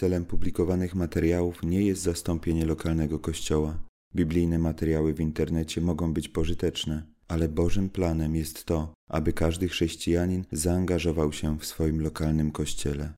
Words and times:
Celem 0.00 0.24
publikowanych 0.24 0.94
materiałów 0.94 1.62
nie 1.62 1.82
jest 1.82 2.02
zastąpienie 2.02 2.66
lokalnego 2.66 3.18
kościoła. 3.18 3.78
Biblijne 4.14 4.58
materiały 4.58 5.14
w 5.14 5.20
internecie 5.20 5.80
mogą 5.80 6.12
być 6.12 6.28
pożyteczne, 6.28 7.02
ale 7.28 7.48
Bożym 7.48 7.90
planem 7.90 8.36
jest 8.36 8.64
to, 8.64 8.94
aby 9.08 9.32
każdy 9.32 9.68
chrześcijanin 9.68 10.44
zaangażował 10.52 11.32
się 11.32 11.58
w 11.58 11.64
swoim 11.64 12.02
lokalnym 12.02 12.50
kościele. 12.52 13.14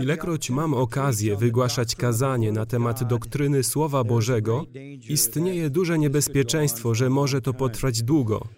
Ilekroć 0.00 0.50
mam 0.50 0.74
okazję 0.74 1.36
wygłaszać 1.36 1.96
kazanie 1.96 2.52
na 2.52 2.66
temat 2.66 3.04
doktryny 3.04 3.62
Słowa 3.62 4.04
Bożego, 4.04 4.64
istnieje 5.08 5.70
duże 5.70 5.98
niebezpieczeństwo, 5.98 6.94
że 6.94 7.10
może 7.10 7.40
to 7.40 7.54
potrwać 7.54 8.02
długo. 8.02 8.48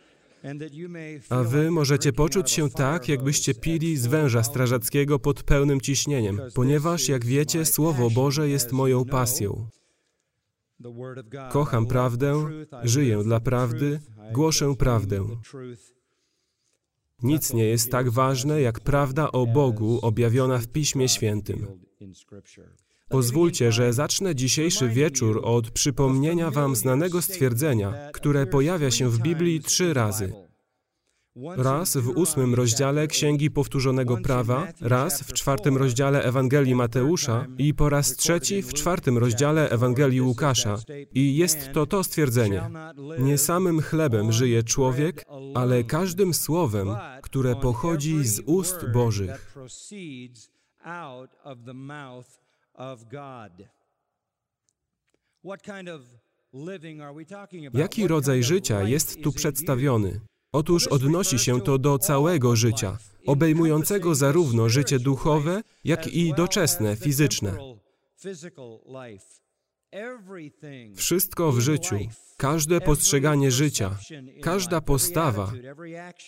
A 1.30 1.42
wy 1.42 1.70
możecie 1.70 2.12
poczuć 2.12 2.50
się 2.50 2.70
tak, 2.70 3.08
jakbyście 3.08 3.54
pili 3.54 3.96
z 3.96 4.06
węża 4.06 4.42
strażackiego 4.42 5.18
pod 5.18 5.42
pełnym 5.42 5.80
ciśnieniem, 5.80 6.40
ponieważ, 6.54 7.08
jak 7.08 7.24
wiecie, 7.24 7.64
Słowo 7.64 8.10
Boże 8.10 8.48
jest 8.48 8.72
moją 8.72 9.04
pasją. 9.04 9.68
Kocham 11.50 11.86
prawdę, 11.86 12.44
żyję 12.82 13.22
dla 13.24 13.40
prawdy, 13.40 14.00
głoszę 14.32 14.74
prawdę. 14.78 15.26
Nic 17.22 17.52
nie 17.52 17.64
jest 17.64 17.90
tak 17.90 18.10
ważne 18.10 18.60
jak 18.60 18.80
prawda 18.80 19.32
o 19.32 19.46
Bogu 19.46 19.98
objawiona 20.02 20.58
w 20.58 20.68
Piśmie 20.68 21.08
Świętym. 21.08 21.66
Pozwólcie, 23.08 23.72
że 23.72 23.92
zacznę 23.92 24.34
dzisiejszy 24.34 24.88
wieczór 24.88 25.40
od 25.44 25.70
przypomnienia 25.70 26.50
Wam 26.50 26.76
znanego 26.76 27.22
stwierdzenia, 27.22 28.10
które 28.12 28.46
pojawia 28.46 28.90
się 28.90 29.08
w 29.08 29.18
Biblii 29.18 29.60
trzy 29.60 29.94
razy. 29.94 30.32
Raz 31.56 31.96
w 31.96 32.08
ósmym 32.08 32.54
rozdziale 32.54 33.06
Księgi 33.06 33.50
Powtórzonego 33.50 34.16
Prawa, 34.16 34.68
raz 34.80 35.22
w 35.22 35.32
czwartym 35.32 35.76
rozdziale 35.76 36.22
Ewangelii 36.22 36.74
Mateusza 36.74 37.46
i 37.58 37.74
po 37.74 37.88
raz 37.88 38.16
trzeci 38.16 38.62
w 38.62 38.72
czwartym 38.72 39.18
rozdziale 39.18 39.70
Ewangelii 39.70 40.20
Łukasza. 40.20 40.76
I 41.14 41.36
jest 41.36 41.72
to 41.72 41.86
to 41.86 42.04
stwierdzenie. 42.04 42.70
Nie 43.18 43.38
samym 43.38 43.80
chlebem 43.80 44.32
żyje 44.32 44.62
człowiek, 44.62 45.24
ale 45.54 45.84
każdym 45.84 46.34
słowem, 46.34 46.88
które 47.22 47.56
pochodzi 47.56 48.24
z 48.24 48.40
ust 48.46 48.90
Bożych. 48.92 49.56
Jaki 57.74 58.08
rodzaj 58.08 58.42
życia 58.42 58.82
jest 58.82 59.22
tu 59.22 59.32
przedstawiony? 59.32 60.20
Otóż 60.52 60.86
odnosi 60.86 61.38
się 61.38 61.60
to 61.60 61.78
do 61.78 61.98
całego 61.98 62.56
życia, 62.56 62.98
obejmującego 63.26 64.14
zarówno 64.14 64.68
życie 64.68 64.98
duchowe, 64.98 65.62
jak 65.84 66.06
i 66.06 66.34
doczesne, 66.34 66.96
fizyczne. 66.96 67.58
Wszystko 70.94 71.52
w 71.52 71.60
życiu, 71.60 71.96
każde 72.36 72.80
postrzeganie 72.80 73.50
życia, 73.50 73.98
każda 74.42 74.80
postawa, 74.80 75.52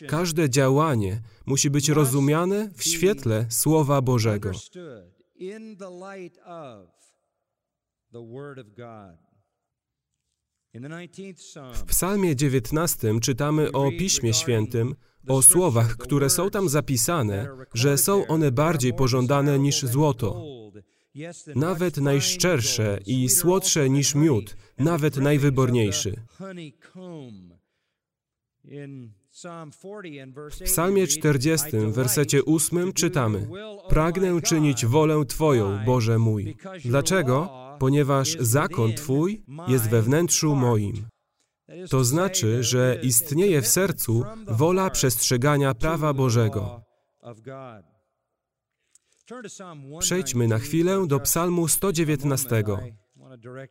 każde 0.08 0.50
działanie 0.50 1.20
musi 1.46 1.70
być 1.70 1.88
rozumiane 1.88 2.70
w 2.76 2.82
świetle 2.82 3.46
Słowa 3.50 4.02
Bożego. 4.02 4.52
W 11.74 11.84
Psalmie 11.84 12.36
19 12.36 13.20
czytamy 13.20 13.72
o 13.72 13.90
Piśmie 13.90 14.34
Świętym, 14.34 14.94
o 15.28 15.42
słowach, 15.42 15.96
które 15.96 16.30
są 16.30 16.50
tam 16.50 16.68
zapisane, 16.68 17.48
że 17.74 17.98
są 17.98 18.26
one 18.26 18.52
bardziej 18.52 18.94
pożądane 18.94 19.58
niż 19.58 19.82
złoto. 19.82 20.44
Nawet 21.54 21.96
najszczersze 21.96 23.00
i 23.06 23.28
słodsze 23.28 23.90
niż 23.90 24.14
miód, 24.14 24.56
nawet 24.78 25.16
najwyborniejszy. 25.16 26.22
W 30.50 30.62
Psalmie 30.64 31.06
40, 31.06 31.66
w 31.70 31.92
wersecie 31.92 32.44
8 32.44 32.92
czytamy: 32.92 33.48
Pragnę 33.88 34.42
czynić 34.42 34.86
wolę 34.86 35.24
Twoją, 35.28 35.84
Boże 35.86 36.18
mój. 36.18 36.56
Dlaczego? 36.84 37.48
Ponieważ 37.78 38.36
zakon 38.40 38.92
Twój 38.92 39.42
jest 39.68 39.90
we 39.90 40.02
wnętrzu 40.02 40.54
moim. 40.54 41.08
To 41.90 42.04
znaczy, 42.04 42.62
że 42.64 42.98
istnieje 43.02 43.62
w 43.62 43.68
sercu 43.68 44.24
wola 44.46 44.90
przestrzegania 44.90 45.74
prawa 45.74 46.12
Bożego. 46.12 46.82
Przejdźmy 50.00 50.48
na 50.48 50.58
chwilę 50.58 51.06
do 51.06 51.20
Psalmu 51.20 51.68
119. 51.68 52.64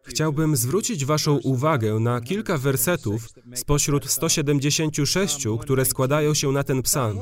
Chciałbym 0.03 0.55
zwrócić 0.55 1.05
Waszą 1.05 1.38
uwagę 1.38 2.00
na 2.00 2.22
kilka 2.22 2.57
wersetów 2.57 3.29
spośród 3.55 4.09
176, 4.09 5.47
które 5.61 5.85
składają 5.85 6.33
się 6.33 6.51
na 6.51 6.63
ten 6.63 6.81
psalm. 6.81 7.19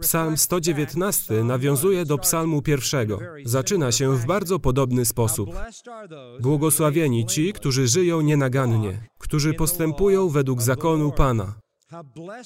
Psalm 0.00 0.36
119 0.36 1.44
nawiązuje 1.44 2.04
do 2.04 2.18
psalmu 2.18 2.62
pierwszego. 2.62 3.18
Zaczyna 3.44 3.92
się 3.92 4.16
w 4.16 4.26
bardzo 4.26 4.58
podobny 4.58 5.04
sposób. 5.04 5.50
Błogosławieni 6.40 7.26
ci, 7.26 7.52
którzy 7.52 7.88
żyją 7.88 8.20
nienagannie, 8.20 9.08
którzy 9.18 9.54
postępują 9.54 10.28
według 10.28 10.62
zakonu 10.62 11.12
Pana. 11.12 11.54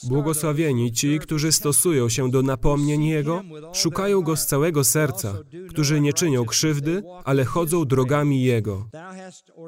Błogosławieni 0.09 0.93
ci, 0.93 1.19
którzy 1.19 1.53
stosują 1.53 2.09
się 2.09 2.31
do 2.31 2.43
napomnień 2.43 3.05
Jego, 3.05 3.43
szukają 3.73 4.21
Go 4.23 4.37
z 4.37 4.47
całego 4.47 4.85
serca, 4.85 5.35
którzy 5.69 6.01
nie 6.01 6.13
czynią 6.13 6.45
krzywdy, 6.45 7.03
ale 7.25 7.45
chodzą 7.45 7.85
drogami 7.85 8.43
Jego. 8.43 8.89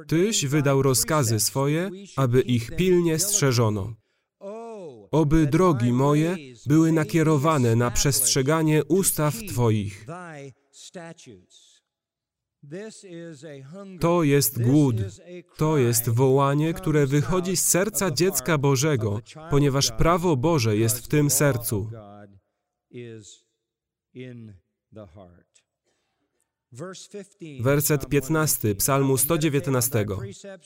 Tyś 0.07 0.47
wydał 0.47 0.83
rozkazy 0.83 1.41
swoje, 1.41 1.91
aby 2.17 2.41
ich 2.41 2.77
pilnie 2.77 3.19
strzeżono. 3.19 3.95
Oby 5.11 5.47
drogi 5.47 5.93
moje 5.93 6.37
były 6.67 6.93
nakierowane 6.93 7.77
na 7.77 7.91
przestrzeganie 7.91 8.85
ustaw 8.85 9.35
Twoich. 9.49 10.07
To 14.01 14.23
jest 14.23 14.63
głód, 14.63 14.97
to 15.57 15.79
jest 15.79 16.09
wołanie, 16.09 16.75
które 16.75 17.07
wychodzi 17.07 17.57
z 17.57 17.69
serca 17.69 18.11
dziecka 18.11 18.59
Bożego, 18.59 19.21
ponieważ 19.51 19.93
prawo 19.93 20.37
Boże 20.37 20.77
jest 20.77 20.99
w 20.99 21.09
tym 21.09 21.31
sercu. 21.31 21.91
Werset 27.61 28.09
15 28.09 28.75
Psalmu 28.75 29.17
119. 29.17 30.07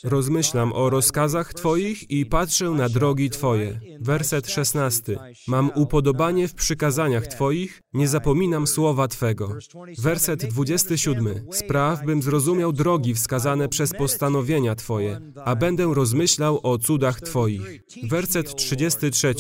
Rozmyślam 0.05 0.73
o 0.73 0.91
rozkazach 0.91 1.55
Twoich 1.55 2.11
i 2.11 2.27
patrzę 2.27 2.71
na 2.71 2.89
drogi 2.89 3.31
Twoje. 3.31 3.81
Werset 4.01 4.51
16. 4.51 5.19
Mam 5.49 5.71
upodobanie 5.75 6.49
w 6.49 6.55
przykazaniach 6.55 7.27
Twoich, 7.27 7.83
nie 7.93 8.09
zapominam 8.09 8.67
słowa 8.67 9.09
Twego. 9.09 9.57
Werset 9.99 10.47
27. 10.47 11.47
Spraw, 11.53 12.05
bym 12.05 12.23
zrozumiał 12.23 12.73
drogi 12.73 13.15
wskazane 13.15 13.69
przez 13.69 13.93
postanowienia 13.93 14.75
Twoje, 14.75 15.21
a 15.45 15.57
będę 15.57 15.95
rozmyślał 15.95 16.61
o 16.63 16.79
cudach 16.79 17.21
Twoich. 17.21 17.83
Werset 18.03 18.55
33. 18.55 19.35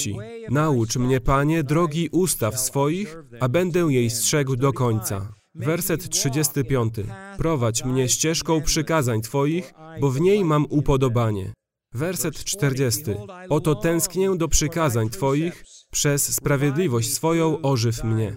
Naucz 0.50 0.96
mnie, 0.96 1.20
Panie, 1.20 1.64
drogi 1.64 2.08
ustaw 2.12 2.60
swoich, 2.60 3.16
a 3.40 3.48
będę 3.48 3.80
jej 3.80 4.10
strzegł 4.10 4.56
do 4.56 4.72
końca. 4.72 5.39
Werset 5.54 6.08
35. 6.08 6.94
Prowadź 7.38 7.84
mnie 7.84 8.08
ścieżką 8.08 8.62
przykazań 8.62 9.20
Twoich, 9.22 9.72
bo 10.00 10.10
w 10.10 10.20
niej 10.20 10.44
mam 10.44 10.66
upodobanie. 10.68 11.52
Werset 11.94 12.44
40. 12.44 13.02
Oto 13.48 13.74
tęsknię 13.74 14.36
do 14.36 14.48
przykazań 14.48 15.10
Twoich, 15.10 15.64
przez 15.90 16.34
sprawiedliwość 16.34 17.14
swoją 17.14 17.62
ożyw 17.62 18.04
mnie. 18.04 18.36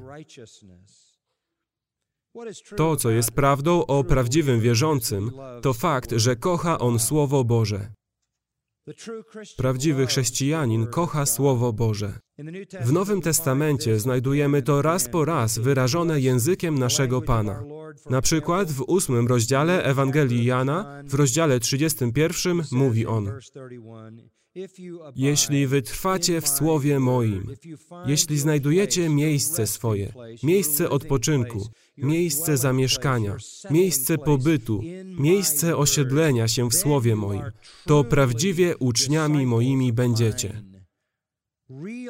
To, 2.75 2.95
co 2.95 3.09
jest 3.09 3.31
prawdą 3.31 3.85
o 3.85 4.03
prawdziwym 4.03 4.59
wierzącym, 4.59 5.31
to 5.61 5.73
fakt, 5.73 6.11
że 6.11 6.35
kocha 6.35 6.79
on 6.79 6.99
Słowo 6.99 7.43
Boże. 7.43 7.93
Prawdziwy 9.57 10.06
chrześcijanin 10.06 10.88
kocha 10.88 11.25
Słowo 11.25 11.74
Boże. 11.74 12.19
W 12.81 12.91
Nowym 12.91 13.21
Testamencie 13.21 14.00
znajdujemy 14.00 14.62
to 14.62 14.81
raz 14.81 15.09
po 15.09 15.25
raz 15.25 15.59
wyrażone 15.59 16.21
językiem 16.21 16.80
naszego 16.80 17.21
Pana. 17.21 17.63
Na 18.09 18.21
przykład 18.21 18.71
w 18.71 18.81
ósmym 18.81 19.27
rozdziale 19.27 19.83
Ewangelii 19.83 20.45
Jana, 20.45 21.03
w 21.06 21.13
rozdziale 21.13 21.59
31 21.59 22.62
mówi 22.71 23.06
on 23.06 23.31
jeśli 25.15 25.67
wytrwacie 25.67 26.41
w 26.41 26.47
słowie 26.47 27.00
moim, 27.00 27.55
jeśli 28.05 28.39
znajdujecie 28.39 29.09
miejsce 29.09 29.67
swoje, 29.67 30.13
miejsce 30.44 30.89
odpoczynku, 30.89 31.67
miejsce 31.97 32.57
zamieszkania, 32.57 33.38
miejsce 33.69 34.17
pobytu, 34.17 34.81
miejsce 35.19 35.77
osiedlenia 35.77 36.47
się 36.47 36.69
w 36.69 36.75
słowie 36.75 37.15
moim, 37.15 37.44
to 37.85 38.03
prawdziwie 38.03 38.77
uczniami 38.77 39.45
moimi 39.45 39.94
będziecie. 39.94 40.61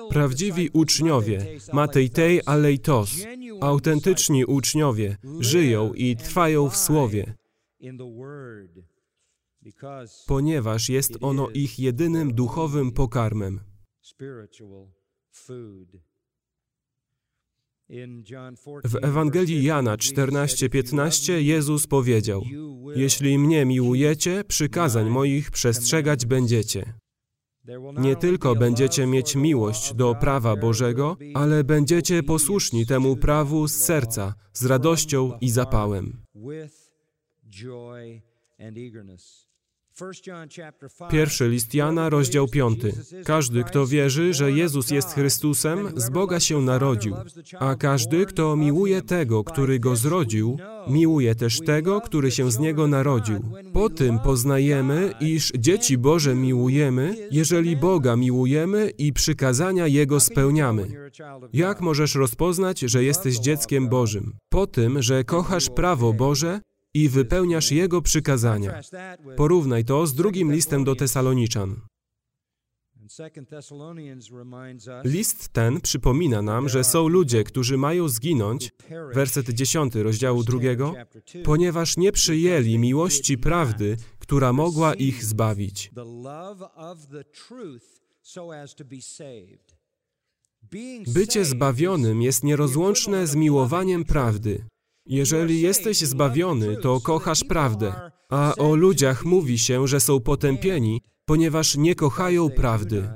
Prawdziwi 0.10 0.69
uczniowie, 0.74 1.45
Matejtej 1.74 2.42
Aleitos, 2.45 3.12
autentyczni 3.62 4.45
uczniowie, 4.45 5.18
żyją 5.40 5.94
i 5.94 6.16
trwają 6.16 6.69
w 6.69 6.78
Słowie, 6.78 7.34
ponieważ 10.27 10.89
jest 10.89 11.18
ono 11.21 11.50
ich 11.50 11.80
jedynym 11.80 12.33
duchowym 12.33 12.92
pokarmem. 12.92 13.60
W 18.83 18.95
Ewangelii 19.01 19.63
Jana 19.63 19.98
14:15 19.98 21.33
Jezus 21.33 21.88
powiedział: 21.88 22.44
Jeśli 22.95 23.39
mnie 23.39 23.65
miłujecie, 23.65 24.44
przykazań 24.44 25.10
moich 25.10 25.51
przestrzegać 25.51 26.25
będziecie. 26.25 26.94
Nie 27.98 28.16
tylko 28.16 28.56
będziecie 28.56 29.07
mieć 29.07 29.36
miłość 29.36 29.94
do 29.94 30.16
prawa 30.16 30.56
Bożego, 30.56 31.18
ale 31.33 31.63
będziecie 31.63 32.24
posłuszni 32.24 32.86
temu 32.86 33.16
prawu 33.16 33.68
z 33.68 33.74
serca, 33.74 34.33
z 34.54 34.66
radością 34.66 35.38
i 35.42 35.50
zapałem. 35.50 36.25
Pierwszy 41.10 41.50
list 41.50 41.74
Jana, 41.74 42.10
rozdział 42.10 42.48
5. 42.48 42.80
Każdy, 43.25 43.63
kto 43.63 43.88
wierzy, 43.88 44.34
że 44.34 44.51
Jezus 44.51 44.92
jest 44.92 45.13
Chrystusem, 45.13 45.90
z 45.95 46.10
Boga 46.10 46.40
się 46.40 46.62
narodził, 46.62 47.16
a 47.60 47.75
każdy, 47.75 48.25
kto 48.25 48.56
miłuje 48.56 49.01
tego, 49.01 49.44
który 49.44 49.80
go 49.80 49.95
zrodził, 49.95 50.57
miłuje 50.88 51.36
też 51.36 51.60
tego, 51.60 52.01
który 52.01 52.31
się 52.31 52.51
z 52.51 52.60
niego 52.60 52.88
narodził. 52.88 53.40
Po 53.74 53.90
tym 53.90 54.19
poznajemy, 54.19 55.13
iż 55.19 55.51
dzieci 55.57 55.98
Boże 55.98 56.36
miłujemy, 56.36 57.16
jeżeli 57.31 57.78
Boga 57.78 58.16
miłujemy 58.16 58.90
i 58.90 59.13
przykazania 59.13 59.88
Jego 59.88 60.19
spełniamy. 60.19 60.88
Jak 61.54 61.81
możesz 61.81 62.16
rozpoznać, 62.16 62.80
że 62.80 63.04
jesteś 63.04 63.40
dzieckiem 63.40 63.90
Bożym? 63.90 64.34
Po 64.50 64.68
tym, 64.68 65.01
że 65.01 65.24
kochasz 65.24 65.69
prawo 65.69 66.13
Boże 66.13 66.60
i 66.94 67.10
wypełniasz 67.10 67.72
Jego 67.72 68.01
przykazania. 68.01 68.81
Porównaj 69.36 69.86
to 69.86 70.07
z 70.07 70.13
drugim 70.13 70.51
listem 70.51 70.84
do 70.84 70.95
Tesaloniczan. 70.95 71.81
List 75.04 75.50
ten 75.50 75.81
przypomina 75.81 76.42
nam, 76.42 76.69
że 76.69 76.84
są 76.84 77.07
ludzie, 77.07 77.44
którzy 77.44 77.78
mają 77.78 78.10
zginąć, 78.10 78.72
werset 79.13 79.50
10 79.50 79.95
rozdziału 79.95 80.44
drugiego, 80.44 80.94
ponieważ 81.44 81.98
nie 81.98 82.12
przyjęli 82.12 82.78
miłości 82.80 83.38
prawdy, 83.38 83.98
która 84.19 84.54
mogła 84.54 84.94
ich 84.94 85.25
zbawić. 85.25 85.92
Bycie 91.07 91.45
zbawionym 91.45 92.22
jest 92.22 92.44
nierozłączne 92.44 93.28
z 93.28 93.36
miłowaniem 93.36 94.04
prawdy. 94.04 94.66
Jeżeli 95.06 95.62
jesteś 95.62 95.98
zbawiony, 95.98 96.78
to 96.78 97.02
kochasz 97.02 97.44
prawdę, 97.44 98.12
a 98.30 98.56
o 98.56 98.76
ludziach 98.76 99.26
mówi 99.26 99.58
się, 99.60 99.88
że 99.88 100.00
są 100.00 100.20
potępieni, 100.20 101.02
ponieważ 101.26 101.78
nie 101.78 101.96
kochają 101.96 102.50
prawdy. 102.50 103.10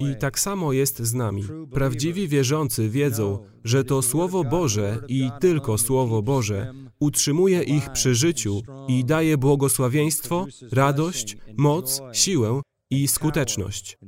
I 0.00 0.16
tak 0.20 0.38
samo 0.38 0.72
jest 0.72 0.98
z 0.98 1.14
nami. 1.14 1.42
Prawdziwi 1.72 2.28
wierzący 2.28 2.88
wiedzą, 2.88 3.38
że 3.64 3.84
to 3.84 4.02
Słowo 4.02 4.44
Boże 4.44 5.02
i 5.08 5.30
tylko 5.40 5.78
Słowo 5.78 6.22
Boże 6.22 6.74
utrzymuje 7.00 7.62
ich 7.62 7.92
przy 7.92 8.14
życiu 8.14 8.62
i 8.88 9.04
daje 9.04 9.38
błogosławieństwo, 9.38 10.46
radość, 10.72 11.36
moc, 11.56 12.02
siłę 12.12 12.60
i 12.90 13.08
skuteczność. 13.08 13.98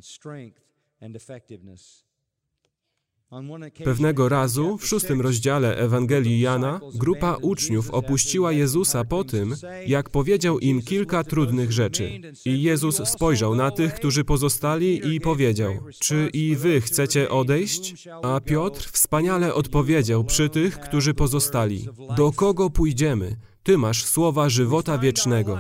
Pewnego 3.85 4.29
razu, 4.29 4.79
w 4.79 4.87
szóstym 4.87 5.21
rozdziale 5.21 5.77
Ewangelii 5.77 6.41
Jana, 6.41 6.81
grupa 6.95 7.37
uczniów 7.43 7.91
opuściła 7.91 8.53
Jezusa 8.53 9.05
po 9.05 9.25
tym, 9.25 9.57
jak 9.87 10.11
powiedział 10.11 10.59
im 10.59 10.83
kilka 10.83 11.25
trudnych 11.25 11.73
rzeczy. 11.73 12.21
I 12.45 12.63
Jezus 12.63 13.09
spojrzał 13.09 13.55
na 13.55 13.71
tych, 13.71 13.95
którzy 13.95 14.25
pozostali 14.25 15.15
i 15.15 15.21
powiedział, 15.21 15.73
czy 15.99 16.31
i 16.33 16.57
wy 16.57 16.81
chcecie 16.81 17.31
odejść? 17.31 18.09
A 18.23 18.41
Piotr 18.41 18.91
wspaniale 18.93 19.55
odpowiedział 19.55 20.25
przy 20.25 20.49
tych, 20.49 20.81
którzy 20.81 21.15
pozostali, 21.15 21.89
do 22.17 22.33
kogo 22.33 22.71
pójdziemy? 22.71 23.37
Ty 23.63 23.79
masz 23.79 24.05
słowa 24.05 24.49
żywota 24.49 24.99
wiecznego. 24.99 25.59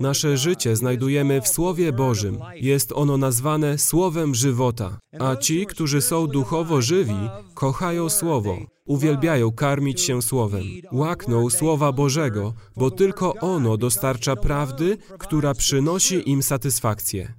Nasze 0.00 0.36
życie 0.36 0.76
znajdujemy 0.76 1.40
w 1.40 1.48
Słowie 1.48 1.92
Bożym. 1.92 2.38
Jest 2.54 2.92
ono 2.92 3.16
nazwane 3.16 3.78
Słowem 3.78 4.34
żywota. 4.34 4.98
A 5.18 5.36
ci, 5.36 5.66
którzy 5.66 6.00
są 6.00 6.26
duchowo 6.26 6.82
żywi, 6.82 7.28
kochają 7.54 8.08
Słowo, 8.08 8.58
uwielbiają 8.86 9.52
karmić 9.52 10.00
się 10.00 10.22
Słowem, 10.22 10.64
łakną 10.92 11.50
Słowa 11.50 11.92
Bożego, 11.92 12.54
bo 12.76 12.90
tylko 12.90 13.34
ono 13.34 13.76
dostarcza 13.76 14.36
prawdy, 14.36 14.96
która 15.18 15.54
przynosi 15.54 16.30
im 16.30 16.42
satysfakcję. 16.42 17.34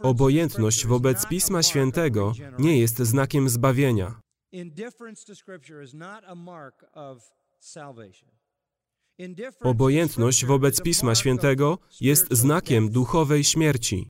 Obojętność 0.00 0.86
wobec 0.86 1.26
Pisma 1.26 1.62
Świętego 1.62 2.32
nie 2.58 2.78
jest 2.78 2.98
znakiem 2.98 3.48
zbawienia. 3.48 4.20
Obojętność 9.60 10.44
wobec 10.44 10.82
Pisma 10.82 11.14
Świętego 11.14 11.78
jest 12.00 12.26
znakiem 12.30 12.90
duchowej 12.90 13.44
śmierci. 13.44 14.08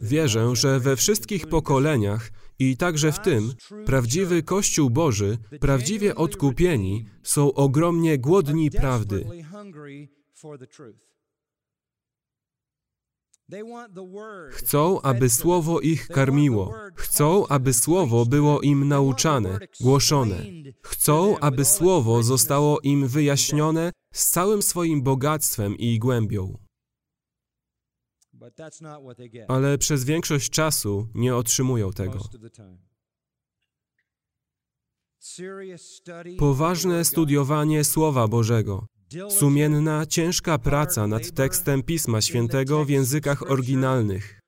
Wierzę, 0.00 0.56
że 0.56 0.80
we 0.80 0.96
wszystkich 0.96 1.46
pokoleniach 1.46 2.30
i 2.58 2.76
także 2.76 3.12
w 3.12 3.18
tym 3.18 3.54
prawdziwy 3.86 4.42
Kościół 4.42 4.90
Boży, 4.90 5.38
prawdziwie 5.60 6.14
odkupieni, 6.14 7.06
są 7.22 7.54
ogromnie 7.54 8.18
głodni 8.18 8.70
prawdy. 8.70 9.26
Chcą, 14.50 15.00
aby 15.02 15.30
Słowo 15.30 15.80
ich 15.80 16.08
karmiło. 16.08 16.74
Chcą, 16.96 17.46
aby 17.46 17.72
Słowo 17.72 18.26
było 18.26 18.60
im 18.60 18.88
nauczane, 18.88 19.58
głoszone. 19.80 20.36
Chcą, 20.82 21.38
aby 21.38 21.64
Słowo 21.64 22.22
zostało 22.22 22.80
im 22.80 23.08
wyjaśnione 23.08 23.92
z 24.14 24.30
całym 24.30 24.62
swoim 24.62 25.02
bogactwem 25.02 25.76
i 25.76 25.98
głębią. 25.98 26.58
Ale 29.48 29.78
przez 29.78 30.04
większość 30.04 30.50
czasu 30.50 31.08
nie 31.14 31.36
otrzymują 31.36 31.92
tego. 31.92 32.18
Poważne 36.38 37.04
studiowanie 37.04 37.84
Słowa 37.84 38.28
Bożego, 38.28 38.86
Sumienna, 39.28 40.06
ciężka 40.06 40.58
praca 40.58 41.06
nad 41.06 41.30
tekstem 41.30 41.82
Pisma 41.82 42.20
Świętego 42.20 42.84
w 42.84 42.88
językach 42.88 43.50
oryginalnych. 43.50 44.40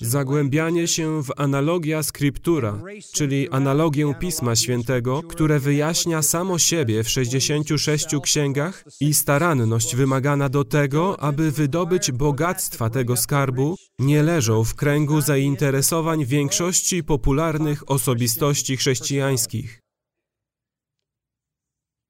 Zagłębianie 0.00 0.88
się 0.88 1.22
w 1.22 1.30
analogia 1.36 2.02
scriptura, 2.02 2.82
czyli 3.14 3.48
analogię 3.50 4.14
Pisma 4.20 4.56
Świętego, 4.56 5.22
które 5.22 5.58
wyjaśnia 5.58 6.22
samo 6.22 6.58
siebie 6.58 7.02
w 7.02 7.08
66 7.08 8.06
księgach 8.22 8.84
i 9.00 9.14
staranność 9.14 9.96
wymagana 9.96 10.48
do 10.48 10.64
tego, 10.64 11.20
aby 11.20 11.50
wydobyć 11.50 12.12
bogactwa 12.12 12.90
tego 12.90 13.16
skarbu, 13.16 13.76
nie 13.98 14.22
leżą 14.22 14.64
w 14.64 14.74
kręgu 14.74 15.20
zainteresowań 15.20 16.24
większości 16.24 17.04
popularnych 17.04 17.90
osobistości 17.90 18.76
chrześcijańskich. 18.76 19.83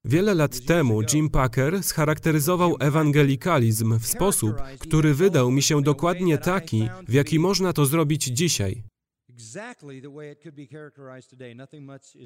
Wiele 0.07 0.33
lat 0.33 0.65
temu 0.65 1.01
Jim 1.13 1.29
Packer 1.29 1.83
scharakteryzował 1.83 2.75
ewangelikalizm 2.79 3.99
w 3.99 4.07
sposób, 4.07 4.55
który 4.79 5.13
wydał 5.13 5.51
mi 5.51 5.61
się 5.61 5.81
dokładnie 5.81 6.37
taki, 6.37 6.89
w 7.07 7.13
jaki 7.13 7.39
można 7.39 7.73
to 7.73 7.85
zrobić 7.85 8.23
dzisiaj. 8.23 8.83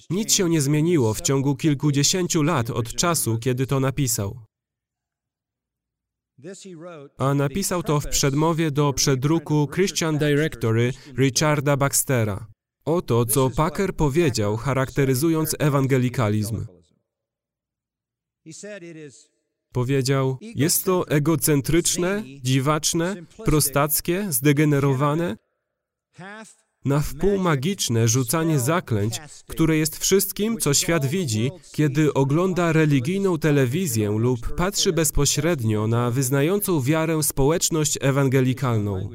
Nic 0.09 0.33
się 0.33 0.49
nie 0.49 0.61
zmieniło 0.61 1.13
w 1.13 1.21
ciągu 1.21 1.55
kilkudziesięciu 1.55 2.43
lat 2.43 2.69
od 2.69 2.93
czasu, 2.93 3.37
kiedy 3.37 3.67
to 3.67 3.79
napisał. 3.79 4.39
A 7.17 7.33
napisał 7.33 7.83
to 7.83 7.99
w 7.99 8.07
przedmowie 8.07 8.71
do 8.71 8.93
przedruku 8.93 9.67
Christian 9.67 10.17
Directory 10.17 10.91
Richarda 11.17 11.77
Baxtera. 11.77 12.47
Oto, 12.85 13.25
co 13.25 13.49
Packer 13.49 13.95
powiedział, 13.95 14.57
charakteryzując 14.57 15.55
ewangelikalizm. 15.59 16.78
Powiedział, 19.73 20.37
jest 20.41 20.85
to 20.85 21.07
egocentryczne, 21.07 22.23
dziwaczne, 22.41 23.15
prostackie, 23.45 24.27
zdegenerowane, 24.29 25.37
na 26.85 26.99
wpół 26.99 27.37
magiczne 27.37 28.07
rzucanie 28.07 28.59
zaklęć, 28.59 29.19
które 29.47 29.77
jest 29.77 29.97
wszystkim, 29.97 30.57
co 30.57 30.73
świat 30.73 31.05
widzi, 31.05 31.51
kiedy 31.71 32.13
ogląda 32.13 32.71
religijną 32.71 33.37
telewizję 33.37 34.09
lub 34.09 34.55
patrzy 34.55 34.93
bezpośrednio 34.93 35.87
na 35.87 36.11
wyznającą 36.11 36.81
wiarę 36.81 37.23
społeczność 37.23 37.97
ewangelikalną. 38.01 39.09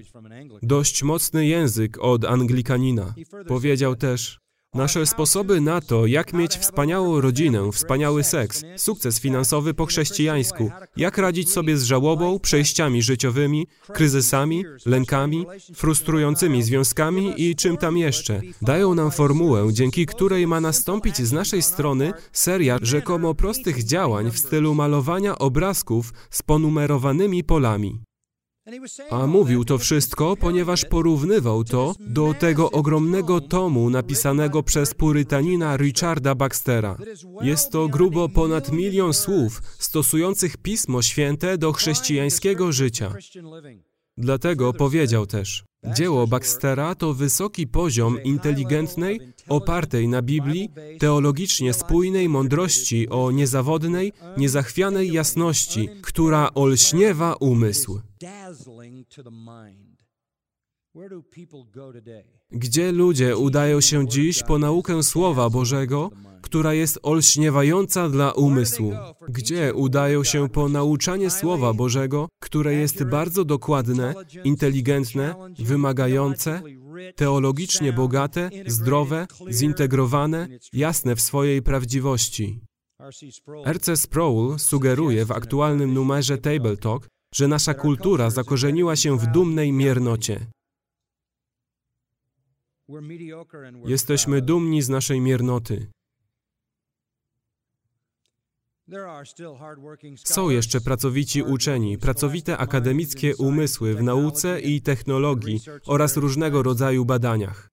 Dość 0.62 1.02
mocny 1.02 1.46
język 1.46 1.98
od 2.00 2.24
Anglikanina. 2.24 3.14
Powiedział 3.46 3.96
też, 3.96 4.43
Nasze 4.74 5.06
sposoby 5.06 5.60
na 5.60 5.80
to, 5.80 6.06
jak 6.06 6.32
mieć 6.32 6.56
wspaniałą 6.56 7.20
rodzinę, 7.20 7.72
wspaniały 7.72 8.24
seks, 8.24 8.62
sukces 8.76 9.20
finansowy 9.20 9.74
po 9.74 9.86
chrześcijańsku, 9.86 10.70
jak 10.96 11.18
radzić 11.18 11.50
sobie 11.50 11.76
z 11.76 11.84
żałobą, 11.84 12.38
przejściami 12.38 13.02
życiowymi, 13.02 13.66
kryzysami, 13.92 14.64
lękami, 14.86 15.46
frustrującymi 15.74 16.62
związkami 16.62 17.34
i 17.36 17.56
czym 17.56 17.76
tam 17.76 17.96
jeszcze, 17.96 18.40
dają 18.62 18.94
nam 18.94 19.10
formułę, 19.10 19.68
dzięki 19.72 20.06
której 20.06 20.46
ma 20.46 20.60
nastąpić 20.60 21.16
z 21.16 21.32
naszej 21.32 21.62
strony 21.62 22.12
seria 22.32 22.78
rzekomo 22.82 23.34
prostych 23.34 23.84
działań 23.84 24.30
w 24.30 24.38
stylu 24.38 24.74
malowania 24.74 25.38
obrazków 25.38 26.12
z 26.30 26.42
ponumerowanymi 26.42 27.44
polami. 27.44 28.13
A 29.10 29.26
mówił 29.26 29.64
to 29.64 29.78
wszystko, 29.78 30.36
ponieważ 30.36 30.84
porównywał 30.84 31.64
to 31.64 31.94
do 32.00 32.34
tego 32.34 32.70
ogromnego 32.70 33.40
tomu 33.40 33.90
napisanego 33.90 34.62
przez 34.62 34.94
purytanina 34.94 35.76
Richarda 35.76 36.34
Baxtera. 36.34 36.96
Jest 37.42 37.70
to 37.70 37.88
grubo 37.88 38.28
ponad 38.28 38.72
milion 38.72 39.12
słów 39.14 39.62
stosujących 39.78 40.56
Pismo 40.56 41.02
Święte 41.02 41.58
do 41.58 41.72
chrześcijańskiego 41.72 42.72
życia. 42.72 43.14
Dlatego 44.16 44.72
powiedział 44.72 45.26
też, 45.26 45.64
dzieło 45.92 46.26
Baxtera 46.26 46.94
to 46.94 47.14
wysoki 47.14 47.66
poziom 47.66 48.22
inteligentnej, 48.22 49.20
opartej 49.48 50.08
na 50.08 50.22
Biblii, 50.22 50.70
teologicznie 50.98 51.72
spójnej 51.72 52.28
mądrości 52.28 53.08
o 53.08 53.30
niezawodnej, 53.30 54.12
niezachwianej 54.36 55.12
jasności, 55.12 55.88
która 56.02 56.50
olśniewa 56.54 57.34
umysł. 57.40 58.00
Gdzie 62.50 62.92
ludzie 62.92 63.36
udają 63.36 63.80
się 63.80 64.08
dziś 64.08 64.42
po 64.42 64.58
naukę 64.58 65.02
Słowa 65.02 65.50
Bożego, 65.50 66.10
która 66.44 66.74
jest 66.74 66.98
olśniewająca 67.02 68.08
dla 68.08 68.32
umysłu? 68.32 68.92
Gdzie 69.28 69.74
udają 69.74 70.24
się 70.24 70.48
po 70.48 70.68
nauczanie 70.68 71.30
Słowa 71.30 71.72
Bożego, 71.72 72.28
które 72.42 72.74
jest 72.74 73.04
bardzo 73.04 73.44
dokładne, 73.44 74.14
inteligentne, 74.44 75.34
wymagające, 75.58 76.62
teologicznie 77.16 77.92
bogate, 77.92 78.50
zdrowe, 78.66 79.26
zintegrowane, 79.50 80.48
jasne 80.72 81.16
w 81.16 81.20
swojej 81.20 81.62
prawdziwości? 81.62 82.60
R.C. 83.64 83.96
Sproul 83.96 84.58
sugeruje 84.58 85.24
w 85.24 85.32
aktualnym 85.32 85.94
numerze 85.94 86.38
Table 86.38 86.76
Talk, 86.76 87.08
że 87.34 87.48
nasza 87.48 87.74
kultura 87.74 88.30
zakorzeniła 88.30 88.96
się 88.96 89.18
w 89.18 89.26
dumnej 89.26 89.72
miernocie. 89.72 90.46
Jesteśmy 93.84 94.42
dumni 94.42 94.82
z 94.82 94.88
naszej 94.88 95.20
miernoty. 95.20 95.86
Są 100.24 100.50
jeszcze 100.50 100.80
pracowici 100.80 101.42
uczeni, 101.42 101.98
pracowite 101.98 102.58
akademickie 102.58 103.36
umysły 103.36 103.94
w 103.94 104.02
nauce 104.02 104.60
i 104.60 104.82
technologii 104.82 105.60
oraz 105.86 106.16
różnego 106.16 106.62
rodzaju 106.62 107.04
badaniach. 107.04 107.70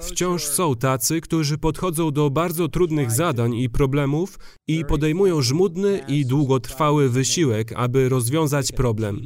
Wciąż 0.00 0.44
są 0.44 0.76
tacy, 0.76 1.20
którzy 1.20 1.58
podchodzą 1.58 2.10
do 2.10 2.30
bardzo 2.30 2.68
trudnych 2.68 3.10
zadań 3.10 3.54
i 3.54 3.70
problemów 3.70 4.38
i 4.66 4.84
podejmują 4.84 5.42
żmudny 5.42 6.04
i 6.08 6.26
długotrwały 6.26 7.08
wysiłek, 7.08 7.72
aby 7.72 8.08
rozwiązać 8.08 8.72
problem. 8.72 9.20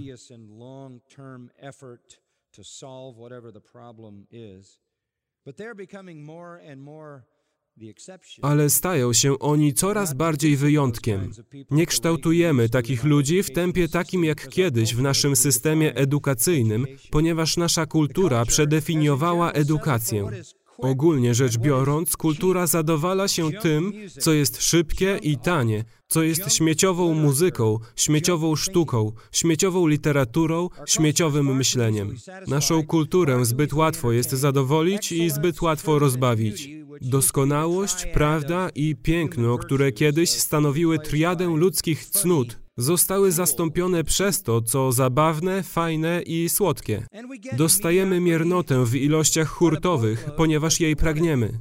Ale 8.43 8.71
stają 8.71 9.13
się 9.13 9.39
oni 9.39 9.75
coraz 9.75 10.15
bardziej 10.15 10.57
wyjątkiem. 10.57 11.31
Nie 11.71 11.87
kształtujemy 11.87 12.69
takich 12.69 13.05
ludzi 13.05 13.43
w 13.43 13.51
tempie 13.51 13.89
takim 13.89 14.25
jak 14.25 14.49
kiedyś 14.49 14.95
w 14.95 15.03
naszym 15.03 15.37
systemie 15.37 15.95
edukacyjnym, 15.95 16.87
ponieważ 17.11 17.57
nasza 17.57 17.87
kultura 17.87 18.45
przedefiniowała 18.45 19.53
edukację. 19.53 20.31
Ogólnie 20.79 21.35
rzecz 21.35 21.59
biorąc, 21.59 22.17
kultura 22.17 22.67
zadowala 22.67 23.29
się 23.29 23.51
tym, 23.53 23.93
co 24.21 24.33
jest 24.33 24.63
szybkie 24.63 25.19
i 25.23 25.39
tanie, 25.39 25.85
co 26.09 26.23
jest 26.23 26.55
śmieciową 26.55 27.15
muzyką, 27.15 27.79
śmieciową 27.97 28.57
sztuką, 28.57 29.13
śmieciową 29.33 29.87
literaturą, 29.87 30.69
śmieciowym 30.87 31.57
myśleniem. 31.57 32.17
Naszą 32.47 32.87
kulturę 32.87 33.45
zbyt 33.45 33.73
łatwo 33.73 34.13
jest 34.13 34.31
zadowolić 34.31 35.13
i 35.13 35.31
zbyt 35.31 35.63
łatwo 35.63 35.99
rozbawić. 35.99 36.69
Doskonałość, 37.01 38.07
prawda 38.15 38.69
i 38.75 38.97
piękno, 38.97 39.59
które 39.59 39.93
kiedyś 39.93 40.31
stanowiły 40.31 40.99
triadę 40.99 41.45
ludzkich 41.45 42.05
cnót, 42.05 42.66
zostały 42.77 43.33
zastąpione 43.33 44.05
przez 44.05 44.43
to, 44.43 44.63
co 44.63 44.93
zabawne, 44.93 45.63
fajne 45.63 46.23
i 46.23 46.49
słodkie. 46.49 47.07
Dostajemy 47.53 48.21
miernotę 48.21 48.85
w 48.85 48.95
ilościach 48.95 49.49
hurtowych, 49.49 50.29
ponieważ 50.37 50.81
jej 50.81 50.97
pragniemy. 50.97 51.59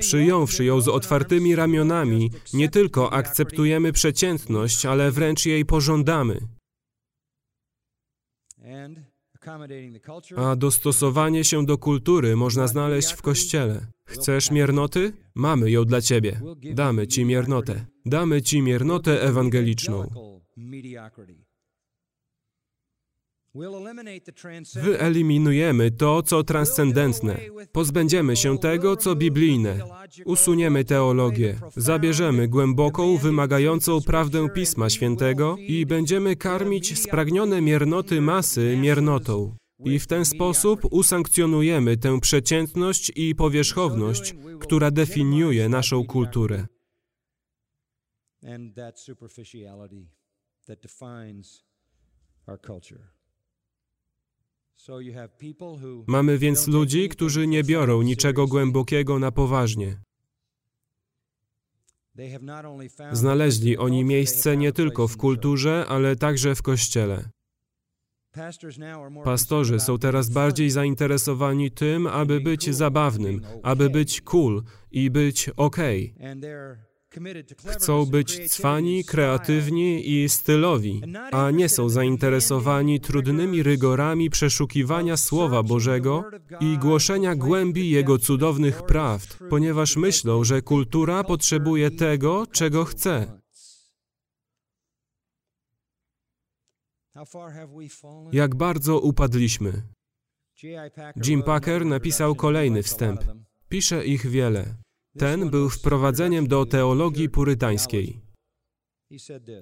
Przyjąwszy 0.00 0.64
ją 0.64 0.80
z 0.80 0.88
otwartymi 0.88 1.56
ramionami, 1.56 2.30
nie 2.54 2.68
tylko 2.68 3.12
akceptujemy 3.12 3.92
przeciętność, 3.92 4.86
ale 4.86 5.10
wręcz 5.10 5.46
jej 5.46 5.64
pożądamy. 5.64 6.40
A 10.36 10.56
dostosowanie 10.56 11.44
się 11.44 11.66
do 11.66 11.78
kultury 11.78 12.36
można 12.36 12.66
znaleźć 12.66 13.12
w 13.12 13.22
kościele. 13.22 13.86
Chcesz 14.06 14.50
miernoty? 14.50 15.12
Mamy 15.34 15.70
ją 15.70 15.84
dla 15.84 16.00
ciebie. 16.00 16.40
Damy 16.74 17.06
ci 17.06 17.24
miernotę. 17.24 17.86
Damy 18.06 18.42
ci 18.42 18.62
miernotę 18.62 19.22
ewangeliczną. 19.22 20.08
Wyeliminujemy 24.82 25.90
to, 25.90 26.22
co 26.22 26.42
transcendentne. 26.44 27.40
Pozbędziemy 27.72 28.36
się 28.36 28.58
tego, 28.58 28.96
co 28.96 29.16
biblijne. 29.16 29.78
Usuniemy 30.24 30.84
teologię. 30.84 31.58
Zabierzemy 31.76 32.48
głęboką, 32.48 33.16
wymagającą 33.16 34.02
prawdę 34.02 34.48
Pisma 34.54 34.90
Świętego 34.90 35.56
i 35.58 35.86
będziemy 35.86 36.36
karmić 36.36 36.98
spragnione 36.98 37.60
miernoty 37.60 38.20
masy 38.20 38.76
miernotą. 38.76 39.56
I 39.84 39.98
w 39.98 40.06
ten 40.06 40.24
sposób 40.24 40.80
usankcjonujemy 40.90 41.96
tę 41.96 42.20
przeciętność 42.20 43.12
i 43.16 43.34
powierzchowność, 43.34 44.34
która 44.60 44.90
definiuje 44.90 45.68
naszą 45.68 46.06
kulturę. 46.06 46.66
And 48.42 48.74
that 48.74 49.00
superficiality 49.00 50.06
that 50.66 50.80
defines 50.80 51.64
our 52.46 52.58
culture. 52.60 53.17
Mamy 56.06 56.38
więc 56.38 56.66
ludzi, 56.66 57.08
którzy 57.08 57.46
nie 57.46 57.64
biorą 57.64 58.02
niczego 58.02 58.46
głębokiego 58.46 59.18
na 59.18 59.32
poważnie. 59.32 60.00
Znaleźli 63.12 63.78
oni 63.78 64.04
miejsce 64.04 64.56
nie 64.56 64.72
tylko 64.72 65.08
w 65.08 65.16
kulturze, 65.16 65.84
ale 65.88 66.16
także 66.16 66.54
w 66.54 66.62
kościele. 66.62 67.30
Pastorzy 69.24 69.80
są 69.80 69.98
teraz 69.98 70.30
bardziej 70.30 70.70
zainteresowani 70.70 71.70
tym, 71.70 72.06
aby 72.06 72.40
być 72.40 72.74
zabawnym, 72.74 73.40
aby 73.62 73.90
być 73.90 74.20
cool 74.20 74.62
i 74.90 75.10
być 75.10 75.50
ok. 75.56 75.76
Chcą 77.66 78.06
być 78.06 78.50
cwani, 78.50 79.04
kreatywni 79.04 80.10
i 80.10 80.28
stylowi, 80.28 81.02
a 81.32 81.50
nie 81.50 81.68
są 81.68 81.88
zainteresowani 81.88 83.00
trudnymi 83.00 83.62
rygorami 83.62 84.30
przeszukiwania 84.30 85.16
Słowa 85.16 85.62
Bożego 85.62 86.24
i 86.60 86.78
głoszenia 86.78 87.34
głębi 87.34 87.90
Jego 87.90 88.18
cudownych 88.18 88.82
prawd, 88.82 89.38
ponieważ 89.50 89.96
myślą, 89.96 90.44
że 90.44 90.62
kultura 90.62 91.24
potrzebuje 91.24 91.90
tego, 91.90 92.46
czego 92.52 92.84
chce. 92.84 93.40
Jak 98.32 98.54
bardzo 98.54 99.00
upadliśmy. 99.00 99.82
Jim 101.26 101.42
Packer 101.42 101.86
napisał 101.86 102.34
kolejny 102.34 102.82
wstęp. 102.82 103.20
Pisze 103.68 104.06
ich 104.06 104.26
wiele. 104.26 104.87
Ten 105.18 105.50
był 105.50 105.70
wprowadzeniem 105.70 106.48
do 106.48 106.66
teologii 106.66 107.28
purytańskiej. 107.28 108.20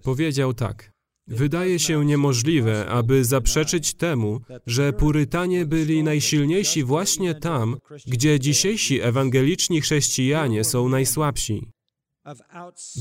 Powiedział 0.03 0.55
tak. 0.55 0.93
Wydaje 1.27 1.79
się 1.79 2.05
niemożliwe, 2.05 2.87
aby 2.89 3.25
zaprzeczyć 3.25 3.95
temu, 3.95 4.41
że 4.67 4.93
Purytanie 4.93 5.67
byli 5.67 6.03
najsilniejsi 6.03 6.85
właśnie 6.85 7.35
tam, 7.35 7.77
gdzie 8.07 8.41
dzisiejsi 8.41 9.01
ewangeliczni 9.01 9.81
chrześcijanie 9.81 10.65
są 10.65 10.89
najsłabsi. 10.89 11.76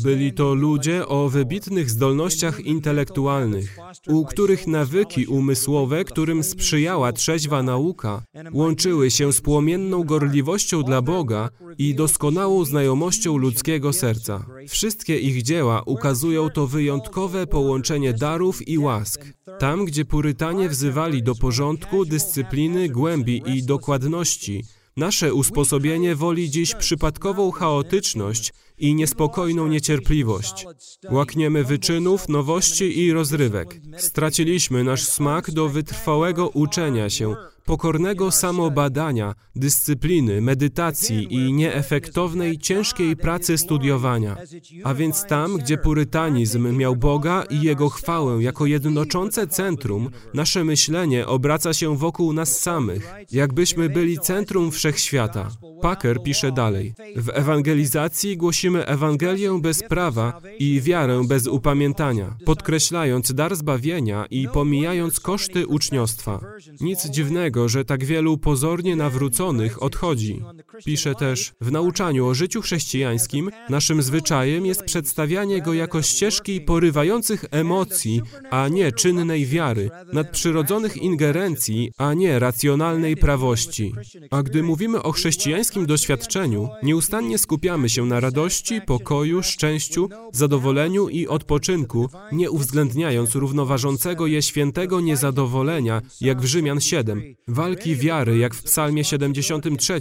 Byli 0.04 0.34
to 0.34 0.54
ludzie 0.54 1.08
o 1.08 1.30
wybitnych 1.30 1.90
zdolnościach 1.90 2.60
intelektualnych, 2.60 3.78
u 4.08 4.26
których 4.26 4.68
nawyki 4.68 5.26
umysłowe, 5.26 6.04
którym 6.04 6.44
sprzyjała 6.44 7.12
trzeźwa 7.14 7.64
nauka, 7.64 8.24
łączyły 8.54 9.12
się 9.12 9.34
z 9.34 9.42
płomienną 9.42 10.04
gorliwością 10.04 10.84
dla 10.84 11.02
Boga 11.02 11.50
i 11.78 11.96
doskonałą 11.96 12.66
znajomością 12.66 13.38
ludzkiego 13.38 13.94
serca. 13.94 14.46
Wszystkie 14.68 15.20
ich 15.20 15.44
dzieła 15.44 15.82
ukazują 15.86 16.50
to 16.50 16.68
wyjątkowe 16.68 17.48
połączenie 17.48 18.14
darów 18.14 18.68
i 18.68 18.78
łask. 18.78 19.26
Tam, 19.60 19.86
gdzie 19.86 20.06
Purytanie 20.06 20.70
wzywali 20.70 21.24
do 21.24 21.36
porządku, 21.36 22.06
dyscypliny, 22.06 22.90
głębi 22.90 23.42
i 23.46 23.64
dokładności, 23.64 24.64
Nasze 24.98 25.34
usposobienie 25.34 26.16
woli 26.16 26.50
dziś 26.50 26.76
przypadkową 26.76 27.52
chaotyczność 27.52 28.54
i 28.78 28.96
niespokojną 28.96 29.68
niecierpliwość. 29.68 30.66
Łakniemy 31.12 31.64
wyczynów, 31.64 32.30
nowości 32.30 33.00
i 33.00 33.14
rozrywek. 33.14 33.82
Straciliśmy 33.98 34.84
nasz 34.84 35.04
smak 35.04 35.52
do 35.52 35.70
wytrwałego 35.70 36.50
uczenia 36.50 37.10
się, 37.10 37.36
pokornego 37.66 38.32
samobadania, 38.32 39.36
dyscypliny, 39.56 40.42
medytacji 40.42 41.34
i 41.34 41.54
nieefektownej, 41.54 42.58
ciężkiej 42.58 43.16
pracy 43.16 43.58
studiowania. 43.58 44.38
A 44.84 44.94
więc 44.94 45.26
tam, 45.26 45.58
gdzie 45.58 45.78
purytanizm 45.78 46.78
miał 46.78 46.96
Boga 46.96 47.44
i 47.50 47.62
Jego 47.62 47.90
chwałę 47.90 48.44
jako 48.44 48.66
jednoczące 48.66 49.48
centrum, 49.48 50.10
nasze 50.34 50.64
myślenie 50.64 51.28
obraca 51.28 51.74
się 51.74 51.98
wokół 51.98 52.34
nas 52.34 52.60
samych, 52.60 53.14
jakbyśmy 53.32 53.90
byli 53.90 54.20
centrum 54.20 54.72
wszechświata. 54.72 55.50
Packer 55.82 56.24
pisze 56.24 56.52
dalej. 56.52 56.94
W 57.16 57.30
ewangelizacji 57.30 58.38
głosimy 58.38 58.86
Ewangelię 58.86 59.60
bez 59.62 59.84
prawa 59.84 60.42
i 60.60 60.82
wiarę 60.82 61.22
bez 61.28 61.48
upamiętania, 61.48 62.38
podkreślając 62.46 63.34
dar 63.34 63.56
zbawienia 63.56 64.26
i 64.30 64.48
pomijając 64.54 65.20
koszty 65.20 65.68
uczniostwa. 65.68 66.40
Nic 66.82 67.06
dziwnego, 67.06 67.55
że 67.70 67.86
tak 67.86 68.06
wielu 68.06 68.38
pozornie 68.38 68.96
nawróconych 68.96 69.84
odchodzi. 69.84 70.42
Pisze 70.86 71.16
też, 71.16 71.54
w 71.62 71.72
nauczaniu 71.72 72.28
o 72.28 72.34
życiu 72.34 72.62
chrześcijańskim 72.62 73.50
naszym 73.70 74.02
zwyczajem 74.02 74.66
jest 74.66 74.84
przedstawianie 74.84 75.62
go 75.62 75.74
jako 75.74 76.02
ścieżki 76.02 76.62
porywających 76.62 77.46
emocji, 77.52 78.22
a 78.52 78.68
nie 78.68 78.92
czynnej 78.92 79.46
wiary, 79.46 79.90
nadprzyrodzonych 80.14 80.98
ingerencji, 80.98 81.92
a 81.98 82.14
nie 82.14 82.40
racjonalnej 82.40 83.18
prawości. 83.18 83.94
A 84.32 84.44
gdy 84.44 84.64
mówimy 84.64 85.04
o 85.04 85.12
chrześcijańskim 85.12 85.86
doświadczeniu, 85.86 86.70
nieustannie 86.84 87.38
skupiamy 87.38 87.90
się 87.90 88.06
na 88.06 88.20
radości, 88.20 88.82
pokoju, 88.82 89.44
szczęściu, 89.44 90.10
zadowoleniu 90.32 91.10
i 91.10 91.28
odpoczynku, 91.28 92.10
nie 92.32 92.52
uwzględniając 92.52 93.36
równoważącego 93.36 94.28
je 94.28 94.42
świętego 94.42 95.02
niezadowolenia, 95.02 96.02
jak 96.22 96.42
w 96.42 96.46
Rzymian 96.46 96.82
7, 96.82 97.36
walki 97.48 97.96
wiary, 97.96 98.38
jak 98.38 98.56
w 98.56 98.64
Psalmie 98.64 99.04
73, 99.04 100.00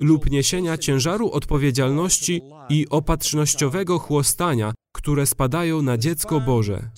lub 0.00 0.30
niesienia 0.30 0.78
ciężaru 0.78 1.30
odpowiedzialności 1.30 2.42
i 2.68 2.86
opatrznościowego 2.90 3.98
chłostania, 3.98 4.72
które 4.92 5.26
spadają 5.26 5.82
na 5.82 5.98
dziecko 5.98 6.40
Boże. 6.40 6.90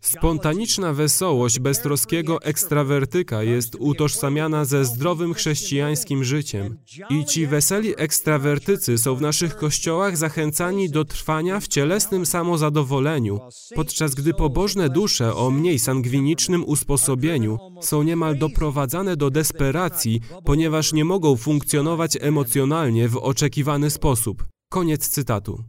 Spontaniczna 0.00 0.92
wesołość 0.92 1.58
beztroskiego 1.58 2.42
ekstrawertyka 2.42 3.42
jest 3.42 3.76
utożsamiana 3.78 4.64
ze 4.64 4.84
zdrowym 4.84 5.34
chrześcijańskim 5.34 6.24
życiem. 6.24 6.78
I 7.10 7.24
ci 7.24 7.46
weseli 7.46 7.94
ekstrawertycy 7.96 8.98
są 8.98 9.14
w 9.14 9.20
naszych 9.20 9.56
kościołach 9.56 10.16
zachęcani 10.16 10.90
do 10.90 11.04
trwania 11.04 11.60
w 11.60 11.68
cielesnym 11.68 12.26
samozadowoleniu, 12.26 13.40
podczas 13.74 14.14
gdy 14.14 14.34
pobożne 14.34 14.88
dusze 14.88 15.34
o 15.34 15.50
mniej 15.50 15.78
sangwinicznym 15.78 16.64
usposobieniu 16.64 17.58
są 17.80 18.02
niemal 18.02 18.38
doprowadzane 18.38 19.16
do 19.16 19.30
desperacji, 19.30 20.20
ponieważ 20.44 20.92
nie 20.92 21.04
mogą 21.04 21.36
funkcjonować 21.36 22.18
emocjonalnie 22.20 23.08
w 23.08 23.16
oczekiwany 23.16 23.90
sposób. 23.90 24.44
Koniec 24.70 25.08
cytatu. 25.08 25.64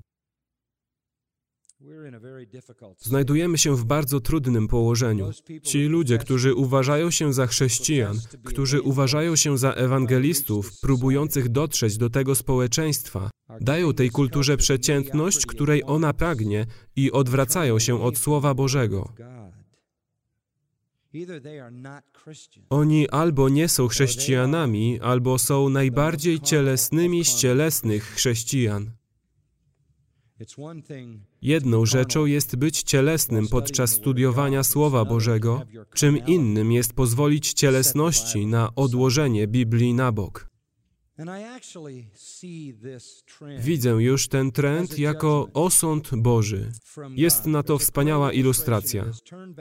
Znajdujemy 2.97 3.57
się 3.57 3.75
w 3.75 3.85
bardzo 3.85 4.19
trudnym 4.19 4.67
położeniu. 4.67 5.31
Ci 5.63 5.83
ludzie, 5.85 6.17
którzy 6.17 6.55
uważają 6.55 7.11
się 7.11 7.33
za 7.33 7.47
chrześcijan, 7.47 8.17
którzy 8.43 8.81
uważają 8.81 9.35
się 9.35 9.57
za 9.57 9.73
ewangelistów, 9.73 10.79
próbujących 10.81 11.49
dotrzeć 11.49 11.97
do 11.97 12.09
tego 12.09 12.35
społeczeństwa, 12.35 13.29
dają 13.61 13.93
tej 13.93 14.09
kulturze 14.09 14.57
przeciętność, 14.57 15.45
której 15.45 15.83
ona 15.85 16.13
pragnie 16.13 16.65
i 16.95 17.11
odwracają 17.11 17.79
się 17.79 18.01
od 18.01 18.17
Słowa 18.17 18.53
Bożego. 18.53 19.13
Oni 22.69 23.09
albo 23.09 23.49
nie 23.49 23.67
są 23.69 23.87
chrześcijanami, 23.87 24.99
albo 24.99 25.39
są 25.39 25.69
najbardziej 25.69 26.39
cielesnymi 26.39 27.25
z 27.25 27.35
cielesnych 27.35 28.03
chrześcijan. 28.03 28.91
Jedną 31.41 31.85
rzeczą 31.85 32.25
jest 32.25 32.55
być 32.55 32.83
cielesnym 32.83 33.47
podczas 33.47 33.91
studiowania 33.91 34.63
Słowa 34.63 35.05
Bożego, 35.05 35.61
czym 35.93 36.25
innym 36.25 36.71
jest 36.71 36.93
pozwolić 36.93 37.53
cielesności 37.53 38.45
na 38.45 38.75
odłożenie 38.75 39.47
Biblii 39.47 39.93
na 39.93 40.11
bok. 40.11 40.51
Widzę 43.59 43.89
już 43.89 44.27
ten 44.27 44.51
trend 44.51 44.99
jako 44.99 45.47
osąd 45.53 46.09
Boży. 46.15 46.71
Jest 47.15 47.45
na 47.45 47.63
to 47.63 47.77
wspaniała 47.77 48.33
ilustracja. 48.33 49.05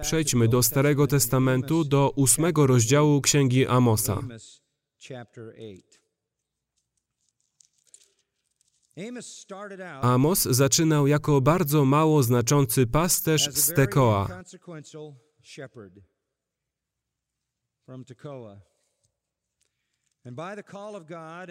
Przejdźmy 0.03 0.49
do 0.49 0.63
Starego 0.63 1.07
Testamentu, 1.07 1.85
do 1.85 2.11
ósmego 2.17 2.67
rozdziału 2.67 3.21
Księgi 3.21 3.67
Amosa. 3.67 4.21
Amos 10.03 10.43
zaczynał 10.43 11.07
jako 11.07 11.41
bardzo 11.41 11.85
mało 11.85 12.23
znaczący 12.23 12.87
pasterz 12.87 13.55
z 13.55 13.75
Tekoa. 13.75 14.29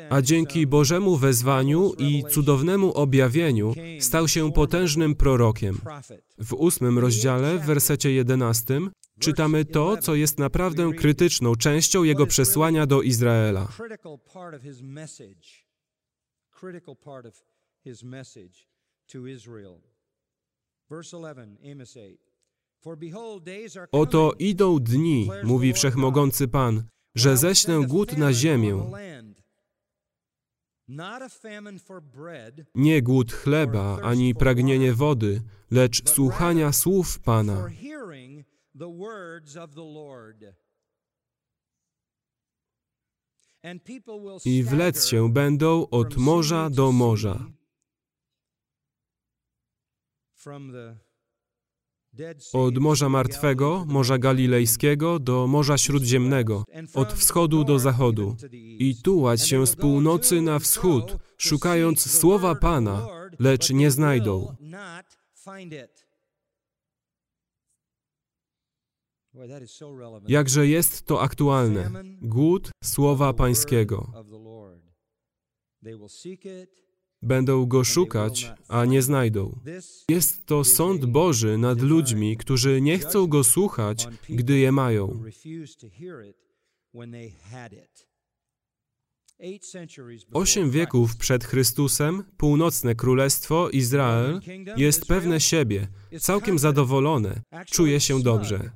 A 0.09 0.21
dzięki 0.21 0.67
Bożemu 0.67 1.17
wezwaniu 1.17 1.93
i 1.97 2.23
cudownemu 2.29 2.93
objawieniu 2.93 3.73
stał 3.99 4.27
się 4.27 4.51
potężnym 4.51 5.15
prorokiem. 5.15 5.77
W 6.37 6.53
ósmym 6.53 6.99
rozdziale, 6.99 7.57
w 7.57 7.65
wersecie 7.65 8.11
jedenastym, 8.11 8.91
czytamy 9.19 9.65
to, 9.65 9.97
co 9.97 10.15
jest 10.15 10.39
naprawdę 10.39 10.93
krytyczną 10.93 11.55
częścią 11.55 12.03
jego 12.03 12.27
przesłania 12.27 12.85
do 12.85 13.01
Izraela 13.01 13.67
critical 16.59 16.95
part 16.95 17.25
of 17.25 17.33
his 17.85 18.03
message 18.03 18.67
to 19.07 19.27
Israel. 19.27 19.81
Verse 20.89 21.13
11, 21.13 21.57
Amos 21.63 21.97
8. 21.97 22.17
Oto 23.91 24.33
idą 24.39 24.79
dni, 24.79 25.29
mówi 25.43 25.73
wszechmogący 25.73 26.47
Pan, 26.47 26.83
że 27.15 27.37
ześlę 27.37 27.81
głód 27.87 28.17
na 28.17 28.33
ziemię. 28.33 28.91
Nie 32.75 33.01
głód 33.01 33.33
chleba, 33.33 33.99
ani 34.03 34.35
pragnienie 34.35 34.93
wody, 34.93 35.41
lecz 35.71 36.09
słuchania 36.09 36.71
słów 36.71 37.19
Pana. 37.19 37.69
I 44.45 44.63
wlec 44.63 45.07
się 45.07 45.33
będą 45.33 45.87
od 45.89 46.17
morza 46.17 46.69
do 46.69 46.91
morza. 46.91 47.45
Od 52.53 52.77
Morza 52.77 53.09
Martwego, 53.09 53.85
Morza 53.87 54.17
Galilejskiego 54.17 55.19
do 55.19 55.47
Morza 55.47 55.77
Śródziemnego, 55.77 56.65
od 56.93 57.13
wschodu 57.13 57.63
do 57.63 57.79
zachodu, 57.79 58.35
i 58.79 58.95
tułać 59.03 59.47
się 59.47 59.67
z 59.67 59.75
północy 59.75 60.41
na 60.41 60.59
wschód, 60.59 61.17
szukając 61.37 62.11
słowa 62.11 62.55
Pana, 62.55 63.07
lecz 63.39 63.69
nie 63.69 63.91
znajdą. 63.91 64.55
Jakże 70.27 70.67
jest 70.67 71.05
to 71.05 71.21
aktualne. 71.21 71.91
Głód 72.21 72.71
słowa 72.83 73.33
Pańskiego. 73.33 74.11
Będą 77.21 77.65
go 77.65 77.83
szukać, 77.83 78.51
a 78.67 78.85
nie 78.85 79.01
znajdą. 79.01 79.59
Jest 80.09 80.45
to 80.45 80.63
sąd 80.63 81.05
Boży 81.05 81.57
nad 81.57 81.81
ludźmi, 81.81 82.37
którzy 82.37 82.81
nie 82.81 82.99
chcą 82.99 83.27
go 83.27 83.43
słuchać, 83.43 84.07
gdy 84.29 84.57
je 84.57 84.71
mają. 84.71 85.23
Osiem 90.33 90.71
wieków 90.71 91.17
przed 91.17 91.43
Chrystusem 91.43 92.23
północne 92.37 92.95
królestwo 92.95 93.69
Izrael 93.69 94.39
jest 94.77 95.05
pewne 95.05 95.39
siebie, 95.39 95.87
całkiem 96.19 96.59
zadowolone, 96.59 97.41
czuje 97.65 97.99
się 97.99 98.21
dobrze. 98.21 98.71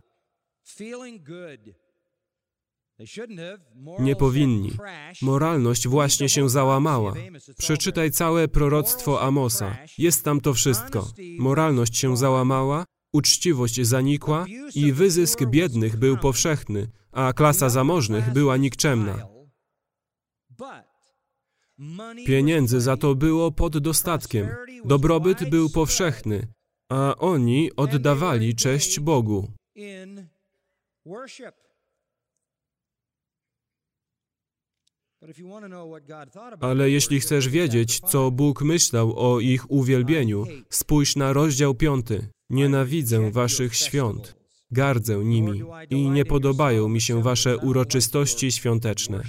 Nie 3.99 4.15
powinni. 4.15 4.71
Moralność 5.21 5.87
właśnie 5.87 6.29
się 6.29 6.49
załamała. 6.49 7.13
Przeczytaj 7.57 8.11
całe 8.11 8.47
proroctwo 8.47 9.21
Amosa. 9.21 9.77
Jest 9.97 10.23
tam 10.23 10.41
to 10.41 10.53
wszystko. 10.53 11.07
Moralność 11.39 11.97
się 11.97 12.17
załamała, 12.17 12.85
uczciwość 13.13 13.81
zanikła 13.81 14.45
i 14.75 14.93
wyzysk 14.93 15.45
biednych 15.45 15.97
był 15.97 16.17
powszechny, 16.17 16.87
a 17.11 17.33
klasa 17.33 17.69
zamożnych 17.69 18.33
była 18.33 18.57
nikczemna. 18.57 19.27
Pieniędzy 22.25 22.81
za 22.81 22.97
to 22.97 23.15
było 23.15 23.51
pod 23.51 23.77
dostatkiem. 23.77 24.47
Dobrobyt 24.85 25.49
był 25.49 25.69
powszechny, 25.69 26.47
a 26.89 27.15
oni 27.15 27.75
oddawali 27.75 28.55
cześć 28.55 28.99
Bogu. 28.99 29.51
Ale 36.61 36.89
jeśli 36.89 37.19
chcesz 37.19 37.49
wiedzieć, 37.49 37.99
co 37.99 38.31
Bóg 38.31 38.61
myślał 38.61 39.13
o 39.17 39.39
ich 39.39 39.71
uwielbieniu, 39.71 40.45
spójrz 40.69 41.15
na 41.15 41.33
rozdział 41.33 41.75
piąty. 41.75 42.27
Nienawidzę 42.49 43.31
waszych 43.31 43.75
świąt, 43.75 44.35
gardzę 44.71 45.17
nimi 45.17 45.63
i 45.89 46.09
nie 46.09 46.25
podobają 46.25 46.89
mi 46.89 47.01
się 47.01 47.23
wasze 47.23 47.57
uroczystości 47.57 48.51
świąteczne. 48.51 49.23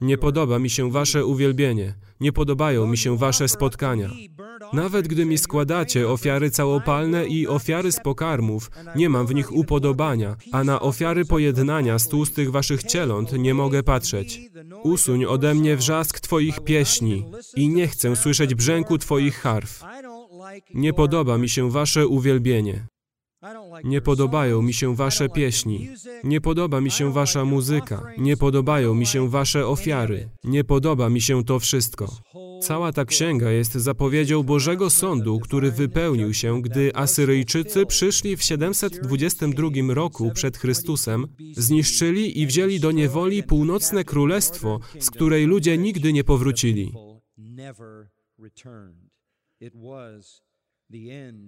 Nie 0.00 0.18
podoba 0.18 0.58
mi 0.58 0.70
się 0.70 0.90
wasze 0.90 1.26
uwielbienie, 1.26 1.94
nie 2.20 2.32
podobają 2.32 2.86
mi 2.86 2.98
się 2.98 3.18
wasze 3.18 3.48
spotkania. 3.48 4.10
Nawet 4.72 5.08
gdy 5.08 5.24
mi 5.24 5.38
składacie 5.38 6.08
ofiary 6.08 6.50
całopalne 6.50 7.26
i 7.26 7.48
ofiary 7.48 7.92
z 7.92 8.00
pokarmów, 8.00 8.70
nie 8.96 9.08
mam 9.08 9.26
w 9.26 9.34
nich 9.34 9.52
upodobania, 9.52 10.36
a 10.52 10.64
na 10.64 10.80
ofiary 10.80 11.24
pojednania 11.24 11.98
z 11.98 12.08
tłustych 12.08 12.50
waszych 12.50 12.82
cieląt 12.82 13.32
nie 13.32 13.54
mogę 13.54 13.82
patrzeć. 13.82 14.40
Usuń 14.82 15.24
ode 15.24 15.54
mnie 15.54 15.76
wrzask 15.76 16.20
twoich 16.20 16.60
pieśni 16.60 17.24
i 17.56 17.68
nie 17.68 17.88
chcę 17.88 18.16
słyszeć 18.16 18.54
brzęku 18.54 18.98
twoich 18.98 19.36
harf. 19.36 19.84
Nie 20.74 20.92
podoba 20.92 21.38
mi 21.38 21.48
się 21.48 21.70
wasze 21.70 22.06
uwielbienie. 22.06 22.86
Nie 23.84 24.00
podobają 24.00 24.62
mi 24.62 24.72
się 24.74 24.96
wasze 24.96 25.28
pieśni. 25.28 25.88
Nie 26.24 26.40
podoba 26.40 26.80
mi 26.80 26.90
się 26.90 27.12
wasza 27.12 27.44
muzyka. 27.44 28.02
Nie 28.18 28.36
podobają 28.36 28.94
mi 28.94 29.06
się 29.06 29.28
wasze 29.28 29.66
ofiary. 29.66 30.28
Nie 30.44 30.64
podoba 30.64 31.08
mi 31.08 31.20
się 31.20 31.44
to 31.44 31.58
wszystko. 31.58 32.16
Cała 32.62 32.92
ta 32.92 33.04
księga 33.04 33.50
jest 33.50 33.72
zapowiedzią 33.72 34.42
Bożego 34.42 34.90
Sądu, 34.90 35.40
który 35.40 35.72
wypełnił 35.72 36.34
się, 36.34 36.62
gdy 36.62 36.96
Asyryjczycy 36.96 37.86
przyszli 37.86 38.36
w 38.36 38.42
722 38.42 39.94
roku 39.94 40.30
przed 40.34 40.56
Chrystusem, 40.56 41.26
zniszczyli 41.56 42.40
i 42.40 42.46
wzięli 42.46 42.80
do 42.80 42.92
niewoli 42.92 43.42
północne 43.42 44.04
królestwo, 44.04 44.80
z 44.98 45.10
której 45.10 45.46
ludzie 45.46 45.78
nigdy 45.78 46.12
nie 46.12 46.24
powrócili. 46.24 46.92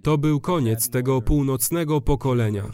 To 0.02 0.18
był 0.18 0.40
koniec 0.40 0.90
tego 0.90 1.22
północnego 1.22 2.00
pokolenia. 2.00 2.70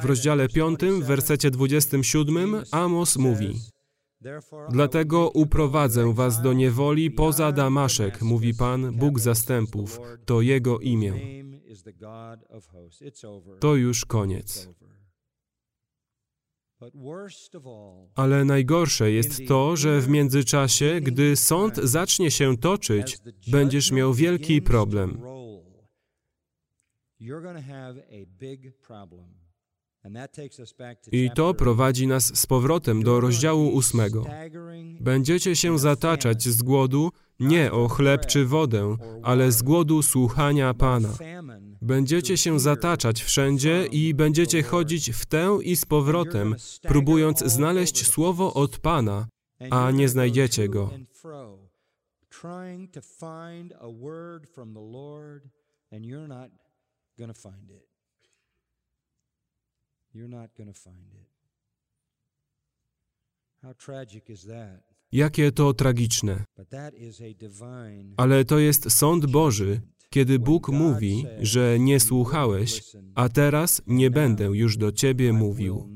W 0.00 0.04
rozdziale 0.04 0.48
5, 0.48 0.80
w 0.80 1.04
wersecie 1.04 1.50
27 1.50 2.62
Amos 2.72 3.16
mówi 3.16 3.54
Dlatego 4.70 5.30
uprowadzę 5.30 6.14
was 6.14 6.42
do 6.42 6.52
niewoli 6.52 7.10
poza 7.10 7.52
Damaszek, 7.52 8.22
mówi 8.22 8.54
Pan, 8.54 8.96
Bóg 8.96 9.20
zastępów, 9.20 10.00
to 10.24 10.40
Jego 10.40 10.78
imię. 10.78 11.12
To 13.60 13.76
już 13.76 14.04
koniec. 14.04 14.68
Ale 18.14 18.44
najgorsze 18.44 19.10
jest 19.10 19.48
to, 19.48 19.76
że 19.76 20.00
w 20.00 20.08
międzyczasie, 20.08 21.00
gdy 21.00 21.36
sąd 21.36 21.76
zacznie 21.76 22.30
się 22.30 22.56
toczyć, 22.56 23.18
będziesz 23.50 23.92
miał 23.92 24.14
wielki 24.14 24.62
problem. 24.62 25.22
I 31.12 31.30
to 31.34 31.54
prowadzi 31.54 32.06
nas 32.06 32.38
z 32.38 32.46
powrotem 32.46 33.02
do 33.02 33.20
rozdziału 33.20 33.68
ósmego. 33.68 34.26
Będziecie 35.00 35.56
się 35.56 35.78
zataczać 35.78 36.42
z 36.42 36.62
głodu 36.62 37.10
nie 37.40 37.72
o 37.72 37.88
chleb 37.88 38.26
czy 38.26 38.46
wodę, 38.46 38.96
ale 39.22 39.52
z 39.52 39.62
głodu 39.62 40.02
słuchania 40.02 40.74
Pana. 40.74 41.08
Będziecie 41.86 42.36
się 42.36 42.60
zataczać 42.60 43.22
wszędzie 43.22 43.86
i 43.86 44.14
będziecie 44.14 44.62
chodzić 44.62 45.10
w 45.10 45.26
tę 45.26 45.58
i 45.62 45.76
z 45.76 45.84
powrotem, 45.84 46.56
próbując 46.82 47.44
znaleźć 47.44 48.06
słowo 48.06 48.54
od 48.54 48.78
Pana, 48.78 49.28
a 49.70 49.90
nie 49.90 50.08
znajdziecie 50.08 50.68
go. 50.68 50.90
Jakie 65.12 65.52
to 65.52 65.74
tragiczne. 65.74 66.44
Ale 68.16 68.44
to 68.44 68.58
jest 68.58 68.90
sąd 68.92 69.26
Boży, 69.26 69.80
kiedy 70.10 70.38
Bóg 70.38 70.68
mówi, 70.68 71.24
że 71.40 71.78
nie 71.78 72.00
słuchałeś, 72.00 72.82
a 73.14 73.28
teraz 73.28 73.82
nie 73.86 74.10
będę 74.10 74.44
już 74.44 74.76
do 74.76 74.92
ciebie 74.92 75.32
mówił. 75.32 75.88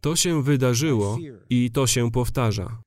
To 0.00 0.16
się 0.16 0.42
wydarzyło 0.42 1.18
i 1.50 1.70
to 1.70 1.86
się 1.86 2.10
powtarza. 2.10 2.82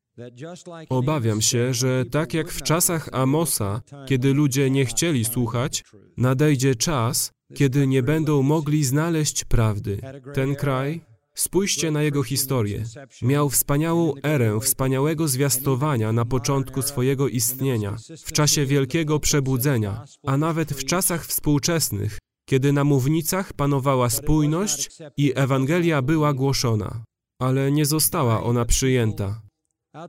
Obawiam 0.89 1.41
się, 1.41 1.73
że 1.73 2.05
tak 2.05 2.33
jak 2.33 2.51
w 2.51 2.61
czasach 2.61 3.09
Amosa, 3.11 3.81
kiedy 4.07 4.33
ludzie 4.33 4.69
nie 4.69 4.85
chcieli 4.85 5.25
słuchać, 5.25 5.83
nadejdzie 6.17 6.75
czas, 6.75 7.31
kiedy 7.53 7.87
nie 7.87 8.03
będą 8.03 8.41
mogli 8.41 8.83
znaleźć 8.83 9.43
prawdy. 9.43 10.01
Ten 10.33 10.55
kraj, 10.55 11.01
spójrzcie 11.33 11.91
na 11.91 12.03
jego 12.03 12.23
historię, 12.23 12.83
miał 13.21 13.49
wspaniałą 13.49 14.13
erę 14.23 14.59
wspaniałego 14.61 15.27
zwiastowania 15.27 16.11
na 16.11 16.25
początku 16.25 16.81
swojego 16.81 17.27
istnienia, 17.27 17.95
w 18.25 18.31
czasie 18.31 18.65
wielkiego 18.65 19.19
przebudzenia, 19.19 20.05
a 20.25 20.37
nawet 20.37 20.73
w 20.73 20.85
czasach 20.85 21.25
współczesnych, 21.25 22.17
kiedy 22.49 22.73
na 22.73 22.83
mównicach 22.83 23.53
panowała 23.53 24.09
spójność 24.09 24.89
i 25.17 25.33
Ewangelia 25.35 26.01
była 26.01 26.33
głoszona, 26.33 27.03
ale 27.39 27.71
nie 27.71 27.85
została 27.85 28.43
ona 28.43 28.65
przyjęta. 28.65 29.41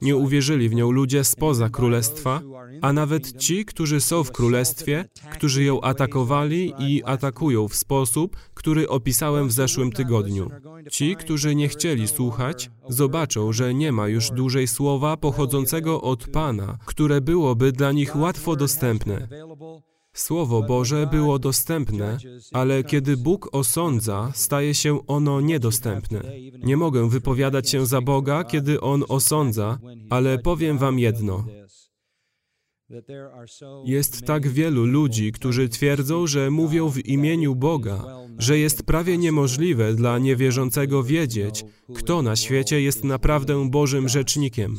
Nie 0.03 0.17
uwierzyli 0.17 0.69
w 0.69 0.75
nią 0.75 0.91
ludzie 0.91 1.25
spoza 1.25 1.69
królestwa, 1.69 2.41
a 2.83 2.93
nawet 2.93 3.37
ci, 3.37 3.65
którzy 3.65 4.01
są 4.01 4.25
w 4.25 4.33
królestwie, 4.33 5.05
którzy 5.33 5.65
ją 5.65 5.81
atakowali 5.81 6.75
i 6.79 7.05
atakują 7.05 7.69
w 7.69 7.77
sposób, 7.77 8.37
który 8.55 8.89
opisałem 8.89 9.49
w 9.49 9.53
zeszłym 9.53 9.93
tygodniu. 9.93 10.51
Ci, 10.91 11.17
którzy 11.17 11.55
nie 11.55 11.69
chcieli 11.69 12.09
słuchać, 12.09 12.71
zobaczą, 12.89 13.53
że 13.53 13.75
nie 13.75 13.93
ma 13.93 14.09
już 14.09 14.31
dłużej 14.31 14.69
słowa 14.69 15.17
pochodzącego 15.17 16.03
od 16.03 16.29
Pana, 16.29 16.79
które 16.87 17.21
byłoby 17.21 17.73
dla 17.73 17.93
nich 17.93 18.17
łatwo 18.17 18.57
dostępne. 18.57 19.29
Słowo 20.15 20.63
Boże 20.63 21.07
było 21.07 21.39
dostępne, 21.39 22.19
ale 22.53 22.85
kiedy 22.85 23.17
Bóg 23.17 23.49
osądza, 23.53 24.33
staje 24.35 24.75
się 24.75 25.07
ono 25.07 25.41
niedostępne. 25.41 26.23
Nie 26.63 26.77
mogę 26.77 27.09
wypowiadać 27.09 27.71
się 27.71 27.87
za 27.87 28.01
Boga, 28.01 28.45
kiedy 28.45 28.81
On 28.81 29.05
osądza, 29.09 29.79
ale 30.11 30.39
powiem 30.39 30.79
Wam 30.79 30.99
jedno. 30.99 31.45
Jest 33.85 34.27
tak 34.27 34.49
wielu 34.49 34.85
ludzi, 34.87 35.33
którzy 35.33 35.69
twierdzą, 35.69 36.27
że 36.27 36.51
mówią 36.51 36.89
w 36.89 37.07
imieniu 37.07 37.55
Boga, 37.55 38.05
że 38.39 38.59
jest 38.59 38.83
prawie 38.83 39.19
niemożliwe 39.19 39.95
dla 39.95 40.19
niewierzącego 40.19 41.03
wiedzieć, 41.03 41.65
kto 41.95 42.23
na 42.23 42.37
świecie 42.37 42.81
jest 42.81 43.05
naprawdę 43.05 43.71
Bożym 43.71 44.09
rzecznikiem. 44.09 44.77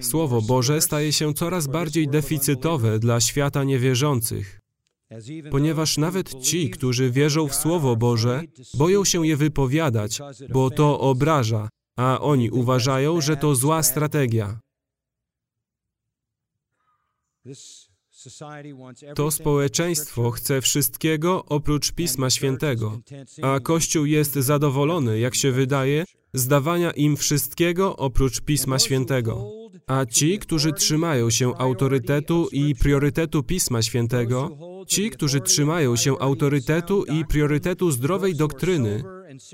Słowo 0.00 0.42
Boże 0.42 0.80
staje 0.80 1.12
się 1.12 1.34
coraz 1.34 1.66
bardziej 1.66 2.08
deficytowe 2.08 2.98
dla 2.98 3.20
świata 3.20 3.64
niewierzących, 3.64 4.60
ponieważ 5.50 5.98
nawet 5.98 6.34
ci, 6.34 6.70
którzy 6.70 7.10
wierzą 7.10 7.48
w 7.48 7.54
Słowo 7.54 7.96
Boże, 7.96 8.42
boją 8.74 9.04
się 9.04 9.26
je 9.26 9.36
wypowiadać, 9.36 10.18
bo 10.52 10.70
to 10.70 11.00
obraża, 11.00 11.68
a 11.96 12.20
oni 12.20 12.50
uważają, 12.50 13.20
że 13.20 13.36
to 13.36 13.54
zła 13.54 13.82
strategia. 13.82 14.60
To 19.14 19.30
społeczeństwo 19.30 20.30
chce 20.30 20.60
wszystkiego 20.60 21.44
oprócz 21.44 21.92
Pisma 21.92 22.30
Świętego, 22.30 23.00
a 23.42 23.60
Kościół 23.60 24.06
jest 24.06 24.34
zadowolony, 24.34 25.18
jak 25.18 25.34
się 25.34 25.52
wydaje, 25.52 26.04
z 26.34 26.46
dawania 26.46 26.90
im 26.90 27.16
wszystkiego 27.16 27.96
oprócz 27.96 28.40
Pisma 28.40 28.78
Świętego. 28.78 29.50
A 29.86 30.06
ci, 30.06 30.38
którzy 30.38 30.72
trzymają 30.72 31.30
się 31.30 31.54
autorytetu 31.58 32.48
i 32.52 32.74
priorytetu 32.74 33.42
Pisma 33.42 33.82
Świętego, 33.82 34.50
ci, 34.86 35.10
którzy 35.10 35.40
trzymają 35.40 35.96
się 35.96 36.18
autorytetu 36.18 37.04
i 37.04 37.24
priorytetu 37.24 37.90
zdrowej 37.90 38.34
doktryny, 38.34 39.04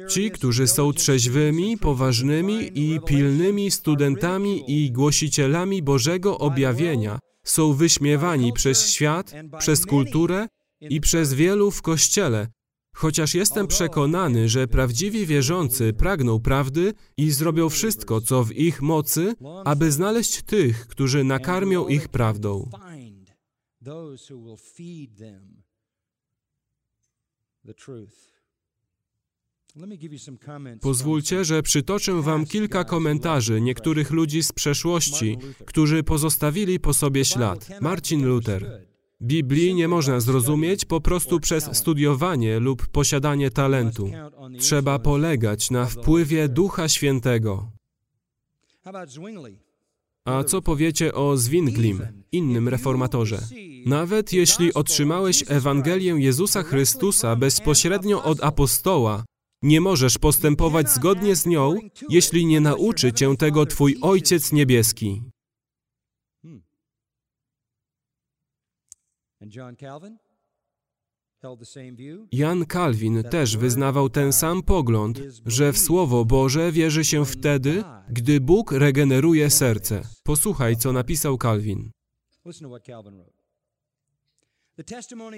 ci, 0.09 0.31
którzy 0.31 0.67
są 0.67 0.93
trzeźwymi, 0.93 1.79
poważnymi 1.79 2.71
i 2.75 3.01
pilnymi 3.07 3.71
studentami 3.71 4.85
i 4.85 4.93
głosicielami 4.93 5.83
Bożego 5.83 6.39
objawienia, 6.39 7.19
są 7.45 7.73
wyśmiewani 7.73 8.53
przez 8.53 8.91
świat, 8.91 9.33
przez 9.59 9.87
kulturę 9.87 10.47
i 10.81 11.01
przez 11.01 11.35
wielu 11.35 11.71
w 11.71 11.83
Kościele, 11.83 12.49
chociaż 12.95 13.35
jestem 13.35 13.67
przekonany, 13.67 14.49
że 14.49 14.69
prawdziwi 14.69 15.27
wierzący 15.27 15.93
pragną 15.93 16.41
prawdy 16.41 16.93
i 17.17 17.31
zrobią 17.31 17.69
wszystko, 17.69 18.21
co 18.21 18.45
w 18.45 18.53
ich 18.53 18.83
mocy, 18.83 19.35
aby 19.65 19.93
znaleźć 19.93 20.43
tych, 20.43 20.87
którzy 20.87 21.25
nakarmią 21.25 21.89
ich 21.89 22.09
prawdą. 22.09 22.71
Pozwólcie, 30.81 31.45
że 31.45 31.63
przytoczę 31.63 32.23
Wam 32.23 32.47
kilka 32.47 32.85
komentarzy 32.85 33.61
niektórych 33.61 34.11
ludzi 34.11 34.43
z 34.43 34.53
przeszłości, 34.53 35.39
którzy 35.67 36.03
pozostawili 36.03 36.81
po 36.81 36.95
sobie 36.95 37.25
ślad. 37.25 37.69
Marcin 37.81 38.27
Luther. 38.27 38.94
Biblii 39.25 39.75
nie 39.75 39.89
można 39.89 40.21
zrozumieć 40.21 40.85
po 40.85 41.01
prostu 41.01 41.41
przez 41.41 41.77
studiowanie 41.77 42.61
lub 42.61 42.87
posiadanie 42.87 43.51
talentu. 43.51 44.11
Trzeba 44.59 44.99
polegać 44.99 45.71
na 45.71 45.87
wpływie 45.87 46.49
Ducha 46.49 46.89
Świętego. 46.89 47.71
A 50.25 50.45
co 50.45 50.63
powiecie 50.63 51.15
o 51.15 51.37
Zwinglim, 51.37 52.03
innym 52.33 52.69
reformatorze? 52.69 53.39
Nawet 53.87 54.33
jeśli 54.33 54.75
otrzymałeś 54.75 55.45
Ewangelię 55.49 56.15
Jezusa 56.19 56.63
Chrystusa 56.63 57.37
bezpośrednio 57.37 58.23
od 58.23 58.45
apostoła, 58.45 59.25
nie 59.63 59.81
możesz 59.81 60.19
postępować 60.19 60.91
zgodnie 60.91 61.37
z 61.37 61.47
nią, 61.47 61.75
jeśli 62.09 62.47
nie 62.47 62.61
nauczy 62.61 63.13
cię 63.13 63.37
tego 63.37 63.67
Twój 63.67 63.97
Ojciec 64.01 64.53
Niebieski. 64.53 65.23
Jan 72.33 72.67
Kalwin 72.67 73.23
też 73.23 73.57
wyznawał 73.57 74.09
ten 74.09 74.33
sam 74.33 74.63
pogląd, 74.63 75.21
że 75.47 75.73
w 75.73 75.79
Słowo 75.79 76.25
Boże 76.25 76.73
wierzy 76.73 77.05
się 77.05 77.25
wtedy, 77.25 77.83
gdy 78.09 78.41
Bóg 78.41 78.73
regeneruje 78.73 79.51
serce. 79.51 80.03
Posłuchaj, 80.23 80.77
co 80.77 80.93
napisał 80.93 81.39
Kalwin. 81.39 81.91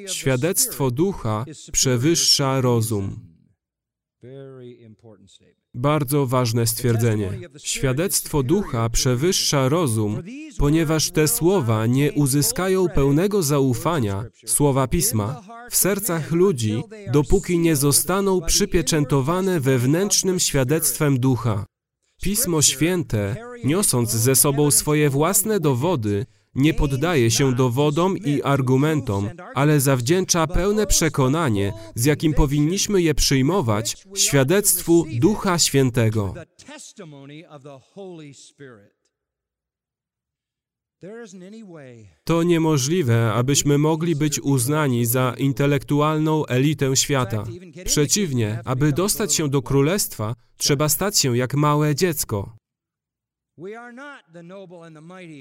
Świadectwo 0.06 0.90
ducha 0.90 1.44
przewyższa 1.72 2.60
rozum. 2.60 3.36
Bardzo 5.76 6.26
ważne 6.26 6.66
stwierdzenie. 6.66 7.38
Świadectwo 7.58 8.42
ducha 8.42 8.88
przewyższa 8.88 9.68
rozum, 9.68 10.22
ponieważ 10.58 11.10
te 11.10 11.28
słowa 11.28 11.86
nie 11.86 12.12
uzyskają 12.12 12.88
pełnego 12.88 13.42
zaufania, 13.42 14.24
słowa 14.46 14.86
pisma, 14.86 15.42
w 15.70 15.76
sercach 15.76 16.32
ludzi, 16.32 16.82
dopóki 17.12 17.58
nie 17.58 17.76
zostaną 17.76 18.40
przypieczętowane 18.40 19.60
wewnętrznym 19.60 20.38
świadectwem 20.38 21.20
ducha. 21.20 21.66
Pismo 22.22 22.62
Święte, 22.62 23.36
niosąc 23.64 24.10
ze 24.10 24.36
sobą 24.36 24.70
swoje 24.70 25.10
własne 25.10 25.60
dowody, 25.60 26.26
nie 26.56 26.74
poddaje 26.74 27.30
się 27.30 27.54
dowodom 27.54 28.18
i 28.18 28.42
argumentom, 28.42 29.30
ale 29.54 29.80
zawdzięcza 29.80 30.46
pełne 30.46 30.86
przekonanie, 30.86 31.72
z 31.94 32.04
jakim 32.04 32.34
powinniśmy 32.34 33.02
je 33.02 33.14
przyjmować, 33.14 33.96
świadectwu 34.16 35.06
Ducha 35.20 35.58
Świętego. 35.58 36.34
To 42.24 42.42
niemożliwe, 42.42 43.32
abyśmy 43.32 43.78
mogli 43.78 44.16
być 44.16 44.40
uznani 44.40 45.06
za 45.06 45.34
intelektualną 45.38 46.46
elitę 46.46 46.96
świata. 46.96 47.44
Przeciwnie, 47.84 48.60
aby 48.64 48.92
dostać 48.92 49.34
się 49.34 49.48
do 49.48 49.62
królestwa, 49.62 50.34
trzeba 50.56 50.88
stać 50.88 51.18
się 51.18 51.36
jak 51.36 51.54
małe 51.54 51.94
dziecko. 51.94 52.56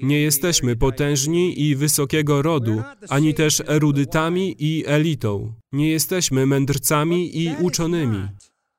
Nie 0.02 0.20
jesteśmy 0.20 0.76
potężni 0.76 1.62
i 1.62 1.76
wysokiego 1.76 2.42
rodu, 2.42 2.82
ani 3.08 3.34
też 3.34 3.62
erudytami 3.66 4.56
i 4.58 4.84
elitą. 4.86 5.52
Nie 5.72 5.90
jesteśmy 5.90 6.46
mędrcami 6.46 7.38
i 7.42 7.54
uczonymi. 7.60 8.28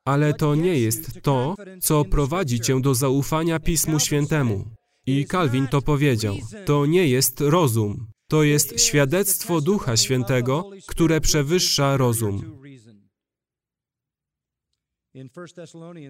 Ale 0.05 0.33
to 0.33 0.55
nie 0.55 0.79
jest 0.79 1.21
to, 1.21 1.55
co 1.81 2.05
prowadzi 2.05 2.59
cię 2.59 2.81
do 2.81 2.95
zaufania 2.95 3.59
Pismu 3.59 3.99
Świętemu. 3.99 4.65
I 5.05 5.25
Kalwin 5.25 5.67
to 5.67 5.81
powiedział. 5.81 6.35
To 6.65 6.85
nie 6.85 7.07
jest 7.07 7.41
rozum. 7.41 8.07
To 8.29 8.43
jest 8.43 8.81
świadectwo 8.81 9.61
Ducha 9.61 9.97
Świętego, 9.97 10.69
które 10.87 11.21
przewyższa 11.21 11.97
rozum. 11.97 12.57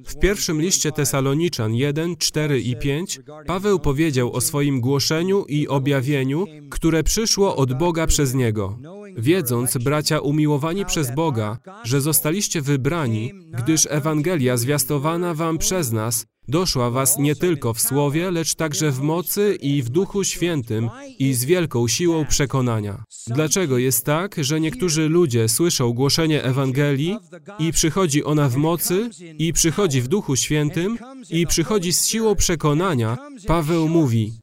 W 0.06 0.20
pierwszym 0.20 0.62
liście 0.62 0.92
Tesaloniczan 0.92 1.76
1, 1.76 2.16
4 2.16 2.62
i 2.62 2.76
5 2.76 3.20
Paweł 3.46 3.80
powiedział 3.80 4.34
o 4.34 4.42
swoim 4.42 4.82
głoszeniu 4.82 5.46
i 5.46 5.68
objawieniu, 5.68 6.46
które 6.70 7.04
przyszło 7.04 7.56
od 7.56 7.74
Boga 7.74 8.08
przez 8.08 8.34
Niego. 8.34 8.80
Wiedząc, 9.18 9.78
bracia 9.78 10.20
umiłowani 10.20 10.86
przez 10.86 11.16
Boga, 11.16 11.58
że 11.84 12.02
zostaliście 12.02 12.62
wybrani, 12.62 13.34
gdyż 13.58 13.88
Ewangelia 13.90 14.58
zwiastowana 14.58 15.34
wam 15.34 15.58
przez 15.58 15.92
nas 15.92 16.26
doszła 16.48 16.92
was 16.92 17.18
nie 17.18 17.36
tylko 17.36 17.74
w 17.74 17.82
słowie, 17.82 18.32
lecz 18.32 18.56
także 18.56 18.92
w 18.92 19.00
mocy 19.00 19.58
i 19.62 19.84
w 19.84 19.90
Duchu 19.90 20.24
Świętym 20.24 20.90
i 21.20 21.34
z 21.34 21.46
wielką 21.46 21.88
siłą 21.88 22.26
przekonania. 22.26 23.04
Dlaczego 23.28 23.78
jest 23.78 24.06
tak, 24.06 24.36
że 24.38 24.60
niektórzy 24.60 25.10
ludzie 25.10 25.50
słyszą 25.50 25.94
głoszenie 25.94 26.44
Ewangelii 26.44 27.18
i 27.60 27.72
przychodzi 27.72 28.24
ona 28.24 28.50
w 28.50 28.56
mocy 28.56 29.10
i 29.38 29.54
przychodzi 29.54 30.02
w 30.02 30.08
Duchu 30.08 30.36
Świętym 30.36 30.98
i 31.30 31.48
przychodzi 31.48 31.94
z 31.94 32.06
siłą 32.06 32.36
przekonania? 32.36 33.18
Paweł 33.48 33.88
mówi, 33.90 34.34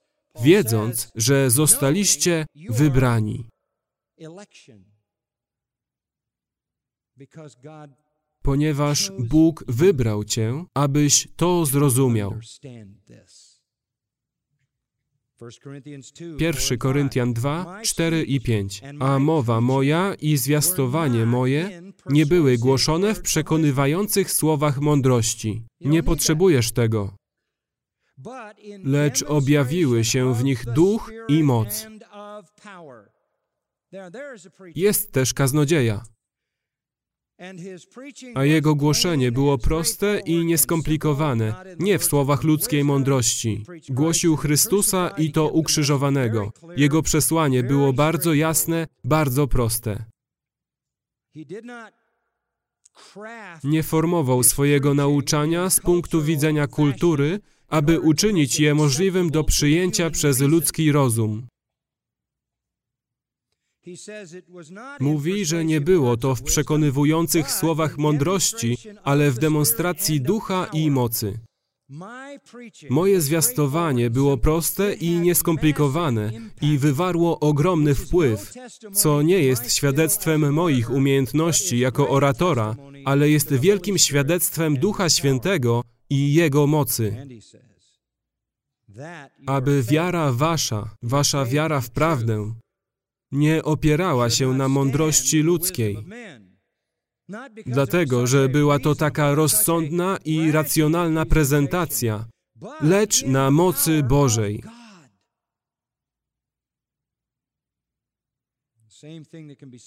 wiedząc, 0.43 1.09
że 1.15 1.51
zostaliście 1.51 2.47
wybrani. 2.71 3.45
Ponieważ 8.45 9.13
Bóg 9.19 9.65
wybrał 9.69 10.25
cię, 10.25 10.65
abyś 10.75 11.29
to 11.37 11.67
zrozumiał. 11.67 12.39
1 16.39 16.79
Koryntian 16.79 17.33
2, 17.33 17.83
4 17.83 18.23
i 18.23 18.41
5. 18.41 18.83
A 19.01 19.19
mowa 19.19 19.61
moja 19.61 20.15
i 20.15 20.37
zwiastowanie 20.37 21.27
moje 21.27 21.83
nie 22.07 22.27
były 22.27 22.59
głoszone 22.59 23.15
w 23.15 23.23
przekonywających 23.23 24.33
słowach 24.33 24.81
mądrości. 24.81 25.67
Nie 25.81 26.03
potrzebujesz 26.03 26.73
tego. 26.73 27.17
Lecz 28.85 29.23
objawiły 29.23 30.05
się 30.05 30.35
w 30.35 30.45
nich 30.45 30.65
duch 30.65 31.13
i 31.29 31.43
moc. 31.43 31.87
Jest 34.75 35.13
też 35.13 35.35
kaznodzieja. 35.35 36.14
A 38.35 38.45
jego 38.45 38.75
głoszenie 38.75 39.33
było 39.33 39.59
proste 39.59 40.21
i 40.21 40.45
nieskomplikowane, 40.45 41.55
nie 41.79 41.99
w 41.99 42.05
słowach 42.05 42.43
ludzkiej 42.43 42.85
mądrości. 42.85 43.65
Głosił 43.89 44.37
Chrystusa 44.37 45.09
i 45.09 45.33
to 45.33 45.49
ukrzyżowanego. 45.49 46.53
Jego 46.77 47.03
przesłanie 47.03 47.63
było 47.63 47.93
bardzo 47.93 48.35
jasne, 48.35 48.87
bardzo 49.05 49.47
proste. 49.47 50.05
Nie 53.65 53.83
formował 53.83 54.43
swojego 54.43 54.95
nauczania 54.95 55.71
z 55.71 55.81
punktu 55.81 56.23
widzenia 56.23 56.67
kultury, 56.67 57.41
aby 57.69 58.01
uczynić 58.01 58.61
je 58.61 58.75
możliwym 58.75 59.31
do 59.31 59.45
przyjęcia 59.45 60.11
przez 60.11 60.41
ludzki 60.41 60.93
rozum. 60.93 61.47
Mówi, 65.01 65.45
że 65.45 65.65
nie 65.65 65.81
było 65.81 66.17
to 66.17 66.35
w 66.35 66.43
przekonywujących 66.43 67.51
słowach 67.51 67.99
mądrości, 67.99 68.77
ale 69.05 69.31
w 69.31 69.39
demonstracji 69.39 70.21
ducha 70.21 70.67
i 70.73 70.91
mocy. 70.91 71.39
Moje 72.91 73.21
zwiastowanie 73.21 74.11
było 74.11 74.37
proste 74.37 74.95
i 74.95 75.11
nieskomplikowane 75.11 76.33
i 76.63 76.79
wywarło 76.79 77.41
ogromny 77.41 77.95
wpływ, 77.95 78.53
co 78.93 79.23
nie 79.23 79.39
jest 79.39 79.73
świadectwem 79.73 80.53
moich 80.53 80.91
umiejętności 80.91 81.79
jako 81.79 82.09
oratora, 82.09 82.77
ale 83.05 83.31
jest 83.31 83.55
wielkim 83.55 83.99
świadectwem 83.99 84.77
Ducha 84.77 85.09
Świętego 85.09 85.83
i 86.11 86.35
Jego 86.35 86.67
mocy. 86.67 87.27
Aby 89.47 89.83
wiara 89.83 90.33
wasza, 90.33 90.97
wasza 91.03 91.45
wiara 91.45 91.81
w 91.81 91.91
prawdę, 91.91 92.55
nie 93.35 93.63
opierała 93.63 94.31
się 94.31 94.55
na 94.55 94.69
mądrości 94.69 95.41
ludzkiej, 95.41 95.99
dlatego 97.67 98.27
że 98.27 98.49
była 98.49 98.79
to 98.79 98.95
taka 98.95 99.35
rozsądna 99.35 100.19
i 100.25 100.51
racjonalna 100.51 101.27
prezentacja, 101.27 102.25
lecz 102.81 103.25
na 103.25 103.51
mocy 103.51 104.03
Bożej. 104.03 104.63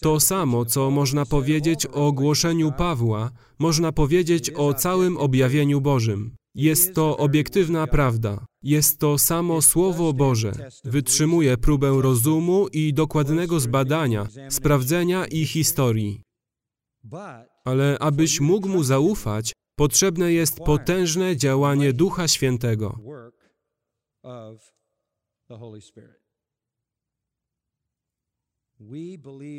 To 0.01 0.19
samo, 0.19 0.65
co 0.65 0.91
można 0.91 1.25
powiedzieć 1.25 1.85
o 1.85 2.11
głoszeniu 2.11 2.71
Pawła, 2.71 3.31
można 3.59 3.91
powiedzieć 3.91 4.51
o 4.55 4.73
całym 4.73 5.17
objawieniu 5.17 5.81
Bożym. 5.81 6.35
Jest 6.57 6.95
to 6.95 7.17
obiektywna 7.17 7.87
prawda. 7.87 8.45
Jest 8.63 8.99
to 8.99 9.17
samo 9.17 9.61
Słowo 9.61 10.13
Boże. 10.13 10.69
Wytrzymuje 10.83 11.57
próbę 11.57 12.01
rozumu 12.01 12.67
i 12.67 12.93
dokładnego 12.93 13.59
zbadania, 13.59 14.27
sprawdzenia 14.49 15.25
i 15.25 15.45
historii. 15.45 16.21
Ale 17.65 17.97
abyś 17.99 18.39
mógł 18.39 18.69
mu 18.69 18.83
zaufać, 18.83 19.53
potrzebne 19.75 20.33
jest 20.33 20.59
potężne 20.59 21.37
działanie 21.37 21.93
Ducha 21.93 22.27
Świętego. 22.27 22.99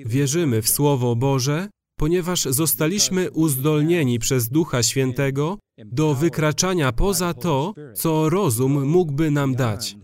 Wierzymy 0.07 0.63
w 0.63 0.69
Słowo 0.69 1.17
Boże, 1.17 1.69
ponieważ 1.99 2.43
zostaliśmy 2.43 3.31
uzdolnieni 3.31 4.19
przez 4.19 4.49
Ducha 4.49 4.83
Świętego 4.83 5.59
do 5.79 6.15
wykraczania 6.15 6.93
poza 6.93 7.35
to, 7.35 7.75
co 7.95 8.29
rozum 8.29 8.85
mógłby 8.89 9.31
nam 9.31 9.55
dać. 9.55 9.97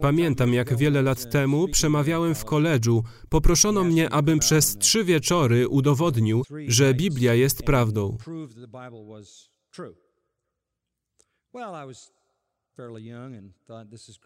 Pamiętam, 0.00 0.54
jak 0.54 0.76
wiele 0.76 1.02
lat 1.02 1.30
temu 1.30 1.68
przemawiałem 1.68 2.34
w 2.34 2.44
koledżu. 2.44 3.04
Poproszono 3.28 3.84
mnie, 3.84 4.10
abym 4.10 4.38
przez 4.38 4.78
trzy 4.78 5.04
wieczory 5.04 5.68
udowodnił, 5.68 6.42
że 6.66 6.94
Biblia 6.94 7.34
jest 7.34 7.62
prawdą. 7.62 8.16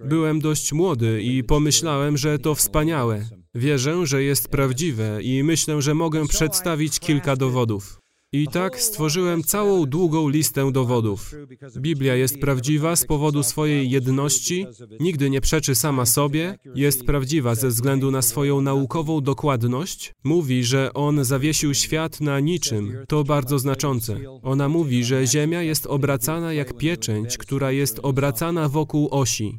Byłem 0.00 0.40
dość 0.40 0.72
młody 0.72 1.22
i 1.22 1.44
pomyślałem, 1.44 2.16
że 2.16 2.38
to 2.38 2.54
wspaniałe. 2.54 3.28
Wierzę, 3.54 4.06
że 4.06 4.22
jest 4.22 4.48
prawdziwe 4.48 5.22
i 5.22 5.42
myślę, 5.42 5.82
że 5.82 5.94
mogę 5.94 6.26
przedstawić 6.26 7.00
kilka 7.00 7.36
dowodów. 7.36 8.01
I 8.34 8.48
tak 8.48 8.80
stworzyłem 8.80 9.42
całą 9.42 9.86
długą 9.86 10.28
listę 10.28 10.72
dowodów. 10.72 11.34
Biblia 11.76 12.14
jest 12.14 12.38
prawdziwa 12.38 12.96
z 12.96 13.04
powodu 13.04 13.42
swojej 13.42 13.90
jedności, 13.90 14.66
nigdy 15.00 15.30
nie 15.30 15.40
przeczy 15.40 15.74
sama 15.74 16.06
sobie, 16.06 16.58
jest 16.74 17.04
prawdziwa 17.04 17.54
ze 17.54 17.68
względu 17.68 18.10
na 18.10 18.22
swoją 18.22 18.60
naukową 18.60 19.20
dokładność. 19.20 20.12
Mówi, 20.24 20.64
że 20.64 20.92
On 20.94 21.24
zawiesił 21.24 21.74
świat 21.74 22.20
na 22.20 22.40
niczym. 22.40 22.96
To 23.08 23.24
bardzo 23.24 23.58
znaczące. 23.58 24.18
Ona 24.42 24.68
mówi, 24.68 25.04
że 25.04 25.26
Ziemia 25.26 25.62
jest 25.62 25.86
obracana 25.86 26.52
jak 26.52 26.76
pieczęć, 26.76 27.38
która 27.38 27.72
jest 27.72 28.00
obracana 28.02 28.68
wokół 28.68 29.08
osi. 29.10 29.58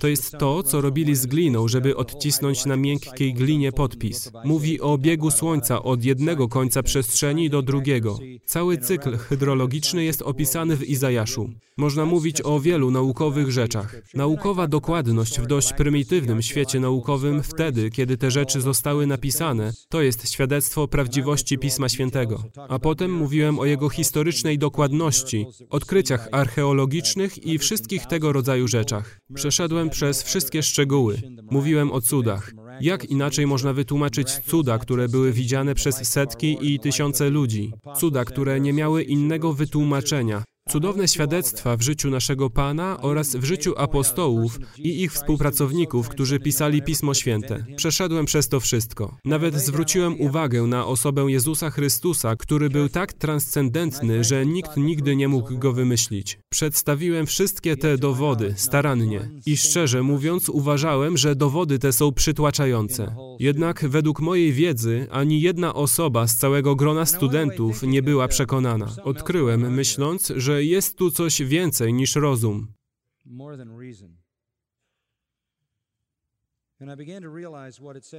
To 0.00 0.08
jest 0.08 0.38
to, 0.38 0.62
co 0.62 0.80
robili 0.80 1.16
z 1.16 1.26
gliną, 1.26 1.68
żeby 1.68 1.96
odcisnąć 1.96 2.66
na 2.66 2.76
miękkiej 2.76 3.34
glinie 3.34 3.72
podpis. 3.72 4.30
Mówi 4.44 4.80
o 4.80 4.98
biegu 4.98 5.30
Słońca 5.30 5.82
od 5.82 6.04
jednego 6.04 6.48
końca 6.48 6.82
przestrzeni 6.82 7.50
do 7.50 7.62
drugiego. 7.62 8.18
Cały 8.44 8.78
cykl 8.78 9.16
hydrologiczny 9.16 10.04
jest 10.04 10.22
opisany 10.22 10.76
w 10.76 10.88
Izajaszu. 10.88 11.50
Można 11.76 12.04
mówić 12.04 12.40
o 12.44 12.60
wielu 12.60 12.90
naukowych 12.90 13.50
rzeczach. 13.50 13.96
Naukowa 14.14 14.66
dokładność 14.66 15.40
w 15.40 15.46
dość 15.46 15.72
prymitywnym 15.72 16.42
świecie 16.42 16.80
naukowym 16.80 17.42
wtedy, 17.42 17.90
kiedy 17.90 18.16
te 18.16 18.30
rzeczy 18.30 18.60
zostały 18.60 19.06
napisane, 19.06 19.72
to 19.88 20.02
jest 20.02 20.32
świadectwo 20.32 20.88
prawdziwości 20.88 21.58
Pisma 21.58 21.88
Świętego. 21.88 22.42
A 22.68 22.78
potem 22.78 23.14
mówiłem 23.14 23.58
o 23.58 23.64
jego 23.64 23.88
historycznej 23.88 24.58
dokładności, 24.58 25.46
odkryciach 25.70 26.28
archeologicznych 26.32 27.46
i 27.46 27.58
wszystkich 27.58 28.06
tego 28.06 28.32
rodzaju 28.32 28.68
rzeczach. 28.68 29.17
Przeszedłem 29.34 29.90
przez 29.90 30.22
wszystkie 30.22 30.62
szczegóły. 30.62 31.22
Mówiłem 31.50 31.92
o 31.92 32.00
cudach. 32.00 32.52
Jak 32.80 33.04
inaczej 33.04 33.46
można 33.46 33.72
wytłumaczyć 33.72 34.28
cuda, 34.28 34.78
które 34.78 35.08
były 35.08 35.32
widziane 35.32 35.74
przez 35.74 36.08
setki 36.08 36.58
i 36.60 36.80
tysiące 36.80 37.30
ludzi? 37.30 37.72
Cuda, 37.96 38.24
które 38.24 38.60
nie 38.60 38.72
miały 38.72 39.02
innego 39.02 39.52
wytłumaczenia, 39.52 40.44
Cudowne 40.68 41.08
świadectwa 41.08 41.76
w 41.76 41.82
życiu 41.82 42.10
naszego 42.10 42.50
Pana 42.50 43.00
oraz 43.00 43.36
w 43.36 43.44
życiu 43.44 43.74
apostołów 43.76 44.58
i 44.78 45.02
ich 45.02 45.12
współpracowników, 45.12 46.08
którzy 46.08 46.40
pisali 46.40 46.82
Pismo 46.82 47.14
Święte. 47.14 47.64
Przeszedłem 47.76 48.26
przez 48.26 48.48
to 48.48 48.60
wszystko. 48.60 49.16
Nawet 49.24 49.54
zwróciłem 49.54 50.20
uwagę 50.20 50.62
na 50.62 50.86
osobę 50.86 51.22
Jezusa 51.28 51.70
Chrystusa, 51.70 52.36
który 52.36 52.70
był 52.70 52.88
tak 52.88 53.12
transcendentny, 53.12 54.24
że 54.24 54.46
nikt 54.46 54.76
nigdy 54.76 55.16
nie 55.16 55.28
mógł 55.28 55.58
go 55.58 55.72
wymyślić. 55.72 56.38
Przedstawiłem 56.48 57.26
wszystkie 57.26 57.76
te 57.76 57.98
dowody 57.98 58.54
starannie 58.56 59.30
i 59.46 59.56
szczerze 59.56 60.02
mówiąc 60.02 60.48
uważałem, 60.48 61.16
że 61.16 61.36
dowody 61.36 61.78
te 61.78 61.92
są 61.92 62.12
przytłaczające. 62.12 63.14
Jednak 63.40 63.88
według 63.88 64.20
mojej 64.20 64.52
wiedzy 64.52 65.06
ani 65.10 65.40
jedna 65.40 65.74
osoba 65.74 66.26
z 66.26 66.36
całego 66.36 66.76
grona 66.76 67.06
studentów 67.06 67.82
nie 67.82 68.02
była 68.02 68.28
przekonana. 68.28 68.94
Odkryłem, 69.04 69.74
myśląc, 69.74 70.32
że 70.36 70.57
jest 70.64 70.98
tu 70.98 71.10
coś 71.10 71.42
więcej 71.42 71.94
niż 71.94 72.16
rozum. 72.16 72.72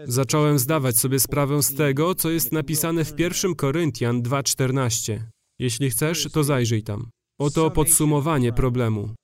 Zacząłem 0.06 0.60
zdawać 0.60 0.98
sobie 0.98 1.20
sprawę 1.20 1.64
z 1.64 1.76
tego, 1.76 2.16
co 2.16 2.30
jest 2.30 2.52
napisane 2.52 3.06
w 3.06 3.20
1 3.20 3.56
Koryntian 3.56 4.22
2:14. 4.22 5.20
Jeśli 5.60 5.90
chcesz, 5.90 6.32
to 6.32 6.44
zajrzyj 6.44 6.84
tam. 6.84 7.10
Oto 7.38 7.72
podsumowanie 7.72 8.54
problemu. 8.54 9.16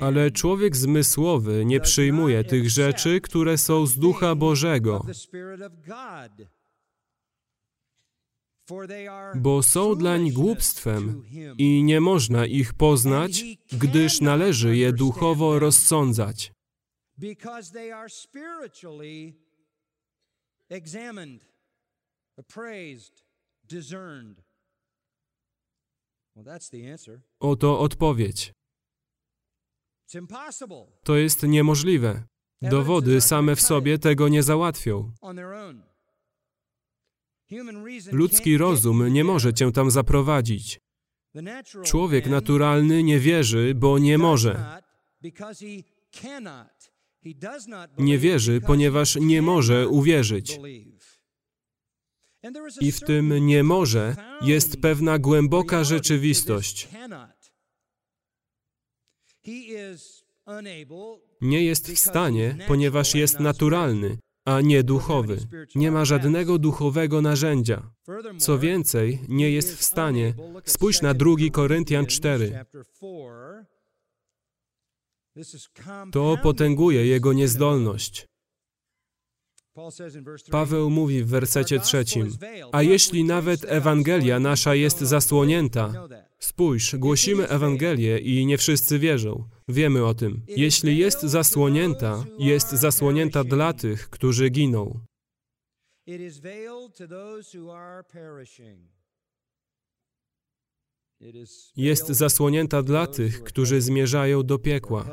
Ale 0.00 0.30
człowiek 0.30 0.76
zmysłowy 0.76 1.64
nie 1.64 1.80
przyjmuje 1.80 2.44
tych 2.44 2.70
rzeczy, 2.70 3.20
które 3.20 3.58
są 3.58 3.86
z 3.86 3.98
Ducha 3.98 4.34
Bożego, 4.34 5.06
bo 9.36 9.62
są 9.62 9.94
dlań 9.94 10.30
głupstwem 10.30 11.24
i 11.58 11.82
nie 11.82 12.00
można 12.00 12.46
ich 12.46 12.74
poznać, 12.74 13.44
gdyż 13.72 14.20
należy 14.20 14.76
je 14.76 14.92
duchowo 14.92 15.58
rozsądzać. 15.58 16.52
Oto 27.40 27.80
odpowiedź. 27.80 28.52
To 31.04 31.16
jest 31.16 31.42
niemożliwe. 31.42 32.24
Dowody 32.62 33.20
same 33.20 33.56
w 33.56 33.60
sobie 33.60 33.98
tego 33.98 34.28
nie 34.28 34.42
załatwią. 34.42 35.12
Ludzki 38.12 38.58
rozum 38.58 39.08
nie 39.08 39.24
może 39.24 39.54
cię 39.54 39.72
tam 39.72 39.90
zaprowadzić. 39.90 40.80
Człowiek 41.84 42.26
naturalny 42.26 43.02
nie 43.02 43.18
wierzy, 43.18 43.72
bo 43.76 43.98
nie 43.98 44.18
może. 44.18 44.80
Nie 47.98 48.18
wierzy, 48.18 48.60
ponieważ 48.60 49.16
nie 49.16 49.42
może 49.42 49.88
uwierzyć. 49.88 50.60
I 52.80 52.92
w 52.92 53.00
tym 53.00 53.46
nie 53.46 53.62
może 53.62 54.16
jest 54.42 54.80
pewna 54.80 55.18
głęboka 55.18 55.84
rzeczywistość. 55.84 56.88
Nie 61.40 61.64
jest 61.64 61.92
w 61.92 61.98
stanie, 61.98 62.56
ponieważ 62.68 63.14
jest 63.14 63.40
naturalny, 63.40 64.18
a 64.44 64.60
nie 64.60 64.82
duchowy. 64.82 65.36
Nie 65.74 65.90
ma 65.90 66.04
żadnego 66.04 66.58
duchowego 66.58 67.22
narzędzia. 67.22 67.90
Co 68.38 68.58
więcej, 68.58 69.20
nie 69.28 69.50
jest 69.50 69.74
w 69.74 69.84
stanie. 69.84 70.34
Spójrz 70.64 71.02
na 71.02 71.14
2 71.14 71.30
Koryntian 71.52 72.06
4. 72.06 72.64
To 76.12 76.36
potęguje 76.42 77.06
jego 77.06 77.32
niezdolność. 77.32 78.28
Paweł 80.50 80.90
mówi 80.90 81.24
w 81.24 81.28
wersecie 81.28 81.80
trzecim, 81.80 82.30
a 82.72 82.82
jeśli 82.82 83.24
nawet 83.24 83.64
Ewangelia 83.64 84.40
nasza 84.40 84.74
jest 84.74 84.98
zasłonięta, 85.00 86.08
spójrz, 86.38 86.96
głosimy 86.96 87.48
Ewangelię 87.48 88.18
i 88.18 88.46
nie 88.46 88.58
wszyscy 88.58 88.98
wierzą. 88.98 89.48
Wiemy 89.68 90.06
o 90.06 90.14
tym. 90.14 90.42
Jeśli 90.48 90.98
jest 90.98 91.22
zasłonięta, 91.22 92.24
jest 92.38 92.70
zasłonięta 92.70 93.44
dla 93.44 93.72
tych, 93.72 94.10
którzy 94.10 94.48
giną. 94.50 95.00
Jest 101.76 102.06
zasłonięta 102.06 102.82
dla 102.82 103.06
tych, 103.06 103.44
którzy 103.44 103.80
zmierzają 103.80 104.42
do 104.42 104.58
piekła. 104.58 105.04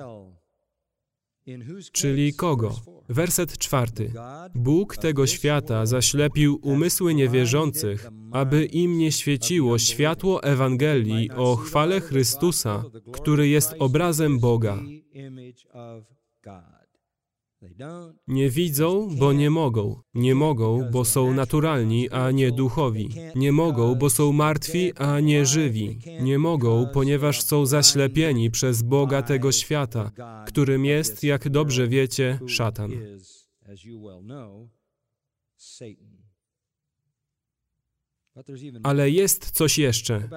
Czyli 1.92 2.34
kogo? 2.34 2.76
Werset 3.10 3.58
czwarty. 3.58 4.14
Bóg 4.56 4.98
tego 4.98 5.28
świata 5.28 5.86
zaślepił 5.86 6.60
umysły 6.62 7.14
niewierzących, 7.14 8.08
aby 8.32 8.66
im 8.66 8.98
nie 8.98 9.12
świeciło 9.12 9.78
światło 9.80 10.44
Ewangelii 10.44 11.32
o 11.32 11.56
chwale 11.56 12.02
Chrystusa, 12.02 12.84
który 13.12 13.48
jest 13.48 13.76
obrazem 13.80 14.40
Boga. 14.40 14.80
Nie 18.28 18.50
widzą, 18.50 19.10
bo 19.20 19.34
nie 19.34 19.50
mogą. 19.50 20.02
Nie 20.14 20.36
mogą, 20.36 20.90
bo 20.92 21.06
są 21.06 21.34
naturalni, 21.34 22.10
a 22.10 22.32
nie 22.32 22.52
duchowi. 22.52 23.10
Nie 23.36 23.52
mogą, 23.52 23.96
bo 23.96 24.10
są 24.10 24.32
martwi, 24.32 24.94
a 24.98 25.20
nie 25.20 25.46
żywi. 25.46 26.00
Nie 26.22 26.40
mogą, 26.40 26.88
ponieważ 26.94 27.42
są 27.42 27.66
zaślepieni 27.66 28.52
przez 28.52 28.82
Boga 28.82 29.22
tego 29.22 29.52
świata, 29.52 30.12
którym 30.48 30.86
jest, 30.86 31.24
jak 31.24 31.50
dobrze 31.50 31.88
wiecie, 31.88 32.40
szatan. 32.48 32.92
Ale 38.84 39.10
jest 39.10 39.52
coś 39.52 39.78
jeszcze. 39.78 40.30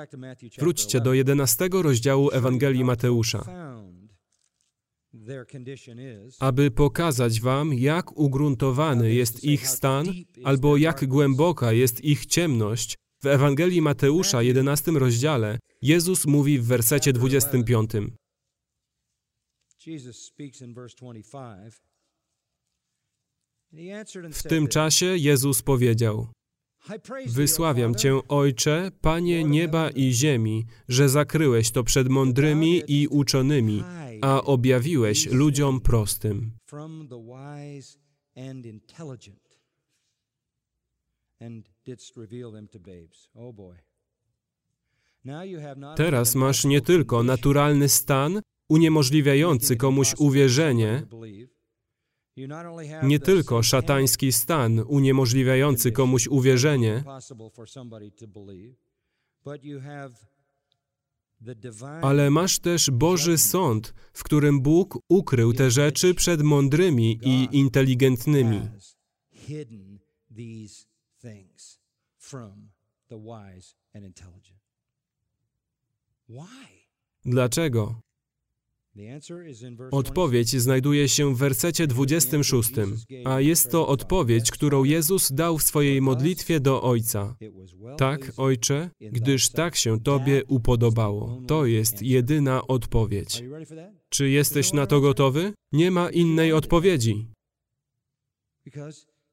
Wróćcie 0.59 1.01
do 1.01 1.15
jedenastego 1.15 1.83
rozdziału 1.83 2.31
Ewangelii 2.33 2.85
Mateusza 2.85 3.45
aby 6.41 6.71
pokazać 6.71 7.41
wam, 7.41 7.75
jak 7.75 8.19
ugruntowany 8.19 9.15
jest 9.15 9.45
ich 9.45 9.69
stan, 9.69 10.07
albo 10.45 10.77
jak 10.77 11.07
głęboka 11.07 11.73
jest 11.73 12.05
ich 12.05 12.27
ciemność. 12.27 12.97
W 13.23 13.27
Ewangelii 13.27 13.83
Mateusza, 13.83 14.43
11 14.43 14.93
rozdziale, 14.93 15.59
Jezus 15.83 16.27
mówi 16.27 16.59
w 16.59 16.67
wersecie 16.67 17.13
25. 17.13 17.91
W 24.33 24.43
tym 24.43 24.69
czasie 24.69 25.07
Jezus 25.07 25.63
powiedział: 25.63 26.29
Wysławiam 27.27 27.95
Cię, 27.95 28.21
Ojcze, 28.29 28.91
Panie 29.01 29.45
nieba 29.45 29.91
i 29.91 30.13
ziemi, 30.13 30.67
że 30.89 31.09
zakryłeś 31.09 31.71
to 31.71 31.85
przed 31.85 32.09
mądrymi 32.09 32.83
i 32.89 33.09
uczonymi, 33.09 33.83
a 34.23 34.43
objawiłeś 34.43 35.27
ludziom 35.27 35.81
prostym. 35.81 36.51
Teraz 45.97 46.35
masz 46.35 46.65
nie 46.65 46.81
tylko 46.81 47.23
naturalny 47.23 47.89
stan, 47.89 48.41
uniemożliwiający 48.69 49.77
komuś 49.77 50.15
uwierzenie, 50.19 51.07
nie 53.03 53.19
tylko 53.19 53.63
szatański 53.63 54.33
stan 54.33 54.79
uniemożliwiający 54.89 55.93
komuś 55.93 56.27
uwierzenie, 56.27 57.05
ale 62.03 62.31
masz 62.31 62.59
też 62.59 62.91
Boży 62.91 63.39
sąd, 63.39 63.95
w 64.13 64.23
którym 64.25 64.61
Bóg 64.61 64.99
ukrył 65.09 65.53
te 65.53 65.71
rzeczy 65.71 66.15
przed 66.15 66.43
mądrymi 66.43 67.19
i 67.23 67.49
inteligentnymi. 67.53 68.61
Dlaczego? 77.25 78.01
Odpowiedź 79.91 80.57
znajduje 80.57 81.09
się 81.09 81.35
w 81.35 81.39
wersecie 81.39 81.87
26, 81.87 82.71
a 83.25 83.41
jest 83.41 83.71
to 83.71 83.89
odpowiedź, 83.89 84.51
którą 84.51 84.85
Jezus 84.85 85.33
dał 85.33 85.59
w 85.59 85.63
swojej 85.63 86.03
modlitwie 86.03 86.61
do 86.61 86.83
Ojca. 86.83 87.37
Tak, 87.99 88.33
Ojcze, 88.37 88.91
gdyż 89.01 89.49
tak 89.49 89.77
się 89.77 90.01
Tobie 90.01 90.43
upodobało. 90.49 91.43
To 91.47 91.67
jest 91.67 92.03
jedyna 92.03 92.67
odpowiedź. 92.67 93.43
Czy 94.09 94.29
jesteś 94.31 94.73
na 94.73 94.87
to 94.87 95.01
gotowy? 95.01 95.53
Nie 95.73 95.91
ma 95.91 96.11
innej 96.11 96.53
odpowiedzi. 96.53 97.27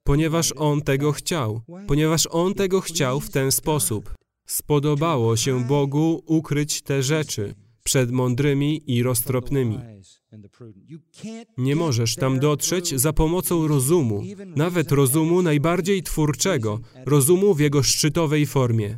Ponieważ 0.04 0.54
On 0.56 0.82
tego 0.82 1.12
chciał, 1.12 1.62
ponieważ 1.88 2.28
On 2.32 2.54
tego 2.54 2.82
chciał 2.82 3.20
w 3.20 3.30
ten 3.30 3.52
sposób. 3.52 4.14
Spodobało 4.48 5.38
się 5.38 5.68
Bogu 5.68 6.24
ukryć 6.26 6.82
te 6.82 7.04
rzeczy 7.04 7.56
przed 7.84 8.12
mądrymi 8.12 8.82
i 8.92 9.04
roztropnymi. 9.04 9.80
Nie 11.58 11.76
możesz 11.76 12.16
tam 12.16 12.40
dotrzeć 12.40 13.00
za 13.00 13.14
pomocą 13.14 13.68
rozumu, 13.68 14.24
nawet 14.56 14.92
rozumu 14.92 15.42
najbardziej 15.42 16.04
twórczego, 16.04 16.80
rozumu 17.06 17.54
w 17.54 17.60
jego 17.60 17.84
szczytowej 17.84 18.46
formie. 18.46 18.98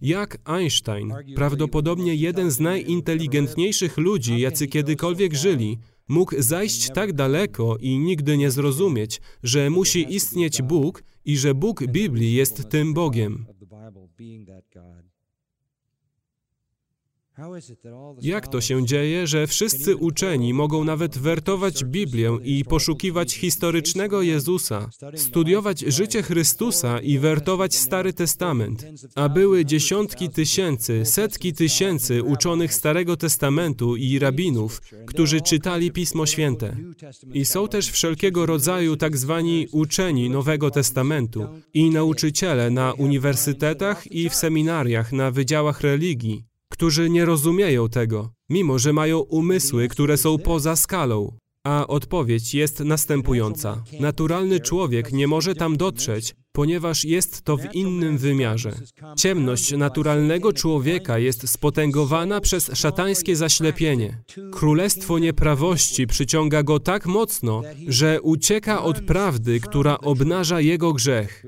Jak 0.00 0.38
Einstein, 0.44 1.12
prawdopodobnie 1.34 2.14
jeden 2.14 2.50
z 2.50 2.60
najinteligentniejszych 2.60 3.98
ludzi, 3.98 4.40
jacy 4.40 4.66
kiedykolwiek 4.66 5.34
żyli, 5.34 5.78
mógł 6.08 6.34
zajść 6.38 6.90
tak 6.94 7.12
daleko 7.12 7.76
i 7.80 7.98
nigdy 7.98 8.36
nie 8.36 8.50
zrozumieć, 8.50 9.20
że 9.42 9.70
musi 9.70 10.14
istnieć 10.14 10.62
Bóg 10.62 11.02
i 11.24 11.36
że 11.36 11.54
Bóg 11.54 11.86
Biblii 11.86 12.32
jest 12.34 12.68
tym 12.70 12.94
Bogiem. 12.94 13.46
Jak 18.22 18.48
to 18.48 18.60
się 18.60 18.86
dzieje, 18.86 19.26
że 19.26 19.46
wszyscy 19.46 19.96
uczeni 19.96 20.54
mogą 20.54 20.84
nawet 20.84 21.18
wertować 21.18 21.84
Biblię 21.84 22.38
i 22.44 22.64
poszukiwać 22.64 23.34
historycznego 23.34 24.22
Jezusa, 24.22 24.90
studiować 25.16 25.80
życie 25.80 26.22
Chrystusa 26.22 27.00
i 27.00 27.18
wertować 27.18 27.74
Stary 27.74 28.12
Testament, 28.12 28.86
a 29.14 29.28
były 29.28 29.64
dziesiątki 29.64 30.28
tysięcy, 30.28 31.04
setki 31.04 31.52
tysięcy 31.52 32.22
uczonych 32.22 32.74
Starego 32.74 33.16
Testamentu 33.16 33.96
i 33.96 34.18
rabinów, 34.18 34.80
którzy 35.06 35.40
czytali 35.40 35.92
Pismo 35.92 36.26
Święte. 36.26 36.76
I 37.34 37.44
są 37.44 37.68
też 37.68 37.90
wszelkiego 37.90 38.46
rodzaju 38.46 38.96
tak 38.96 39.16
zwani 39.16 39.66
uczeni 39.72 40.30
Nowego 40.30 40.70
Testamentu 40.70 41.48
i 41.74 41.90
nauczyciele 41.90 42.70
na 42.70 42.92
uniwersytetach 42.92 44.12
i 44.12 44.28
w 44.28 44.34
seminariach 44.34 45.12
na 45.12 45.30
wydziałach 45.30 45.80
religii, 45.80 46.51
którzy 46.82 47.10
nie 47.10 47.24
rozumieją 47.24 47.88
tego, 47.88 48.32
mimo 48.48 48.78
że 48.78 48.92
mają 48.92 49.18
umysły, 49.18 49.88
które 49.88 50.16
są 50.16 50.38
poza 50.38 50.76
skalą. 50.76 51.36
A 51.66 51.86
odpowiedź 51.86 52.54
jest 52.54 52.80
następująca. 52.80 53.84
Naturalny 54.00 54.60
człowiek 54.60 55.12
nie 55.12 55.26
może 55.26 55.54
tam 55.54 55.76
dotrzeć, 55.76 56.34
ponieważ 56.52 57.04
jest 57.04 57.42
to 57.42 57.56
w 57.56 57.74
innym 57.74 58.18
wymiarze. 58.18 58.72
Ciemność 59.16 59.72
naturalnego 59.72 60.52
człowieka 60.52 61.18
jest 61.18 61.48
spotęgowana 61.48 62.40
przez 62.40 62.70
szatańskie 62.74 63.36
zaślepienie. 63.36 64.22
Królestwo 64.52 65.18
nieprawości 65.18 66.06
przyciąga 66.06 66.62
go 66.62 66.80
tak 66.80 67.06
mocno, 67.06 67.62
że 67.88 68.22
ucieka 68.22 68.82
od 68.82 69.00
prawdy, 69.00 69.60
która 69.60 69.98
obnaża 69.98 70.60
jego 70.60 70.92
grzech. 70.92 71.44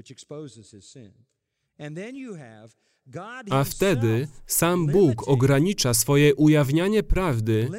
A 3.51 3.65
wtedy 3.65 4.29
sam 4.47 4.87
Bóg 4.87 5.29
ogranicza 5.29 5.95
swoje 5.95 6.35
ujawnianie 6.35 7.03
prawdy. 7.03 7.71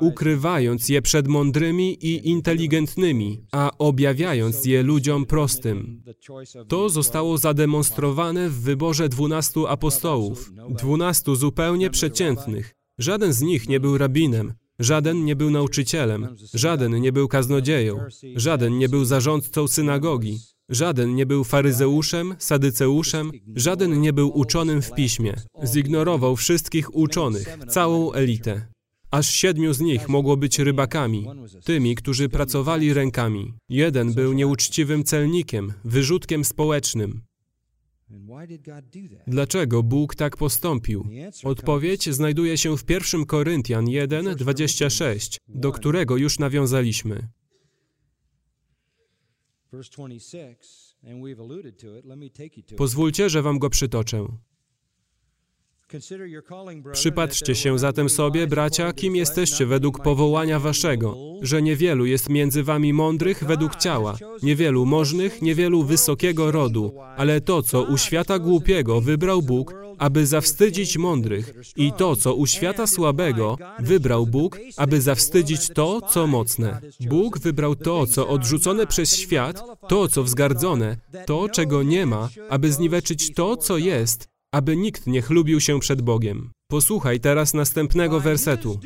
ukrywając 0.00 0.88
je 0.88 1.02
przed 1.02 1.28
mądrymi 1.28 2.06
i 2.06 2.28
inteligentnymi, 2.28 3.46
a 3.52 3.70
objawiając 3.78 4.64
je 4.64 4.82
ludziom 4.82 5.26
prostym. 5.26 6.02
To 6.68 6.88
zostało 6.88 7.38
zademonstrowane 7.38 8.48
w 8.48 8.60
wyborze 8.60 9.08
dwunastu 9.08 9.66
apostołów, 9.66 10.52
dwunastu 10.68 11.36
zupełnie 11.36 11.90
przeciętnych. 11.90 12.74
Żaden 12.98 13.32
z 13.32 13.42
nich 13.42 13.68
nie 13.68 13.80
był 13.80 13.98
rabinem, 13.98 14.54
żaden 14.80 15.24
nie 15.24 15.36
był 15.36 15.50
nauczycielem, 15.50 16.36
żaden 16.54 17.00
nie 17.00 17.12
był 17.12 17.28
kaznodzieją, 17.28 17.98
żaden 18.36 18.78
nie 18.78 18.88
był 18.88 19.04
zarządcą 19.04 19.68
synagogi, 19.68 20.38
Żaden 20.70 21.14
nie 21.14 21.26
był 21.26 21.44
faryzeuszem, 21.44 22.34
sadyceuszem, 22.38 23.30
żaden 23.56 24.00
nie 24.00 24.12
był 24.12 24.38
uczonym 24.38 24.82
w 24.82 24.94
piśmie. 24.94 25.34
Zignorował 25.64 26.36
wszystkich 26.36 26.94
uczonych, 26.94 27.58
całą 27.68 28.12
elitę. 28.12 28.66
Aż 29.10 29.30
siedmiu 29.30 29.72
z 29.72 29.80
nich 29.80 30.08
mogło 30.08 30.36
być 30.36 30.58
rybakami, 30.58 31.26
tymi, 31.64 31.94
którzy 31.94 32.28
pracowali 32.28 32.94
rękami. 32.94 33.54
Jeden 33.68 34.14
był 34.14 34.32
nieuczciwym 34.32 35.04
celnikiem, 35.04 35.72
wyrzutkiem 35.84 36.44
społecznym. 36.44 37.20
Dlaczego 39.26 39.82
Bóg 39.82 40.14
tak 40.14 40.36
postąpił? 40.36 41.08
Odpowiedź 41.44 42.08
znajduje 42.10 42.58
się 42.58 42.76
w 42.76 42.90
1 42.90 43.24
Koryntian 43.26 43.88
1, 43.88 44.36
26, 44.36 45.38
do 45.48 45.72
którego 45.72 46.16
już 46.16 46.38
nawiązaliśmy. 46.38 47.28
Pozwólcie, 52.76 53.30
że 53.30 53.42
wam 53.42 53.58
go 53.58 53.70
przytoczę. 53.70 54.26
Przypatrzcie 56.92 57.54
się 57.54 57.78
zatem 57.78 58.08
sobie, 58.08 58.46
bracia, 58.46 58.92
kim 58.92 59.16
jesteście 59.16 59.66
według 59.66 60.02
powołania 60.02 60.58
waszego, 60.58 61.16
że 61.42 61.62
niewielu 61.62 62.06
jest 62.06 62.28
między 62.28 62.62
wami 62.62 62.92
mądrych 62.92 63.44
według 63.44 63.76
ciała, 63.76 64.16
niewielu 64.42 64.86
możnych, 64.86 65.42
niewielu 65.42 65.82
wysokiego 65.82 66.50
rodu, 66.50 66.94
ale 67.16 67.40
to, 67.40 67.62
co 67.62 67.82
u 67.82 67.96
świata 67.98 68.38
głupiego 68.38 69.00
wybrał 69.00 69.42
Bóg, 69.42 69.74
aby 69.98 70.26
zawstydzić 70.26 70.98
mądrych, 70.98 71.54
i 71.76 71.92
to, 71.92 72.16
co 72.16 72.34
u 72.34 72.46
świata 72.46 72.86
słabego, 72.86 73.58
wybrał 73.78 74.26
Bóg, 74.26 74.58
aby 74.76 75.00
zawstydzić 75.00 75.68
to, 75.68 76.00
co 76.00 76.26
mocne. 76.26 76.80
Bóg 77.00 77.38
wybrał 77.38 77.76
to, 77.76 78.06
co 78.06 78.28
odrzucone 78.28 78.86
przez 78.86 79.16
świat, 79.16 79.62
to, 79.88 80.08
co 80.08 80.22
wzgardzone, 80.22 80.96
to, 81.26 81.48
czego 81.48 81.82
nie 81.82 82.06
ma, 82.06 82.28
aby 82.48 82.72
zniweczyć 82.72 83.34
to, 83.34 83.56
co 83.56 83.78
jest, 83.78 84.29
aby 84.52 84.76
nikt 84.76 85.06
nie 85.06 85.22
chlubił 85.22 85.60
się 85.60 85.80
przed 85.80 86.02
Bogiem. 86.02 86.50
Posłuchaj 86.70 87.20
teraz 87.20 87.54
następnego 87.54 88.20
wersetu. 88.20 88.80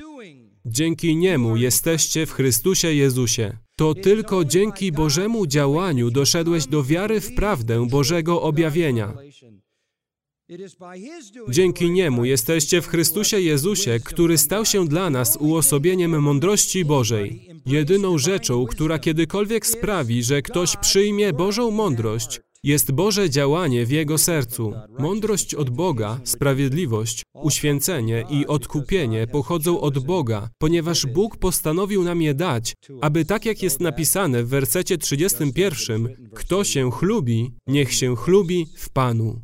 Dzięki 0.67 1.17
Niemu 1.17 1.57
jesteście 1.57 2.27
w 2.27 2.33
Chrystusie 2.33 2.95
Jezusie. 2.95 3.57
To 3.77 3.95
tylko 3.95 4.45
dzięki 4.45 4.93
Bożemu 4.93 5.47
działaniu 5.47 6.11
doszedłeś 6.11 6.67
do 6.67 6.85
wiary 6.85 7.21
w 7.21 7.35
prawdę 7.35 7.87
Bożego 7.87 8.43
objawienia. 8.43 9.15
Dzięki 11.49 11.91
Niemu 11.91 12.25
jesteście 12.25 12.83
w 12.83 12.87
Chrystusie 12.87 13.41
Jezusie, 13.41 14.01
który 14.05 14.39
stał 14.39 14.65
się 14.65 14.89
dla 14.89 15.11
nas 15.11 15.37
uosobieniem 15.41 16.23
mądrości 16.23 16.85
Bożej. 16.85 17.49
Jedyną 17.67 18.19
rzeczą, 18.19 18.67
która 18.67 18.99
kiedykolwiek 18.99 19.67
sprawi, 19.67 20.23
że 20.23 20.43
ktoś 20.43 20.77
przyjmie 20.77 21.33
Bożą 21.33 21.71
mądrość, 21.71 22.41
jest 22.65 22.93
Boże 22.93 23.31
działanie 23.31 23.87
w 23.87 23.91
jego 23.91 24.19
sercu. 24.19 24.73
Mądrość 24.99 25.55
od 25.55 25.71
Boga, 25.71 26.21
sprawiedliwość, 26.25 27.23
uświęcenie 27.35 28.25
i 28.31 28.47
odkupienie 28.47 29.27
pochodzą 29.27 29.81
od 29.81 29.99
Boga, 29.99 30.49
ponieważ 30.59 31.07
Bóg 31.07 31.37
postanowił 31.37 32.03
nam 32.03 32.23
je 32.23 32.35
dać, 32.35 32.75
aby 33.01 33.25
tak 33.25 33.47
jak 33.47 33.63
jest 33.63 33.81
napisane 33.81 34.45
w 34.45 34.49
wersecie 34.49 34.99
31, 34.99 36.31
kto 36.35 36.65
się 36.65 36.91
chlubi, 36.91 37.55
niech 37.67 37.93
się 37.93 38.17
chlubi 38.17 38.67
w 38.77 38.91
Panu. 38.91 39.43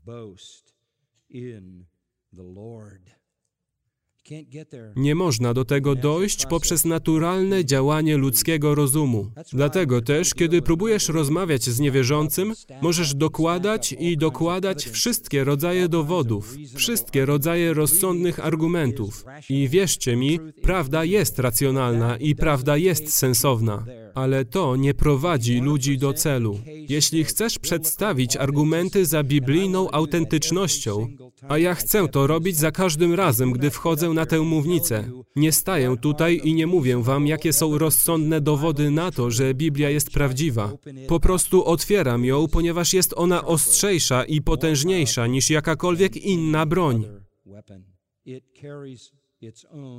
Nie 4.96 5.14
można 5.14 5.54
do 5.54 5.64
tego 5.64 5.94
dojść 5.94 6.46
poprzez 6.46 6.84
naturalne 6.84 7.64
działanie 7.64 8.16
ludzkiego 8.16 8.74
rozumu. 8.74 9.30
Dlatego 9.52 10.02
też, 10.02 10.34
kiedy 10.34 10.62
próbujesz 10.62 11.08
rozmawiać 11.08 11.62
z 11.64 11.80
niewierzącym, 11.80 12.54
możesz 12.82 13.14
dokładać 13.14 13.92
i 13.92 14.16
dokładać 14.16 14.88
wszystkie 14.88 15.44
rodzaje 15.44 15.88
dowodów, 15.88 16.56
wszystkie 16.76 17.26
rodzaje 17.26 17.74
rozsądnych 17.74 18.40
argumentów. 18.46 19.24
I 19.48 19.68
wierzcie 19.68 20.16
mi, 20.16 20.40
prawda 20.62 21.04
jest 21.04 21.38
racjonalna 21.38 22.16
i 22.16 22.34
prawda 22.34 22.76
jest 22.76 23.12
sensowna 23.12 23.84
ale 24.14 24.44
to 24.44 24.76
nie 24.76 24.94
prowadzi 24.94 25.60
ludzi 25.60 25.98
do 25.98 26.12
celu. 26.12 26.60
Jeśli 26.88 27.24
chcesz 27.24 27.58
przedstawić 27.58 28.36
argumenty 28.36 29.06
za 29.06 29.22
biblijną 29.22 29.90
autentycznością, 29.90 31.08
a 31.48 31.58
ja 31.58 31.74
chcę 31.74 32.08
to 32.08 32.26
robić 32.26 32.56
za 32.56 32.70
każdym 32.70 33.14
razem, 33.14 33.52
gdy 33.52 33.70
wchodzę 33.70 34.08
na 34.08 34.26
tę 34.26 34.40
mównicę, 34.40 35.10
nie 35.36 35.52
staję 35.52 35.96
tutaj 36.00 36.40
i 36.44 36.54
nie 36.54 36.66
mówię 36.66 37.02
wam, 37.02 37.26
jakie 37.26 37.52
są 37.52 37.78
rozsądne 37.78 38.40
dowody 38.40 38.90
na 38.90 39.10
to, 39.10 39.30
że 39.30 39.54
Biblia 39.54 39.90
jest 39.90 40.10
prawdziwa. 40.10 40.72
Po 41.08 41.20
prostu 41.20 41.64
otwieram 41.64 42.24
ją, 42.24 42.48
ponieważ 42.48 42.94
jest 42.94 43.14
ona 43.16 43.44
ostrzejsza 43.44 44.24
i 44.24 44.42
potężniejsza 44.42 45.26
niż 45.26 45.50
jakakolwiek 45.50 46.16
inna 46.16 46.66
broń. 46.66 47.04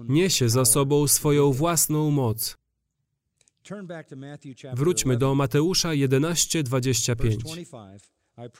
Niesie 0.10 0.50
za 0.50 0.66
sobą 0.66 1.08
swoją 1.08 1.52
własną 1.52 2.12
moc. 2.12 2.58
Wróćmy 4.74 5.18
do 5.18 5.36
Mateusza 5.36 5.90
11:25. 5.90 7.38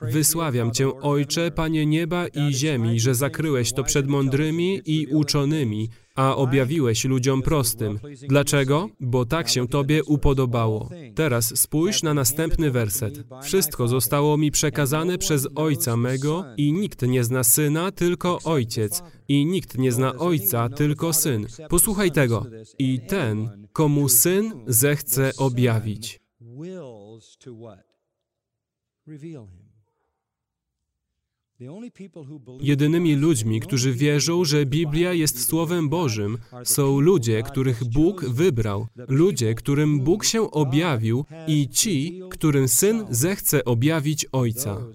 Wysławiam 0.02 0.72
Cię, 0.72 1.02
Ojcze, 1.02 1.52
Panie 1.52 1.86
nieba 1.86 2.28
i 2.28 2.54
ziemi, 2.54 3.00
że 3.00 3.16
zakryłeś 3.16 3.74
to 3.74 3.84
przed 3.84 4.08
mądrymi 4.08 4.82
i 4.86 5.08
uczonymi, 5.08 5.90
a 6.16 6.36
objawiłeś 6.36 7.06
ludziom 7.06 7.42
prostym. 7.42 8.00
Dlaczego? 8.28 8.90
Bo 9.00 9.26
tak 9.26 9.50
się 9.50 9.68
Tobie 9.68 10.04
upodobało. 10.04 10.90
Teraz 11.16 11.60
spójrz 11.60 12.04
na 12.04 12.14
następny 12.14 12.72
werset. 12.72 13.24
Wszystko 13.44 13.88
zostało 13.88 14.38
mi 14.38 14.52
przekazane 14.52 15.18
przez 15.18 15.48
Ojca 15.56 15.98
mego 15.98 16.46
i 16.58 16.74
nikt 16.74 17.02
nie 17.02 17.24
zna 17.24 17.44
Syna, 17.44 17.92
tylko 17.92 18.40
Ojciec. 18.44 19.04
I 19.28 19.46
nikt 19.46 19.78
nie 19.78 19.92
zna 19.92 20.16
Ojca, 20.16 20.70
tylko 20.70 21.14
Syn. 21.14 21.48
Posłuchaj 21.70 22.12
tego. 22.12 22.46
I 22.80 23.00
ten, 23.08 23.68
komu 23.74 24.10
Syn 24.10 24.54
zechce 24.68 25.32
objawić. 25.38 26.20
Jedynymi 32.62 33.16
ludźmi, 33.16 33.60
którzy 33.60 33.94
wierzą, 33.94 34.46
że 34.46 34.66
Biblia 34.66 35.14
jest 35.14 35.48
Słowem 35.48 35.90
Bożym, 35.90 36.38
są 36.64 37.00
ludzie, 37.00 37.44
których 37.44 37.84
Bóg 37.84 38.26
wybrał, 38.26 38.88
ludzie, 39.08 39.56
którym 39.56 40.00
Bóg 40.00 40.26
się 40.26 40.52
objawił 40.52 41.26
i 41.48 41.70
ci, 41.70 42.22
którym 42.30 42.68
Syn 42.68 43.06
zechce 43.10 43.66
objawić 43.66 44.26
Ojca. 44.32 44.86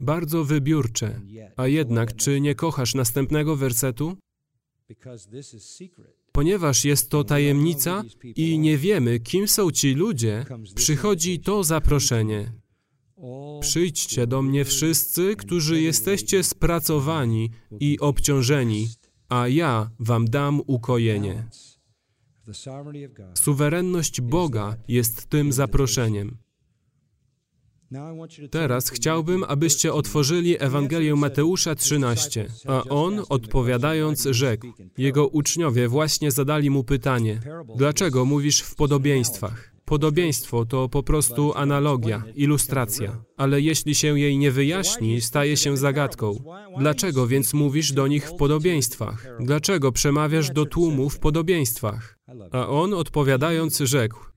Bardzo 0.00 0.44
wybiórcze. 0.44 1.20
A 1.56 1.66
jednak, 1.66 2.16
czy 2.16 2.40
nie 2.40 2.54
kochasz 2.54 2.94
następnego 2.94 3.56
wersetu? 3.56 4.16
Ponieważ 6.34 6.84
jest 6.84 7.10
to 7.10 7.24
tajemnica 7.24 8.04
i 8.36 8.58
nie 8.58 8.78
wiemy, 8.78 9.20
kim 9.20 9.48
są 9.48 9.70
ci 9.70 9.94
ludzie, 9.94 10.44
przychodzi 10.74 11.40
to 11.40 11.64
zaproszenie. 11.64 12.52
Przyjdźcie 13.60 14.26
do 14.26 14.42
mnie 14.42 14.64
wszyscy, 14.64 15.36
którzy 15.36 15.80
jesteście 15.80 16.42
spracowani 16.42 17.50
i 17.80 17.98
obciążeni, 18.00 18.88
a 19.28 19.48
ja 19.48 19.90
wam 19.98 20.24
dam 20.24 20.60
ukojenie. 20.66 21.48
Suwerenność 23.34 24.20
Boga 24.20 24.76
jest 24.88 25.26
tym 25.26 25.52
zaproszeniem. 25.52 26.43
Teraz 28.50 28.90
chciałbym, 28.90 29.44
abyście 29.48 29.92
otworzyli 29.92 30.62
Ewangelię 30.62 31.16
Mateusza 31.16 31.74
13, 31.74 32.46
a 32.66 32.82
on, 32.84 33.22
odpowiadając, 33.28 34.22
rzekł. 34.22 34.66
Jego 34.98 35.28
uczniowie 35.28 35.88
właśnie 35.88 36.30
zadali 36.30 36.70
mu 36.70 36.84
pytanie, 36.84 37.40
dlaczego 37.76 38.24
mówisz 38.24 38.60
w 38.60 38.74
podobieństwach? 38.74 39.74
Podobieństwo 39.84 40.64
to 40.64 40.88
po 40.88 41.02
prostu 41.02 41.52
analogia, 41.54 42.22
ilustracja, 42.34 43.24
ale 43.36 43.60
jeśli 43.60 43.94
się 43.94 44.20
jej 44.20 44.38
nie 44.38 44.50
wyjaśni, 44.50 45.20
staje 45.20 45.56
się 45.56 45.76
zagadką. 45.76 46.44
Dlaczego 46.78 47.26
więc 47.26 47.54
mówisz 47.54 47.92
do 47.92 48.06
nich 48.06 48.28
w 48.28 48.34
podobieństwach? 48.34 49.26
Dlaczego 49.40 49.92
przemawiasz 49.92 50.50
do 50.50 50.66
tłumu 50.66 51.10
w 51.10 51.18
podobieństwach? 51.18 52.18
A 52.52 52.68
on 52.68 52.94
odpowiadając 52.94 53.78
rzekł: 53.78 54.33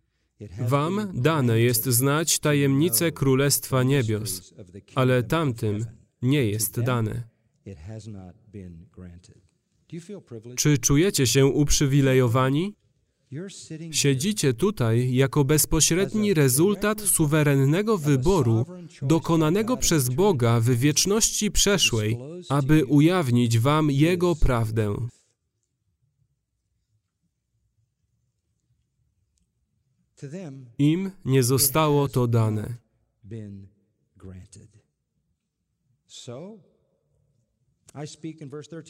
Wam 0.59 1.11
dane 1.13 1.59
jest 1.59 1.85
znać 1.85 2.39
tajemnice 2.39 3.11
Królestwa 3.11 3.83
Niebios, 3.83 4.53
ale 4.95 5.23
tamtym 5.23 5.85
nie 6.21 6.45
jest 6.45 6.81
dane. 6.81 7.23
Czy 10.55 10.77
czujecie 10.77 11.27
się 11.27 11.45
uprzywilejowani? 11.45 12.75
Siedzicie 13.91 14.53
tutaj 14.53 15.13
jako 15.13 15.43
bezpośredni 15.45 16.33
rezultat 16.33 17.01
suwerennego 17.01 17.97
wyboru 17.97 18.65
dokonanego 19.01 19.77
przez 19.77 20.09
Boga 20.09 20.59
w 20.59 20.69
wieczności 20.69 21.51
przeszłej, 21.51 22.17
aby 22.49 22.85
ujawnić 22.85 23.59
Wam 23.59 23.91
Jego 23.91 24.35
prawdę. 24.35 24.95
Im 30.77 31.11
nie 31.25 31.43
zostało 31.43 32.07
to 32.07 32.27
dane. 32.27 32.77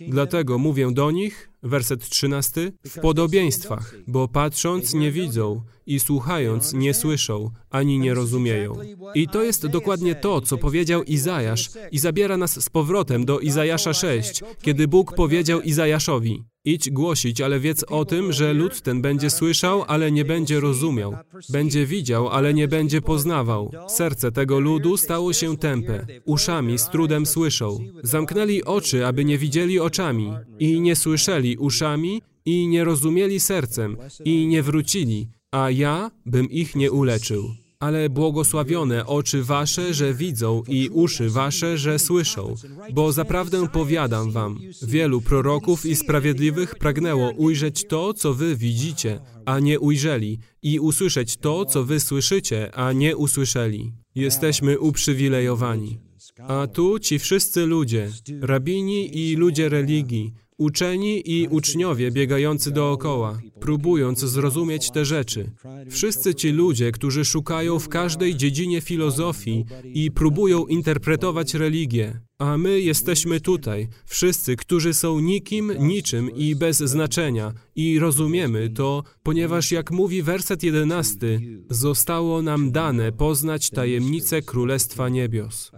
Dlatego 0.09 0.57
mówię 0.57 0.91
do 0.91 1.11
nich, 1.11 1.49
werset 1.63 2.09
13, 2.09 2.71
w 2.87 2.99
podobieństwach, 2.99 3.95
bo 4.07 4.27
patrząc 4.27 4.93
nie 4.93 5.11
widzą 5.11 5.61
i 5.87 5.99
słuchając 5.99 6.73
nie 6.73 6.93
słyszą, 6.93 7.51
ani 7.69 7.99
nie 7.99 8.13
rozumieją. 8.13 8.75
I 9.15 9.27
to 9.27 9.43
jest 9.43 9.67
dokładnie 9.67 10.15
to, 10.15 10.41
co 10.41 10.57
powiedział 10.57 11.03
Izajasz 11.03 11.69
i 11.91 11.99
zabiera 11.99 12.37
nas 12.37 12.63
z 12.63 12.69
powrotem 12.69 13.25
do 13.25 13.39
Izajasza 13.39 13.93
6, 13.93 14.43
kiedy 14.61 14.87
Bóg 14.87 15.15
powiedział 15.15 15.61
Izajaszowi, 15.61 16.43
Idź 16.67 16.89
głosić, 16.89 17.41
ale 17.41 17.59
wiedz 17.59 17.83
o 17.83 18.05
tym, 18.05 18.33
że 18.33 18.53
lud 18.53 18.81
ten 18.81 19.01
będzie 19.01 19.29
słyszał, 19.29 19.83
ale 19.87 20.11
nie 20.11 20.25
będzie 20.25 20.59
rozumiał. 20.59 21.15
Będzie 21.49 21.85
widział, 21.85 22.29
ale 22.29 22.53
nie 22.53 22.67
będzie 22.67 23.01
poznawał. 23.01 23.71
Serce 23.87 24.31
tego 24.31 24.59
ludu 24.59 24.97
stało 24.97 25.33
się 25.33 25.57
tępe. 25.57 26.05
Uszami 26.25 26.77
z 26.77 26.89
trudem 26.89 27.25
słyszą. 27.25 27.79
Zamknęli 28.03 28.63
oczy, 28.63 29.05
aby 29.05 29.25
nie 29.25 29.37
widzieli 29.37 29.79
oczami. 29.79 30.33
I 30.59 30.81
nie 30.81 30.95
słyszeli 30.95 31.57
uszami, 31.57 32.21
i 32.45 32.67
nie 32.67 32.83
rozumieli 32.83 33.39
sercem, 33.39 33.97
i 34.25 34.47
nie 34.47 34.63
wrócili, 34.63 35.27
a 35.57 35.71
ja 35.71 36.11
bym 36.25 36.49
ich 36.51 36.75
nie 36.75 36.91
uleczył 36.91 37.43
ale 37.79 38.09
błogosławione 38.09 39.05
oczy 39.05 39.43
wasze, 39.43 39.93
że 39.93 40.13
widzą 40.13 40.63
i 40.67 40.89
uszy 40.89 41.29
wasze, 41.29 41.77
że 41.77 41.99
słyszą. 41.99 42.55
Bo 42.93 43.11
zaprawdę 43.11 43.67
powiadam 43.67 44.31
wam, 44.31 44.59
wielu 44.81 45.21
proroków 45.21 45.85
i 45.85 45.95
sprawiedliwych 45.95 46.75
pragnęło 46.75 47.31
ujrzeć 47.31 47.85
to, 47.87 48.13
co 48.13 48.33
wy 48.33 48.55
widzicie, 48.55 49.19
a 49.45 49.59
nie 49.59 49.79
ujrzeli, 49.79 50.39
i 50.61 50.79
usłyszeć 50.79 51.37
to, 51.37 51.65
co 51.65 51.83
wy 51.83 51.99
słyszycie, 51.99 52.75
a 52.75 52.93
nie 52.93 53.17
usłyszeli. 53.17 53.91
Jesteśmy 54.15 54.79
uprzywilejowani. 54.79 55.99
A 56.47 56.67
tu 56.67 56.99
ci 56.99 57.19
wszyscy 57.19 57.65
ludzie, 57.65 58.11
rabini 58.41 59.17
i 59.17 59.35
ludzie 59.35 59.69
religii, 59.69 60.33
Uczeni 60.57 61.31
i 61.31 61.47
uczniowie 61.47 62.11
biegający 62.11 62.71
dookoła, 62.71 63.39
próbując 63.59 64.19
zrozumieć 64.19 64.91
te 64.91 65.05
rzeczy. 65.05 65.51
Wszyscy 65.89 66.35
ci 66.35 66.49
ludzie, 66.49 66.91
którzy 66.91 67.25
szukają 67.25 67.79
w 67.79 67.89
każdej 67.89 68.35
dziedzinie 68.35 68.81
filozofii 68.81 69.65
i 69.83 70.11
próbują 70.11 70.65
interpretować 70.65 71.53
religię. 71.53 72.19
A 72.39 72.57
my 72.57 72.81
jesteśmy 72.81 73.41
tutaj, 73.41 73.87
wszyscy, 74.05 74.55
którzy 74.55 74.93
są 74.93 75.19
nikim, 75.19 75.73
niczym 75.79 76.31
i 76.35 76.55
bez 76.55 76.77
znaczenia. 76.77 77.53
I 77.75 77.99
rozumiemy 77.99 78.69
to, 78.69 79.03
ponieważ 79.23 79.71
jak 79.71 79.91
mówi 79.91 80.23
werset 80.23 80.63
jedenasty, 80.63 81.39
zostało 81.69 82.41
nam 82.41 82.71
dane 82.71 83.11
poznać 83.11 83.69
tajemnicę 83.69 84.41
Królestwa 84.41 85.09
Niebios. 85.09 85.71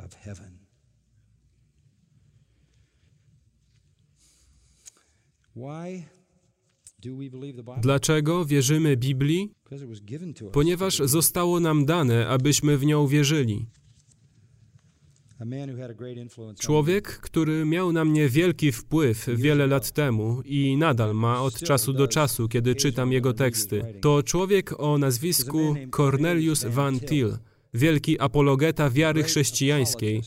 Dlaczego 7.82 8.46
wierzymy 8.46 8.98
Biblii? 8.98 9.52
Ponieważ 10.52 10.98
zostało 10.98 11.60
nam 11.60 11.86
dane, 11.86 12.28
abyśmy 12.28 12.78
w 12.78 12.86
nią 12.86 13.08
wierzyli. 13.08 13.66
Człowiek, 16.60 17.08
który 17.08 17.66
miał 17.66 17.92
na 17.92 18.06
mnie 18.06 18.30
wielki 18.30 18.72
wpływ 18.72 19.30
wiele 19.36 19.68
lat 19.68 19.92
temu 19.92 20.42
i 20.46 20.78
nadal 20.78 21.16
ma 21.16 21.42
od 21.42 21.60
czasu 21.60 21.94
do 21.94 22.08
czasu, 22.08 22.48
kiedy 22.48 22.76
czytam 22.76 23.12
jego 23.12 23.34
teksty, 23.34 23.82
to 24.02 24.24
człowiek 24.24 24.80
o 24.80 24.98
nazwisku 24.98 25.76
Cornelius 25.92 26.66
Van 26.66 27.00
Til, 27.00 27.38
wielki 27.74 28.20
apologeta 28.20 28.90
wiary 28.90 29.24
chrześcijańskiej 29.24 30.22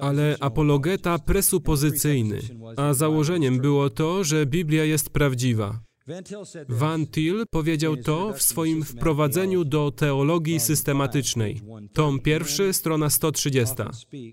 ale 0.00 0.36
apologeta 0.40 1.18
presupozycyjny, 1.18 2.40
a 2.76 2.94
założeniem 2.94 3.58
było 3.58 3.90
to, 3.90 4.24
że 4.24 4.46
Biblia 4.46 4.84
jest 4.84 5.10
prawdziwa. 5.10 5.80
Van 6.68 7.06
Til 7.06 7.44
powiedział 7.50 7.96
to 7.96 8.32
w 8.32 8.42
swoim 8.42 8.84
wprowadzeniu 8.84 9.64
do 9.64 9.90
teologii 9.90 10.60
systematycznej. 10.60 11.60
Tom 11.92 12.20
pierwszy, 12.20 12.72
strona 12.72 13.10
130. 13.10 13.74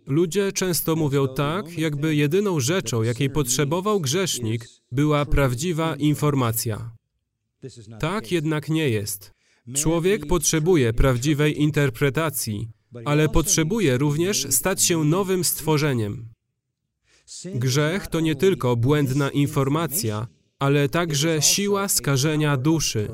Ludzie 0.08 0.52
często 0.52 0.95
mówią 0.95 1.28
tak, 1.28 1.78
jakby 1.78 2.16
jedyną 2.16 2.60
rzeczą, 2.60 3.04
jakiej 3.04 3.30
potrzebował 3.30 3.99
grzesznik, 3.99 4.68
była 4.91 5.26
prawdziwa 5.26 5.95
informacja. 5.95 6.91
Tak 7.99 8.32
jednak 8.32 8.70
nie 8.70 8.89
jest. 8.89 9.32
Człowiek 9.76 10.26
potrzebuje 10.26 10.93
prawdziwej 10.93 11.62
interpretacji, 11.62 12.70
ale 13.06 13.30
potrzebuje 13.30 13.98
również 13.98 14.48
stać 14.50 14.84
się 14.84 15.04
nowym 15.04 15.44
stworzeniem. 15.44 16.30
Grzech 17.56 18.08
to 18.08 18.20
nie 18.20 18.36
tylko 18.36 18.76
błędna 18.76 19.30
informacja, 19.30 20.28
ale 20.60 20.89
także 20.89 21.42
siła 21.42 21.88
skażenia 21.88 22.58
duszy. 22.58 23.10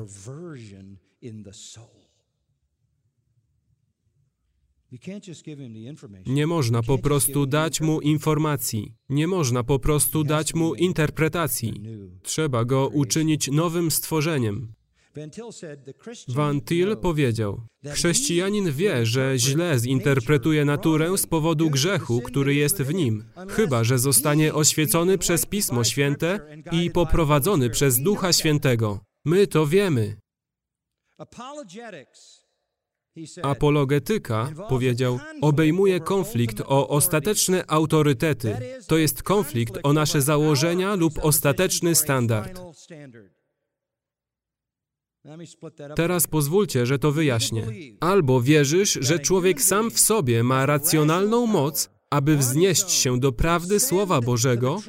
Nie 6.26 6.46
można 6.46 6.82
po 6.82 6.98
prostu 6.98 7.46
dać 7.46 7.80
mu 7.80 8.00
informacji, 8.00 8.94
nie 9.08 9.26
można 9.26 9.64
po 9.64 9.78
prostu 9.78 10.24
dać 10.24 10.54
mu 10.54 10.74
interpretacji. 10.74 11.82
Trzeba 12.22 12.64
go 12.64 12.88
uczynić 12.88 13.50
nowym 13.50 13.90
stworzeniem. 13.90 14.72
Van 16.28 16.60
Til 16.60 16.96
powiedział, 16.96 17.60
chrześcijanin 17.86 18.72
wie, 18.72 19.06
że 19.06 19.38
źle 19.38 19.78
zinterpretuje 19.78 20.64
naturę 20.64 21.18
z 21.18 21.26
powodu 21.26 21.70
grzechu, 21.70 22.20
który 22.20 22.54
jest 22.54 22.82
w 22.82 22.94
nim, 22.94 23.24
chyba 23.48 23.84
że 23.84 23.98
zostanie 23.98 24.54
oświecony 24.54 25.18
przez 25.18 25.46
Pismo 25.46 25.84
Święte 25.84 26.40
i 26.72 26.90
poprowadzony 26.90 27.70
przez 27.70 27.98
Ducha 28.02 28.32
Świętego. 28.32 29.00
My 29.24 29.46
to 29.46 29.66
wiemy. 29.66 30.16
Apologetyka, 33.42 34.52
powiedział, 34.68 35.18
obejmuje 35.40 36.00
konflikt 36.00 36.60
o 36.60 36.88
ostateczne 36.88 37.64
autorytety. 37.66 38.56
To 38.86 38.98
jest 38.98 39.22
konflikt 39.22 39.78
o 39.82 39.92
nasze 39.92 40.22
założenia 40.22 40.94
lub 40.94 41.18
ostateczny 41.22 41.94
standard. 41.94 42.60
Teraz 45.96 46.26
pozwólcie, 46.26 46.86
że 46.86 46.98
to 46.98 47.12
wyjaśnię. 47.12 47.66
Albo 48.00 48.40
wierzysz, 48.40 48.98
że 49.00 49.18
człowiek 49.18 49.62
sam 49.62 49.90
w 49.90 50.00
sobie 50.00 50.42
ma 50.42 50.66
racjonalną 50.66 51.46
moc, 51.46 51.90
aby 52.10 52.36
wznieść 52.36 52.90
się 52.90 53.20
do 53.20 53.32
prawdy 53.32 53.80
Słowa 53.80 54.20
Bożego, 54.20 54.80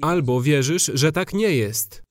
albo 0.00 0.40
wierzysz, 0.40 0.90
że 0.94 1.12
tak 1.12 1.34
nie 1.34 1.56
jest. 1.56 2.02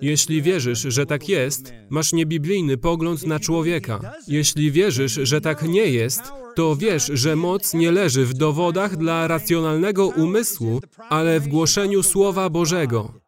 Jeśli 0.00 0.42
wierzysz, 0.42 0.80
że 0.80 1.06
tak 1.06 1.28
jest, 1.28 1.72
masz 1.90 2.12
niebiblijny 2.12 2.76
pogląd 2.78 3.26
na 3.26 3.40
człowieka. 3.40 4.12
Jeśli 4.28 4.72
wierzysz, 4.72 5.12
że 5.12 5.40
tak 5.40 5.62
nie 5.62 5.86
jest, 5.86 6.20
to 6.54 6.76
wiesz, 6.76 7.06
że 7.06 7.36
moc 7.36 7.74
nie 7.74 7.92
leży 7.92 8.26
w 8.26 8.34
dowodach 8.34 8.96
dla 8.96 9.28
racjonalnego 9.28 10.06
umysłu, 10.06 10.80
ale 11.08 11.40
w 11.40 11.48
głoszeniu 11.48 12.02
Słowa 12.02 12.50
Bożego. 12.50 13.21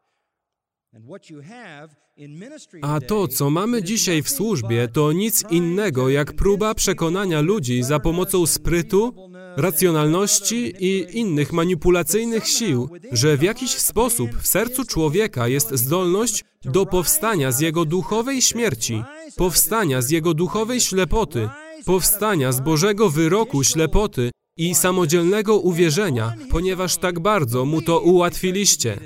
A 2.82 3.01
to, 3.01 3.28
co 3.28 3.51
mamy 3.51 3.82
dzisiaj 3.82 4.22
w 4.22 4.30
służbie, 4.30 4.88
to 4.88 5.12
nic 5.12 5.45
innego 5.51 6.09
jak 6.09 6.32
próba 6.32 6.74
przekonania 6.74 7.40
ludzi 7.40 7.82
za 7.82 8.01
pomocą 8.01 8.47
sprytu, 8.47 9.30
racjonalności 9.57 10.74
i 10.78 11.18
innych 11.18 11.53
manipulacyjnych 11.53 12.49
sił, 12.49 12.88
że 13.12 13.36
w 13.36 13.42
jakiś 13.42 13.70
sposób 13.70 14.30
w 14.30 14.47
sercu 14.47 14.84
człowieka 14.84 15.49
jest 15.49 15.70
zdolność 15.74 16.45
do 16.64 16.86
powstania 16.86 17.53
z 17.53 17.61
jego 17.61 17.84
duchowej 17.84 18.42
śmierci, 18.42 19.03
powstania 19.36 20.03
z 20.03 20.11
jego 20.11 20.34
duchowej 20.34 20.80
ślepoty, 20.80 21.49
powstania 21.84 22.53
z 22.53 22.61
Bożego 22.61 23.11
wyroku 23.11 23.64
ślepoty 23.64 24.30
i 24.57 24.74
samodzielnego 24.74 25.59
uwierzenia, 25.59 26.34
ponieważ 26.51 26.97
tak 26.97 27.20
bardzo 27.20 27.64
mu 27.64 27.82
to 27.82 28.01
ułatwiliście. 28.01 28.99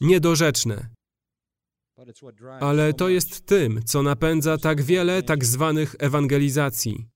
Niedorzeczne. 0.00 0.88
Ale 2.60 2.94
to 2.94 3.08
jest 3.08 3.46
tym, 3.46 3.84
co 3.84 4.02
napędza 4.02 4.58
tak 4.58 4.82
wiele 4.82 5.22
tak 5.22 5.44
zwanych 5.44 5.94
ewangelizacji. 5.98 7.08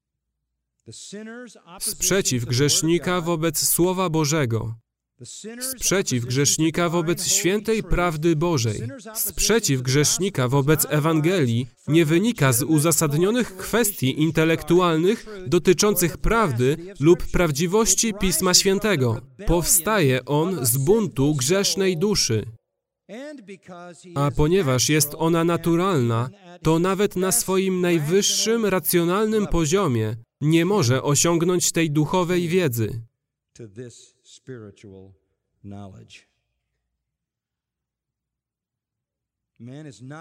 Sprzeciw 1.80 2.44
grzesznika 2.44 3.20
wobec 3.20 3.68
Słowa 3.68 4.10
Bożego. 4.10 4.74
Sprzeciw 5.60 6.24
grzesznika 6.24 6.88
wobec 6.88 7.26
świętej 7.26 7.82
prawdy 7.82 8.36
Bożej. 8.36 8.80
Sprzeciw 9.14 9.82
grzesznika 9.82 10.48
wobec 10.48 10.86
Ewangelii 10.90 11.66
nie 11.88 12.04
wynika 12.04 12.52
z 12.52 12.62
uzasadnionych 12.62 13.56
kwestii 13.56 14.22
intelektualnych 14.22 15.26
dotyczących 15.46 16.18
prawdy 16.18 16.76
lub 17.00 17.26
prawdziwości 17.26 18.14
Pisma 18.20 18.54
Świętego. 18.54 19.20
Powstaje 19.46 20.24
on 20.24 20.66
z 20.66 20.76
buntu 20.76 21.34
grzesznej 21.34 21.96
duszy. 21.98 22.46
A 24.14 24.30
ponieważ 24.30 24.88
jest 24.88 25.14
ona 25.18 25.44
naturalna, 25.44 26.30
to 26.62 26.78
nawet 26.78 27.16
na 27.16 27.32
swoim 27.32 27.80
najwyższym 27.80 28.66
racjonalnym 28.66 29.46
poziomie 29.46 30.16
nie 30.40 30.64
może 30.64 31.02
osiągnąć 31.02 31.72
tej 31.72 31.90
duchowej 31.90 32.48
wiedzy. 32.48 33.02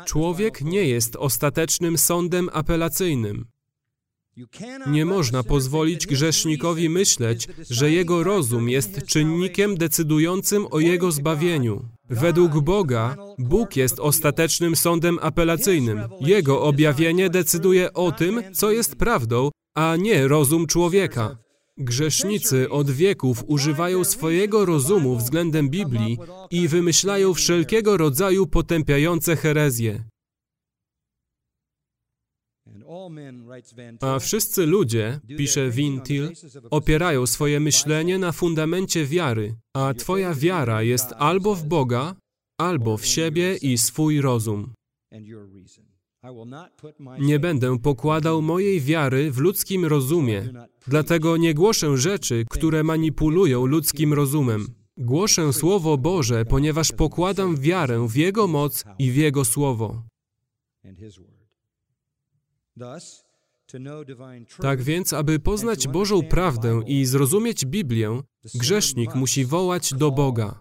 Człowiek 0.05 0.61
nie 0.61 0.83
jest 0.83 1.15
ostatecznym 1.15 1.97
sądem 1.97 2.49
apelacyjnym. 2.53 3.45
Nie 4.87 5.05
można 5.05 5.43
pozwolić 5.43 6.07
grzesznikowi 6.07 6.89
myśleć, 6.89 7.47
że 7.69 7.91
jego 7.91 8.23
rozum 8.23 8.69
jest 8.69 9.05
czynnikiem 9.05 9.77
decydującym 9.77 10.67
o 10.71 10.79
jego 10.79 11.11
zbawieniu. 11.11 11.89
Według 12.09 12.59
Boga, 12.59 13.15
Bóg 13.37 13.75
jest 13.75 13.99
ostatecznym 13.99 14.75
sądem 14.75 15.19
apelacyjnym. 15.21 16.01
Jego 16.21 16.61
objawienie 16.61 17.29
decyduje 17.29 17.93
o 17.93 18.11
tym, 18.11 18.41
co 18.53 18.71
jest 18.71 18.95
prawdą, 18.95 19.49
a 19.75 19.95
nie 19.95 20.27
rozum 20.27 20.67
człowieka. 20.67 21.37
Grzesznicy 21.79 22.69
od 22.69 22.91
wieków 22.91 23.43
używają 23.47 24.03
swojego 24.03 24.65
rozumu 24.65 25.15
względem 25.15 25.69
Biblii 25.69 26.17
i 26.51 26.67
wymyślają 26.67 27.33
wszelkiego 27.33 27.97
rodzaju 27.97 28.47
potępiające 28.47 29.35
herezje. 29.35 30.03
A 34.01 34.19
wszyscy 34.19 34.65
ludzie, 34.65 35.19
pisze 35.37 35.69
Vintil, 35.69 36.31
opierają 36.69 37.27
swoje 37.27 37.59
myślenie 37.59 38.17
na 38.17 38.31
fundamencie 38.31 39.05
wiary, 39.05 39.55
a 39.75 39.93
Twoja 39.93 40.33
wiara 40.33 40.83
jest 40.83 41.13
albo 41.17 41.55
w 41.55 41.63
Boga, 41.63 42.15
albo 42.61 42.97
w 42.97 43.05
siebie 43.05 43.55
i 43.55 43.77
swój 43.77 44.21
rozum. 44.21 44.73
Nie 47.19 47.39
będę 47.39 47.79
pokładał 47.79 48.41
mojej 48.41 48.81
wiary 48.81 49.31
w 49.31 49.37
ludzkim 49.37 49.85
rozumie, 49.85 50.53
dlatego 50.87 51.37
nie 51.37 51.53
głoszę 51.53 51.97
rzeczy, 51.97 52.45
które 52.49 52.83
manipulują 52.83 53.65
ludzkim 53.65 54.13
rozumem. 54.13 54.67
Głoszę 54.97 55.53
Słowo 55.53 55.97
Boże, 55.97 56.45
ponieważ 56.45 56.91
pokładam 56.91 57.57
wiarę 57.57 58.07
w 58.07 58.15
Jego 58.15 58.47
moc 58.47 58.83
i 58.99 59.11
w 59.11 59.15
Jego 59.15 59.45
Słowo. 59.45 60.03
Tak 64.61 64.81
więc, 64.81 65.13
aby 65.13 65.39
poznać 65.39 65.87
Bożą 65.87 66.23
prawdę 66.23 66.81
i 66.87 67.05
zrozumieć 67.05 67.65
Biblię, 67.65 68.21
grzesznik 68.55 69.15
musi 69.15 69.45
wołać 69.45 69.93
do 69.93 70.11
Boga. 70.11 70.59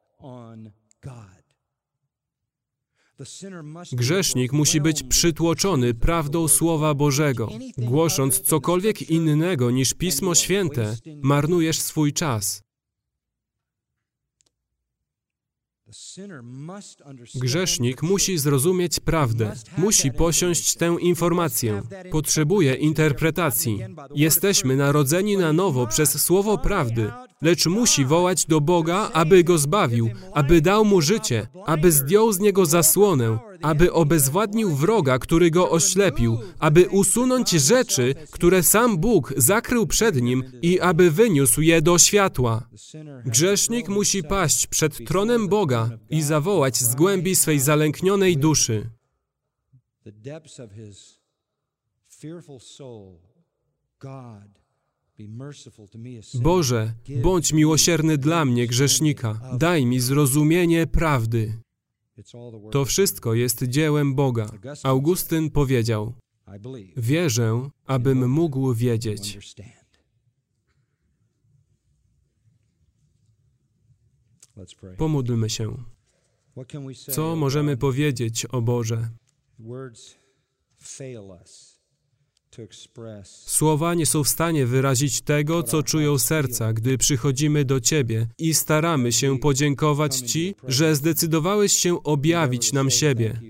Grzesznik 3.92 4.52
musi 4.52 4.80
być 4.80 5.02
przytłoczony 5.02 5.94
prawdą 5.94 6.48
Słowa 6.48 6.94
Bożego. 6.94 7.48
Głosząc 7.78 8.40
cokolwiek 8.40 9.10
innego 9.10 9.70
niż 9.70 9.94
Pismo 9.94 10.34
Święte, 10.34 10.96
marnujesz 11.22 11.78
swój 11.78 12.12
czas. 12.12 12.62
Grzesznik 17.34 18.02
musi 18.02 18.38
zrozumieć 18.38 19.00
prawdę, 19.00 19.56
musi 19.78 20.12
posiąść 20.12 20.74
tę 20.74 20.96
informację, 21.00 21.82
potrzebuje 22.10 22.74
interpretacji. 22.74 23.78
Jesteśmy 24.14 24.76
narodzeni 24.76 25.36
na 25.36 25.52
nowo 25.52 25.86
przez 25.86 26.22
słowo 26.22 26.58
prawdy, 26.58 27.12
lecz 27.42 27.66
musi 27.66 28.04
wołać 28.04 28.46
do 28.46 28.60
Boga, 28.60 29.10
aby 29.12 29.44
go 29.44 29.58
zbawił, 29.58 30.10
aby 30.32 30.60
dał 30.60 30.84
mu 30.84 31.00
życie, 31.00 31.46
aby 31.66 31.92
zdjął 31.92 32.32
z 32.32 32.38
niego 32.38 32.66
zasłonę, 32.66 33.38
aby 33.62 33.92
obezwładnił 33.92 34.74
wroga, 34.74 35.18
który 35.18 35.50
go 35.50 35.70
oślepił, 35.70 36.38
aby 36.58 36.88
usunąć 36.88 37.50
rzeczy, 37.50 38.14
które 38.30 38.62
sam 38.62 38.98
Bóg 38.98 39.34
zakrył 39.36 39.86
przed 39.86 40.22
nim 40.22 40.42
i 40.62 40.80
aby 40.80 41.10
wyniósł 41.10 41.60
je 41.60 41.82
do 41.82 41.98
światła. 41.98 42.68
Grzesznik 43.26 43.88
musi 43.88 44.22
paść 44.22 44.66
przed 44.66 45.06
tronem 45.06 45.48
Boga 45.48 45.90
i 46.10 46.22
zawołać 46.22 46.76
z 46.76 46.94
głębi 46.94 47.36
swej 47.36 47.60
zalęknionej 47.60 48.36
duszy. 48.36 48.90
Boże, 56.42 56.94
bądź 57.22 57.52
miłosierny 57.52 58.18
dla 58.18 58.44
mnie, 58.44 58.66
grzesznika. 58.66 59.40
Daj 59.58 59.86
mi 59.86 60.00
zrozumienie 60.00 60.86
prawdy. 60.86 61.58
To 62.70 62.84
wszystko 62.84 63.34
jest 63.34 63.62
dziełem 63.62 64.14
Boga. 64.14 64.50
Augustyn 64.82 65.50
powiedział: 65.50 66.14
Wierzę, 66.96 67.70
abym 67.86 68.30
mógł 68.30 68.74
wiedzieć. 68.74 69.38
Pomódlmy 74.96 75.50
się. 75.50 75.76
Co 77.10 77.36
możemy 77.36 77.76
powiedzieć 77.76 78.46
o 78.46 78.62
Boże? 78.62 79.08
Słowa 83.46 83.94
nie 83.94 84.06
są 84.06 84.24
w 84.24 84.28
stanie 84.28 84.66
wyrazić 84.66 85.20
tego, 85.20 85.62
co 85.62 85.82
czują 85.82 86.18
serca, 86.18 86.72
gdy 86.72 86.98
przychodzimy 86.98 87.64
do 87.64 87.80
Ciebie 87.80 88.26
i 88.38 88.54
staramy 88.54 89.12
się 89.12 89.38
podziękować 89.38 90.16
Ci, 90.16 90.54
że 90.68 90.96
zdecydowałeś 90.96 91.72
się 91.72 92.02
objawić 92.02 92.72
nam 92.72 92.90
siebie. 92.90 93.40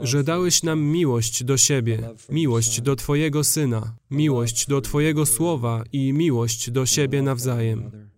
Że 0.00 0.24
dałeś 0.24 0.62
nam 0.62 0.82
miłość 0.82 1.44
do 1.44 1.56
siebie, 1.56 1.98
miłość 2.28 2.80
do 2.80 2.96
Twojego 2.96 3.44
Syna, 3.44 3.96
miłość 4.10 4.66
do 4.66 4.80
Twojego 4.80 5.26
Słowa 5.26 5.84
i 5.92 6.12
miłość 6.12 6.70
do 6.70 6.86
siebie 6.86 7.22
nawzajem. 7.22 8.08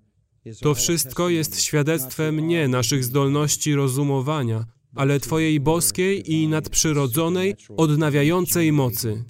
To 0.61 0.74
wszystko 0.74 1.28
jest 1.28 1.61
świadectwem 1.62 2.49
nie 2.49 2.68
naszych 2.68 3.05
zdolności 3.05 3.74
rozumowania, 3.74 4.64
ale 4.95 5.20
Twojej 5.20 5.61
boskiej 5.61 6.32
i 6.32 6.49
nadprzyrodzonej, 6.49 7.55
odnawiającej 7.76 8.72
mocy. 8.72 9.24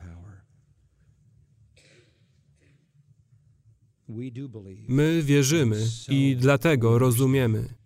My 4.89 5.23
wierzymy 5.23 5.87
i 6.09 6.37
dlatego 6.37 6.99
rozumiemy. 6.99 7.78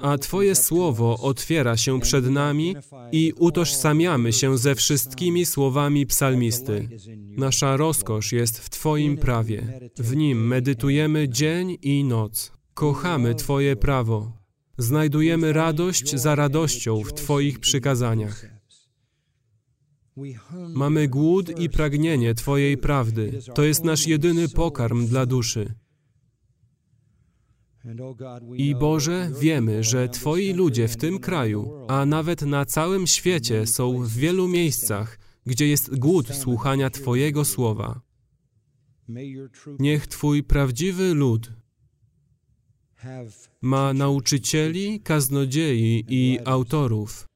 A 0.00 0.18
Twoje 0.18 0.54
słowo 0.54 1.18
otwiera 1.18 1.76
się 1.76 2.00
przed 2.00 2.26
nami 2.30 2.76
i 3.12 3.32
utożsamiamy 3.38 4.32
się 4.32 4.58
ze 4.58 4.74
wszystkimi 4.74 5.46
słowami 5.46 6.06
psalmisty. 6.06 6.88
Nasza 7.36 7.76
rozkosz 7.76 8.32
jest 8.32 8.58
w 8.58 8.70
Twoim 8.70 9.16
prawie. 9.16 9.80
W 9.98 10.16
nim 10.16 10.46
medytujemy 10.46 11.28
dzień 11.28 11.78
i 11.82 12.04
noc. 12.04 12.52
Kochamy 12.74 13.34
Twoje 13.34 13.76
prawo. 13.76 14.32
Znajdujemy 14.78 15.52
radość 15.52 16.16
za 16.16 16.34
radością 16.34 17.04
w 17.04 17.12
Twoich 17.12 17.60
przykazaniach. 17.60 18.46
Mamy 20.74 21.08
głód 21.08 21.60
i 21.60 21.68
pragnienie 21.68 22.34
Twojej 22.34 22.78
prawdy. 22.78 23.38
To 23.54 23.64
jest 23.64 23.84
nasz 23.84 24.06
jedyny 24.06 24.48
pokarm 24.48 25.06
dla 25.06 25.26
duszy. 25.26 25.74
I 28.56 28.74
Boże, 28.74 29.30
wiemy, 29.40 29.84
że 29.84 30.08
Twoi 30.08 30.52
ludzie 30.52 30.88
w 30.88 30.96
tym 30.96 31.18
kraju, 31.18 31.86
a 31.88 32.06
nawet 32.06 32.42
na 32.42 32.64
całym 32.66 33.06
świecie 33.06 33.66
są 33.66 34.02
w 34.02 34.12
wielu 34.12 34.48
miejscach, 34.48 35.18
gdzie 35.46 35.68
jest 35.68 35.98
głód 35.98 36.28
słuchania 36.34 36.90
Twojego 36.90 37.44
słowa. 37.44 38.00
Niech 39.78 40.06
Twój 40.06 40.42
prawdziwy 40.42 41.14
lud 41.14 41.52
ma 43.60 43.92
nauczycieli, 43.92 45.00
kaznodziei 45.00 46.04
i 46.08 46.38
autorów, 46.44 47.26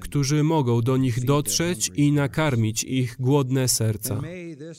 którzy 0.00 0.44
mogą 0.44 0.80
do 0.80 0.96
nich 0.96 1.24
dotrzeć 1.24 1.90
i 1.96 2.12
nakarmić 2.12 2.84
ich 2.84 3.16
głodne 3.18 3.68
serca. 3.68 4.22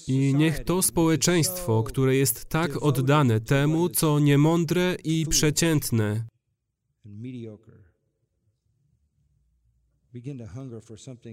I 0.07 0.33
niech 0.35 0.63
to 0.63 0.81
społeczeństwo, 0.81 1.83
które 1.83 2.15
jest 2.15 2.45
tak 2.45 2.83
oddane 2.83 3.39
temu, 3.39 3.89
co 3.89 4.19
niemądre 4.19 4.95
i 5.03 5.25
przeciętne, 5.29 6.25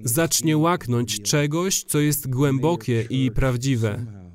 zacznie 0.05 0.57
łaknąć 0.59 1.23
czegoś, 1.23 1.85
co 1.85 1.99
jest 1.99 2.31
głębokie 2.31 3.07
i 3.11 3.31
prawdziwe. 3.31 4.26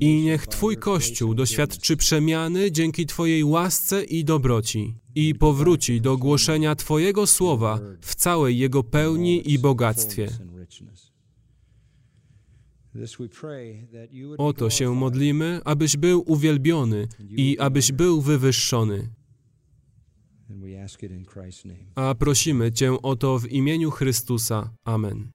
I 0.00 0.22
niech 0.22 0.46
Twój 0.46 0.76
Kościół 0.76 1.34
doświadczy 1.34 1.96
przemiany 1.96 2.72
dzięki 2.72 3.06
Twojej 3.06 3.44
łasce 3.44 4.04
i 4.04 4.24
dobroci 4.24 4.94
i 5.14 5.34
powróci 5.34 6.00
do 6.00 6.16
głoszenia 6.16 6.74
Twojego 6.74 7.26
słowa 7.26 7.80
w 8.00 8.14
całej 8.14 8.58
jego 8.58 8.82
pełni 8.82 9.52
i 9.52 9.58
bogactwie. 9.58 10.28
O 14.38 14.52
to 14.52 14.70
się 14.70 14.94
modlimy, 14.94 15.60
abyś 15.64 15.96
był 15.96 16.24
uwielbiony 16.26 17.08
i 17.30 17.58
abyś 17.58 17.92
był 17.92 18.20
wywyższony. 18.20 19.10
A 21.94 22.14
prosimy 22.14 22.72
Cię 22.72 23.02
o 23.02 23.16
to 23.16 23.38
w 23.38 23.46
imieniu 23.46 23.90
Chrystusa. 23.90 24.70
Amen. 24.84 25.30